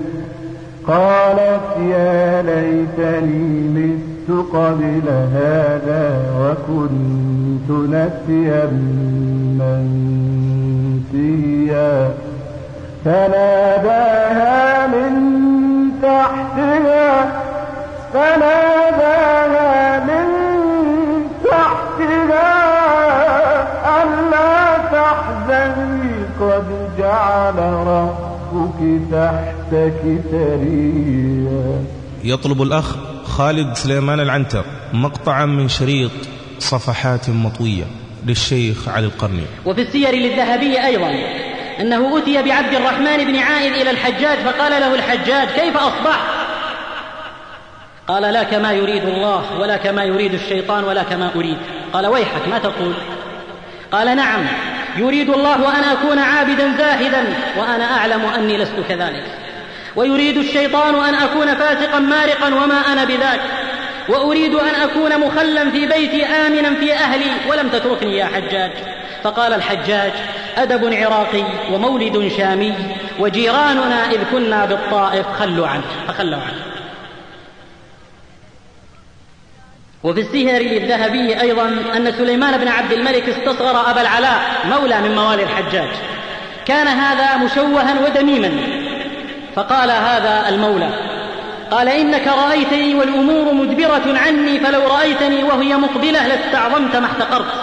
قالت 0.87 1.77
يا 1.91 2.41
ليتني 2.41 3.69
مت 3.75 4.29
قبل 4.53 5.07
هذا 5.33 6.03
وكنت 6.39 7.69
نسيا 7.69 8.65
منسيا. 11.11 11.93
فناداها 13.05 14.87
من 14.87 15.13
تحتها 16.01 17.07
فناداها 18.13 19.99
من 19.99 20.27
تحتها 21.43 22.49
ألا 24.03 24.77
تحزني 24.91 25.94
قد 26.39 26.89
جعل 26.97 27.55
ربك 27.87 29.01
تحتك 29.11 30.01
سريا 30.31 31.85
يطلب 32.23 32.61
الأخ 32.61 32.95
خالد 33.23 33.73
سليمان 33.75 34.19
العنتر 34.19 34.65
مقطعا 34.93 35.45
من 35.45 35.69
شريط 35.69 36.11
صفحات 36.59 37.29
مطوية 37.29 37.83
للشيخ 38.25 38.89
علي 38.89 39.05
القرني. 39.05 39.45
وفي 39.65 39.81
السير 39.81 40.15
للذهبي 40.15 40.85
أيضا 40.85 41.11
أنه 41.79 42.17
أتي 42.17 42.43
بعبد 42.43 42.73
الرحمن 42.73 43.17
بن 43.17 43.35
عائذ 43.35 43.73
إلى 43.73 43.91
الحجاج 43.91 44.37
فقال 44.37 44.71
له 44.71 44.95
الحجاج 44.95 45.47
كيف 45.47 45.77
أصبحت؟ 45.77 46.19
قال 48.07 48.23
لا 48.23 48.43
كما 48.43 48.71
يريد 48.71 49.03
الله 49.03 49.59
ولا 49.59 49.77
كما 49.77 50.03
يريد 50.03 50.33
الشيطان 50.33 50.83
ولا 50.83 51.03
كما 51.03 51.31
أريد. 51.35 51.57
قال 51.93 52.07
ويحك 52.07 52.47
ما 52.47 52.59
تقول؟ 52.59 52.93
قال 53.91 54.15
نعم. 54.15 54.47
يريد 54.97 55.29
الله 55.29 55.79
أن 55.79 55.83
أكون 55.83 56.19
عابدا 56.19 56.73
زاهدا 56.77 57.23
وأنا 57.57 57.97
أعلم 57.97 58.21
أني 58.25 58.57
لست 58.57 58.75
كذلك. 58.89 59.23
ويريد 59.95 60.37
الشيطان 60.37 60.95
أن 60.95 61.15
أكون 61.15 61.55
فاسقا 61.55 61.99
مارقا 61.99 62.47
وما 62.47 62.93
أنا 62.93 63.03
بذاك. 63.03 63.41
وأريد 64.09 64.55
أن 64.55 64.75
أكون 64.75 65.19
مخلا 65.19 65.71
في 65.71 65.85
بيتي 65.85 66.25
آمنا 66.25 66.73
في 66.73 66.93
أهلي. 66.93 67.31
ولم 67.49 67.69
تتركني 67.69 68.17
يا 68.17 68.25
حجاج. 68.25 68.71
فقال 69.23 69.53
الحجاج 69.53 70.11
أدب 70.57 70.93
عراقي 70.93 71.43
ومولد 71.71 72.31
شامي 72.37 72.73
وجيراننا 73.19 74.11
إذ 74.11 74.19
كنا 74.31 74.65
بالطائف 74.65 75.25
خلوا 75.39 75.67
عنه 75.67 75.83
فخلوا 76.07 76.39
عنه. 76.39 76.74
وفي 80.05 80.21
السهر 80.21 80.61
للذهبي 80.61 81.41
أيضا 81.41 81.63
أن 81.97 82.13
سليمان 82.17 82.57
بن 82.57 82.67
عبد 82.67 82.91
الملك 82.91 83.29
استصغر 83.29 83.91
أبا 83.91 84.01
العلاء 84.01 84.39
مولى 84.65 85.01
من 85.01 85.15
موالي 85.15 85.43
الحجاج. 85.43 85.89
كان 86.65 86.87
هذا 86.87 87.37
مشوها 87.37 87.95
ودميما. 88.05 88.51
فقال 89.55 89.91
هذا 89.91 90.45
المولى 90.49 90.89
قال 91.71 91.87
إنك 91.87 92.27
رأيتني 92.27 92.95
والأمور 92.95 93.53
مدبرة 93.53 94.19
عني 94.25 94.59
فلو 94.59 94.87
رأيتني 94.87 95.43
وهي 95.43 95.77
مقبلة 95.77 96.27
لاستعظمت 96.27 96.95
ما 96.95 97.05
احتقرت. 97.05 97.53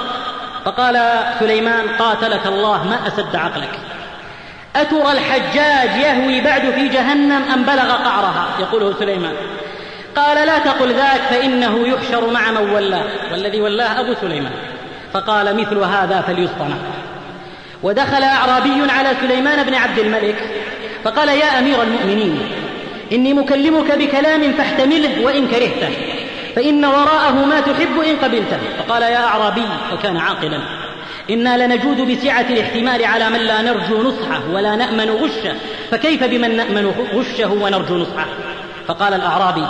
فقال 0.65 1.25
سليمان 1.41 1.89
قاتلك 1.99 2.47
الله 2.47 2.85
ما 2.85 3.09
أسد 3.09 3.37
عقلك. 3.37 3.79
أترى 4.77 5.13
الحجاج 5.13 6.01
يهوي 6.01 6.41
بعد 6.41 6.71
في 6.71 6.89
جهنم 6.89 7.43
أم 7.55 7.63
بلغ 7.63 7.93
قعرها؟ 7.93 8.47
يقوله 8.61 8.95
سليمان. 8.99 9.35
قال 10.17 10.47
لا 10.47 10.59
تقل 10.59 10.93
ذاك 10.93 11.21
فإنه 11.31 11.89
يحشر 11.89 12.31
مع 12.31 12.51
من 12.51 12.71
ولاه 12.71 13.05
والذي 13.33 13.61
ولاه 13.61 14.01
أبو 14.01 14.15
سليمان. 14.21 14.53
فقال 15.13 15.57
مثل 15.57 15.79
هذا 15.79 16.21
فليصطنع. 16.27 16.77
ودخل 17.83 18.23
أعرابي 18.23 18.91
على 18.91 19.17
سليمان 19.21 19.63
بن 19.63 19.75
عبد 19.75 19.99
الملك 19.99 20.37
فقال 21.05 21.29
يا 21.29 21.59
أمير 21.59 21.83
المؤمنين 21.83 22.39
إني 23.13 23.35
مكلمك 23.35 23.99
بكلام 23.99 24.53
فاحتمله 24.53 25.25
وإن 25.25 25.49
كرهته 25.49 25.89
فإن 26.57 26.85
وراءه 26.85 27.45
ما 27.45 27.61
تحب 27.61 28.01
إن 28.01 28.17
قبلته. 28.17 28.59
فقال 28.79 29.03
يا 29.03 29.25
أعرابي 29.25 29.65
وكان 29.93 30.17
عاقلا 30.17 30.61
إنا 31.31 31.67
لنجود 31.67 32.01
بسعة 32.01 32.47
الاحتمال 32.51 33.05
على 33.05 33.31
من 33.31 33.39
لا 33.39 33.63
نرجو 33.63 34.03
نصحه 34.03 34.43
ولا 34.55 34.77
نأمن 34.77 35.11
غشه 35.11 35.55
فكيف 35.91 36.25
بمن 36.25 36.57
نأمن 36.57 36.87
غشه 37.15 37.53
ونرجو 37.53 37.97
نصحه؟ 37.97 38.27
فقال 38.89 39.15
الأعرابي 39.15 39.67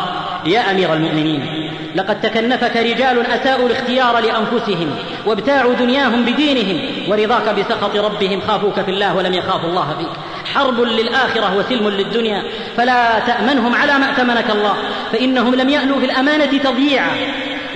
يا 0.47 0.71
أمير 0.71 0.95
المؤمنين 0.95 1.71
لقد 1.95 2.21
تكنفك 2.21 2.77
رجال 2.77 3.27
أساءوا 3.27 3.67
الاختيار 3.67 4.19
لأنفسهم 4.19 4.91
وابتاعوا 5.27 5.75
دنياهم 5.75 6.25
بدينهم 6.25 7.11
ورضاك 7.11 7.49
بسخط 7.55 7.97
ربهم 7.97 8.41
خافوك 8.41 8.81
في 8.81 8.91
الله 8.91 9.17
ولم 9.17 9.35
يخافوا 9.35 9.69
الله 9.69 9.97
فيك. 9.99 10.09
حرب 10.55 10.81
للآخرة 10.81 11.57
وسلم 11.57 11.89
للدنيا 11.89 12.43
فلا 12.77 13.19
تأمنهم 13.27 13.75
على 13.75 13.99
ما 13.99 14.11
أتمنك 14.11 14.51
الله 14.51 14.75
فإنهم 15.13 15.55
لم 15.55 15.69
يألوا 15.69 15.99
في 15.99 16.05
الأمانة 16.05 16.59
تضييعا 16.59 17.11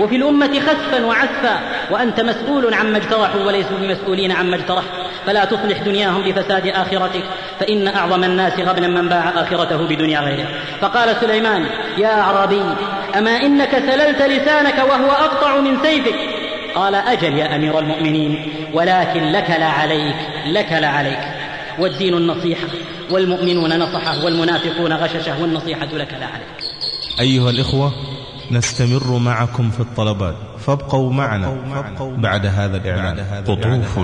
وفي 0.01 0.17
الأمة 0.17 0.61
خسفا 0.61 1.05
وعسفا 1.05 1.61
وأنت 1.91 2.21
مسؤول 2.21 2.75
عما 2.75 2.97
اجترحوا 2.99 3.45
وليسوا 3.45 3.77
بمسؤولين 3.81 4.33
عما 4.33 4.57
اجترحت. 4.57 5.06
فلا 5.27 5.45
تصلح 5.45 5.83
دنياهم 5.83 6.23
بفساد 6.23 6.67
آخرتك 6.67 7.25
فإن 7.61 7.89
أعظم 7.89 8.25
الناس 8.25 8.61
غبنا 8.61 8.89
من 8.89 9.09
باع 9.09 9.29
آخرته 9.29 9.77
بدنيا 9.89 10.21
غيره. 10.21 10.49
فقال 10.81 11.17
سليمان 11.21 11.67
يا 11.99 12.21
أعرابي 12.21 12.63
أما 13.19 13.31
إنك 13.31 13.71
سللت 13.71 14.23
لسانك 14.23 14.79
وهو 14.79 15.11
أقطع 15.11 15.61
من 15.61 15.83
سيفك؟ 15.83 16.15
قال 16.75 16.95
أجل 16.95 17.39
يا 17.39 17.57
أمير 17.57 17.79
المؤمنين 17.79 18.53
ولكن 18.75 19.23
لك 19.33 19.51
لا 19.51 19.67
عليك 19.67 20.15
لك 20.47 20.73
لا 20.73 20.89
عليك. 20.89 21.19
والدين 21.79 22.15
النصيحة 22.15 22.67
والمؤمنون 23.11 23.79
نصحة 23.79 24.25
والمنافقون 24.25 24.93
غششة 24.93 25.43
والنصيحة 25.43 25.87
لك 25.87 26.13
لا 26.21 26.27
عليك. 26.27 26.47
أيها 27.21 27.51
الإخوة 27.51 27.93
نستمر 28.51 29.19
معكم 29.19 29.71
في 29.71 29.81
الطلبات 29.81 30.35
فابقوا 30.67 31.13
معنا 31.13 31.59
بعد 32.01 32.47
هذا 32.47 32.77
الإعلان. 32.77 33.45
قطوف. 33.47 33.99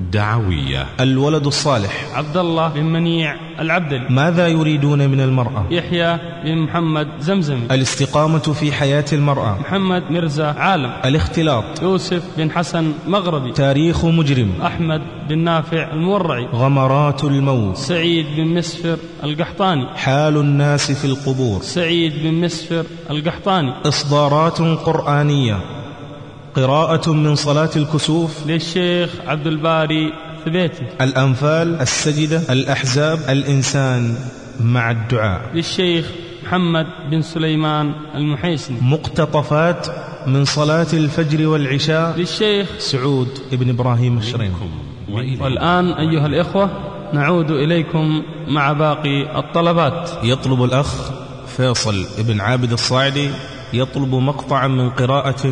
دعوية 0.00 0.86
الولد 1.00 1.46
الصالح. 1.46 2.06
عبد 2.14 2.36
الله 2.36 2.68
بن 2.68 2.84
منيع 2.84 3.36
العبدلي. 3.60 4.06
ماذا 4.10 4.48
يريدون 4.48 5.08
من 5.08 5.20
المرأة؟ 5.20 5.66
يحيى 5.70 6.18
بن 6.44 6.58
محمد 6.58 7.08
زمزمي. 7.20 7.66
الاستقامة 7.70 8.38
في 8.38 8.72
حياة 8.72 9.04
المرأة. 9.12 9.58
محمد 9.60 10.02
مرزا 10.10 10.46
عالم. 10.46 10.92
الاختلاط. 11.04 11.82
يوسف 11.82 12.22
بن 12.36 12.50
حسن 12.50 12.92
مغربي. 13.06 13.52
تاريخ 13.52 14.04
مجرم. 14.04 14.52
أحمد 14.62 15.02
بن 15.28 15.38
نافع 15.38 15.92
المورعي. 15.92 16.46
غمرات 16.46 17.24
الموت. 17.24 17.76
سعيد 17.76 18.26
بن 18.36 18.46
مسفر 18.46 18.96
القحطاني. 19.24 19.86
حال 19.96 20.36
الناس 20.36 20.92
في 20.92 21.04
القبور. 21.04 21.62
سعيد 21.62 22.12
بن 22.22 22.34
مسفر 22.34 22.84
القحطاني. 23.10 23.72
إصدارات 23.88 24.58
قرآنية. 24.62 25.83
قراءة 26.56 27.10
من 27.12 27.34
صلاة 27.34 27.70
الكسوف. 27.76 28.46
للشيخ 28.46 29.10
عبد 29.26 29.46
الباري 29.46 30.12
ثبيتي 30.44 30.86
الأنفال 31.00 31.80
السجدة 31.80 32.52
الأحزاب 32.52 33.18
الإنسان 33.28 34.14
مع 34.60 34.90
الدعاء. 34.90 35.50
للشيخ 35.54 36.10
محمد 36.44 36.86
بن 37.10 37.22
سليمان 37.22 37.92
المحيسني 38.14 38.76
مقتطفات 38.80 39.86
من 40.26 40.44
صلاة 40.44 40.86
الفجر 40.92 41.46
والعشاء. 41.46 42.18
للشيخ 42.18 42.68
سعود 42.78 43.28
بن 43.52 43.68
إبراهيم 43.68 44.18
الشرين 44.18 44.52
والآن 45.40 45.92
أيها 45.92 46.26
الإخوة 46.26 46.70
نعود 47.12 47.50
إليكم 47.50 48.22
مع 48.48 48.72
باقي 48.72 49.38
الطلبات. 49.38 50.10
يطلب 50.22 50.64
الأخ 50.64 51.10
فيصل 51.56 52.06
بن 52.18 52.40
عابد 52.40 52.72
الصاعدي 52.72 53.30
يطلب 53.74 54.14
مقطعا 54.14 54.68
من 54.68 54.90
قراءة 54.90 55.46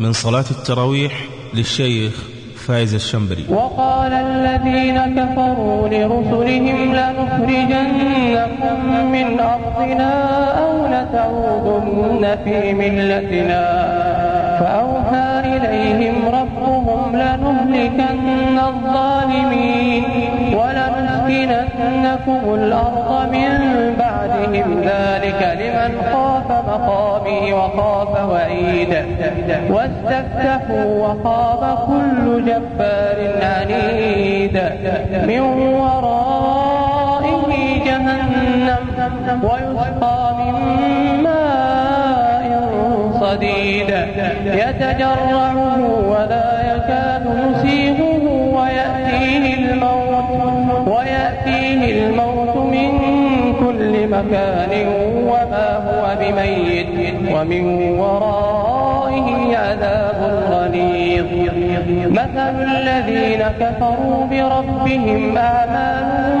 من 0.00 0.12
صلاة 0.12 0.44
التراويح 0.50 1.12
للشيخ 1.54 2.12
فايز 2.56 2.94
الشنبري. 2.94 3.44
وقال 3.48 4.12
الذين 4.12 4.98
كفروا 5.16 5.88
لرسلهم 5.88 6.94
لنخرجنكم 6.94 8.78
من 9.12 9.40
أرضنا 9.40 10.12
أو 10.64 10.86
لتعودن 10.86 12.38
في 12.44 12.74
ملتنا. 12.74 13.97
إليهم 15.64 16.16
ربهم 16.28 17.00
لنهلكن 17.12 18.58
الظالمين 18.58 20.04
ولنسكننكم 20.58 22.40
الأرض 22.54 23.10
من 23.32 23.52
بعدهم. 23.98 24.68
ذلك 24.84 25.40
لمن 25.60 25.92
خاف 26.12 26.48
مقامي 26.68 27.52
وخاف 27.52 28.12
وعيد 28.30 28.92
واستفتحوا 29.70 30.86
وخاب 31.02 31.62
كل 31.88 32.24
جبار 32.46 33.18
عنيد. 33.42 34.56
من 35.28 35.40
ورائه 35.80 37.44
جهنم 37.86 38.82
ويسقى 39.42 40.20
من 40.38 40.54
ماء 41.22 41.77
صديد 43.28 43.90
يتجرعه 44.44 45.78
ولا 46.08 46.48
يكاد 46.72 47.24
يسيغه 47.44 48.24
ويأتيه 48.56 49.54
الموت 49.54 50.88
ويأتيه 50.88 51.82
الموت 51.92 52.56
من 52.56 52.90
كل 53.60 54.08
مكان 54.08 54.72
وما 55.30 55.68
هو 55.86 56.04
بميت 56.20 57.14
ومن 57.34 57.64
ورائه 57.98 59.56
عذاب 59.56 60.20
غليظ. 60.50 61.26
مثل 62.10 62.62
الذين 62.62 63.42
كفروا 63.60 64.26
بربهم 64.30 65.36
أعمالهم 65.38 66.40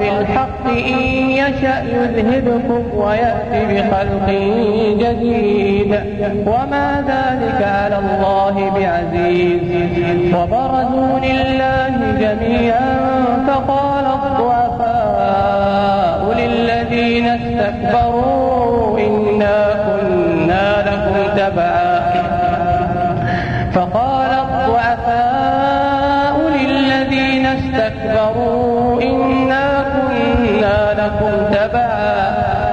بالحق 0.00 0.64
إن 0.66 1.00
يشأ 1.40 1.76
يذهبكم 1.96 2.82
ويأتي 2.96 3.60
بخلق 3.70 4.28
جديد. 5.02 5.90
وما 6.46 6.88
ذلك 7.12 7.60
على 7.62 7.96
الله 7.98 8.54
بعزيز. 8.76 9.68
وبرزوا 10.34 11.14
لله 11.28 11.94
جميعا 12.24 12.90
فقال 13.48 14.06
الضعفاء 14.18 16.20
للذين 16.38 17.26
استكبروا 17.26 18.98
إنا 18.98 19.58
كنا 19.86 20.66
لكم 20.88 21.16
تبعا. 21.36 21.92
فقال 23.74 24.30
الضعفاء 24.44 26.36
للذين 26.58 27.44
استكبروا 27.46 29.02
إنا 29.02 29.41
لكم 31.02 31.54
تبعا 31.54 32.32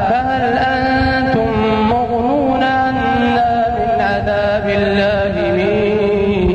فهل 0.09 0.43
أنتم 0.57 1.49
مغنون 1.89 2.63
عنا 2.63 3.51
من 3.77 4.01
عذاب 4.01 4.65
الله 4.69 5.33
من 5.57 5.69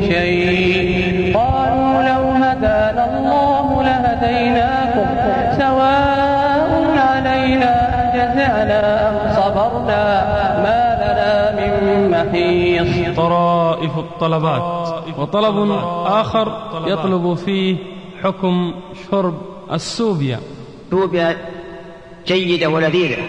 شيء؟ 0.01 1.37
قالوا 1.37 1.93
لو 2.09 2.23
هدانا 2.43 3.03
الله 3.11 3.83
لهديناكم 3.83 5.07
سواء 5.59 6.69
علينا 6.97 7.73
أجزعنا 8.03 9.09
أم 9.09 9.15
صبرنا 9.35 10.03
ما 10.63 10.81
لنا 11.01 11.33
من 11.59 11.71
محيص. 12.11 13.17
طرائف 13.17 13.97
الطلبات. 13.97 14.63
وطلب 15.17 15.57
آخر 16.05 16.47
يطلب 16.87 17.33
فيه 17.33 17.75
حكم 18.23 18.73
شرب 19.11 19.33
السوبيا 19.71 20.39
سوبيا 20.91 21.37
جيدة 22.27 22.67
ولذيذة 22.67 23.23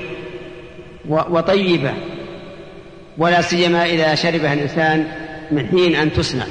وطيبة 1.08 1.94
ولا 3.18 3.40
سيما 3.40 3.84
إذا 3.84 4.14
شربها 4.14 4.52
الإنسان 4.52 5.08
من 5.50 5.66
حين 5.66 5.94
أن 5.94 6.12
تصنع 6.12 6.44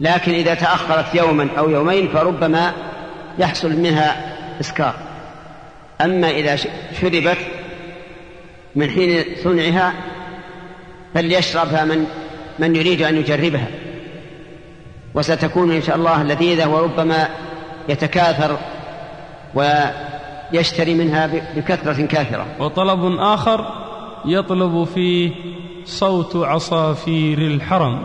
لكن 0.00 0.32
إذا 0.32 0.54
تأخرت 0.54 1.14
يوما 1.14 1.48
أو 1.58 1.70
يومين 1.70 2.08
فربما 2.08 2.72
يحصل 3.38 3.72
منها 3.72 4.36
إسكار. 4.60 4.94
أما 6.00 6.30
إذا 6.30 6.56
شربت 7.00 7.38
من 8.74 8.90
حين 8.90 9.24
صنعها 9.44 9.92
فليشربها 11.14 11.84
من 11.84 12.06
من 12.58 12.76
يريد 12.76 13.02
أن 13.02 13.16
يجربها. 13.16 13.66
وستكون 15.14 15.72
إن 15.72 15.82
شاء 15.82 15.96
الله 15.96 16.22
لذيذة 16.22 16.68
وربما 16.68 17.28
يتكاثر 17.88 18.58
ويشتري 20.52 20.94
منها 20.94 21.26
بكثرة 21.56 22.06
كافرة. 22.06 22.46
وطلب 22.60 23.16
آخر 23.18 23.66
يطلب 24.24 24.84
فيه 24.84 25.30
صوت 25.84 26.36
عصافير 26.36 27.38
الحرم. 27.38 28.02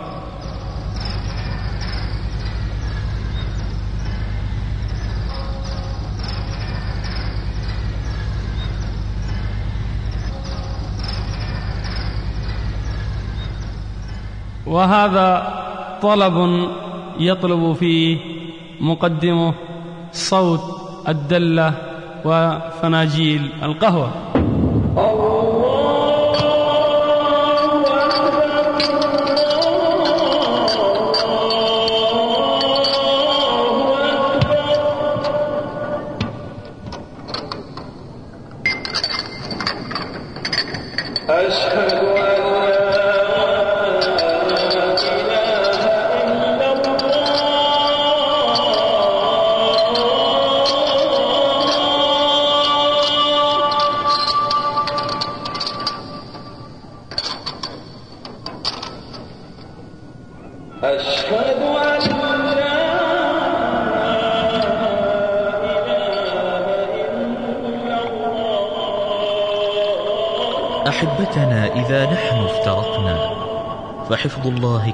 وهذا 14.65 15.61
طلب 16.01 16.67
يطلب 17.19 17.73
فيه 17.73 18.17
مقدمه 18.79 19.53
صوت 20.11 20.61
الدلة 21.07 21.90
وفناجيل 22.25 23.51
القهوة. 23.63 24.30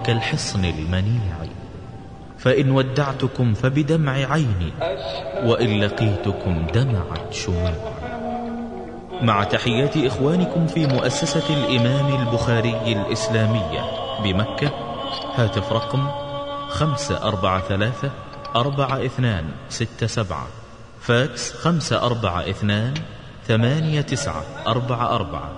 كالحصن 0.07 0.65
المنيع 0.65 1.33
فإن 2.37 2.71
ودعتكم 2.71 3.53
فبدمع 3.53 4.11
عيني 4.11 4.73
وإن 5.43 5.79
لقيتكم 5.79 6.67
دمعت 6.73 7.33
شموع 7.33 7.73
مع 9.21 9.43
تحيات 9.43 9.97
إخوانكم 9.97 10.67
في 10.67 10.87
مؤسسة 10.87 11.43
الإمام 11.49 12.21
البخاري 12.21 12.93
الإسلامية 12.93 13.81
بمكة 14.23 14.71
هاتف 15.35 15.71
رقم 15.71 16.07
خمسة 16.69 17.23
أربعة 17.23 17.61
ثلاثة 17.61 18.11
أربعة 18.55 19.05
اثنان 19.05 19.45
ستة 19.69 20.07
سبعة. 20.07 20.47
فاكس 21.01 21.53
خمسة 21.53 22.05
أربعة 22.05 22.49
اثنان 22.49 22.93
ثمانية 23.47 24.01
تسعة 24.01 24.43
أربعة 24.67 25.15
أربعة. 25.15 25.51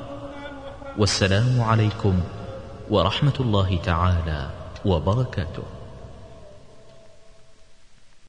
والسلام 0.97 1.61
عليكم 1.61 2.19
ورحمة 2.89 3.33
الله 3.39 3.77
تعالى 3.83 4.49
وبركاته. 4.85 5.63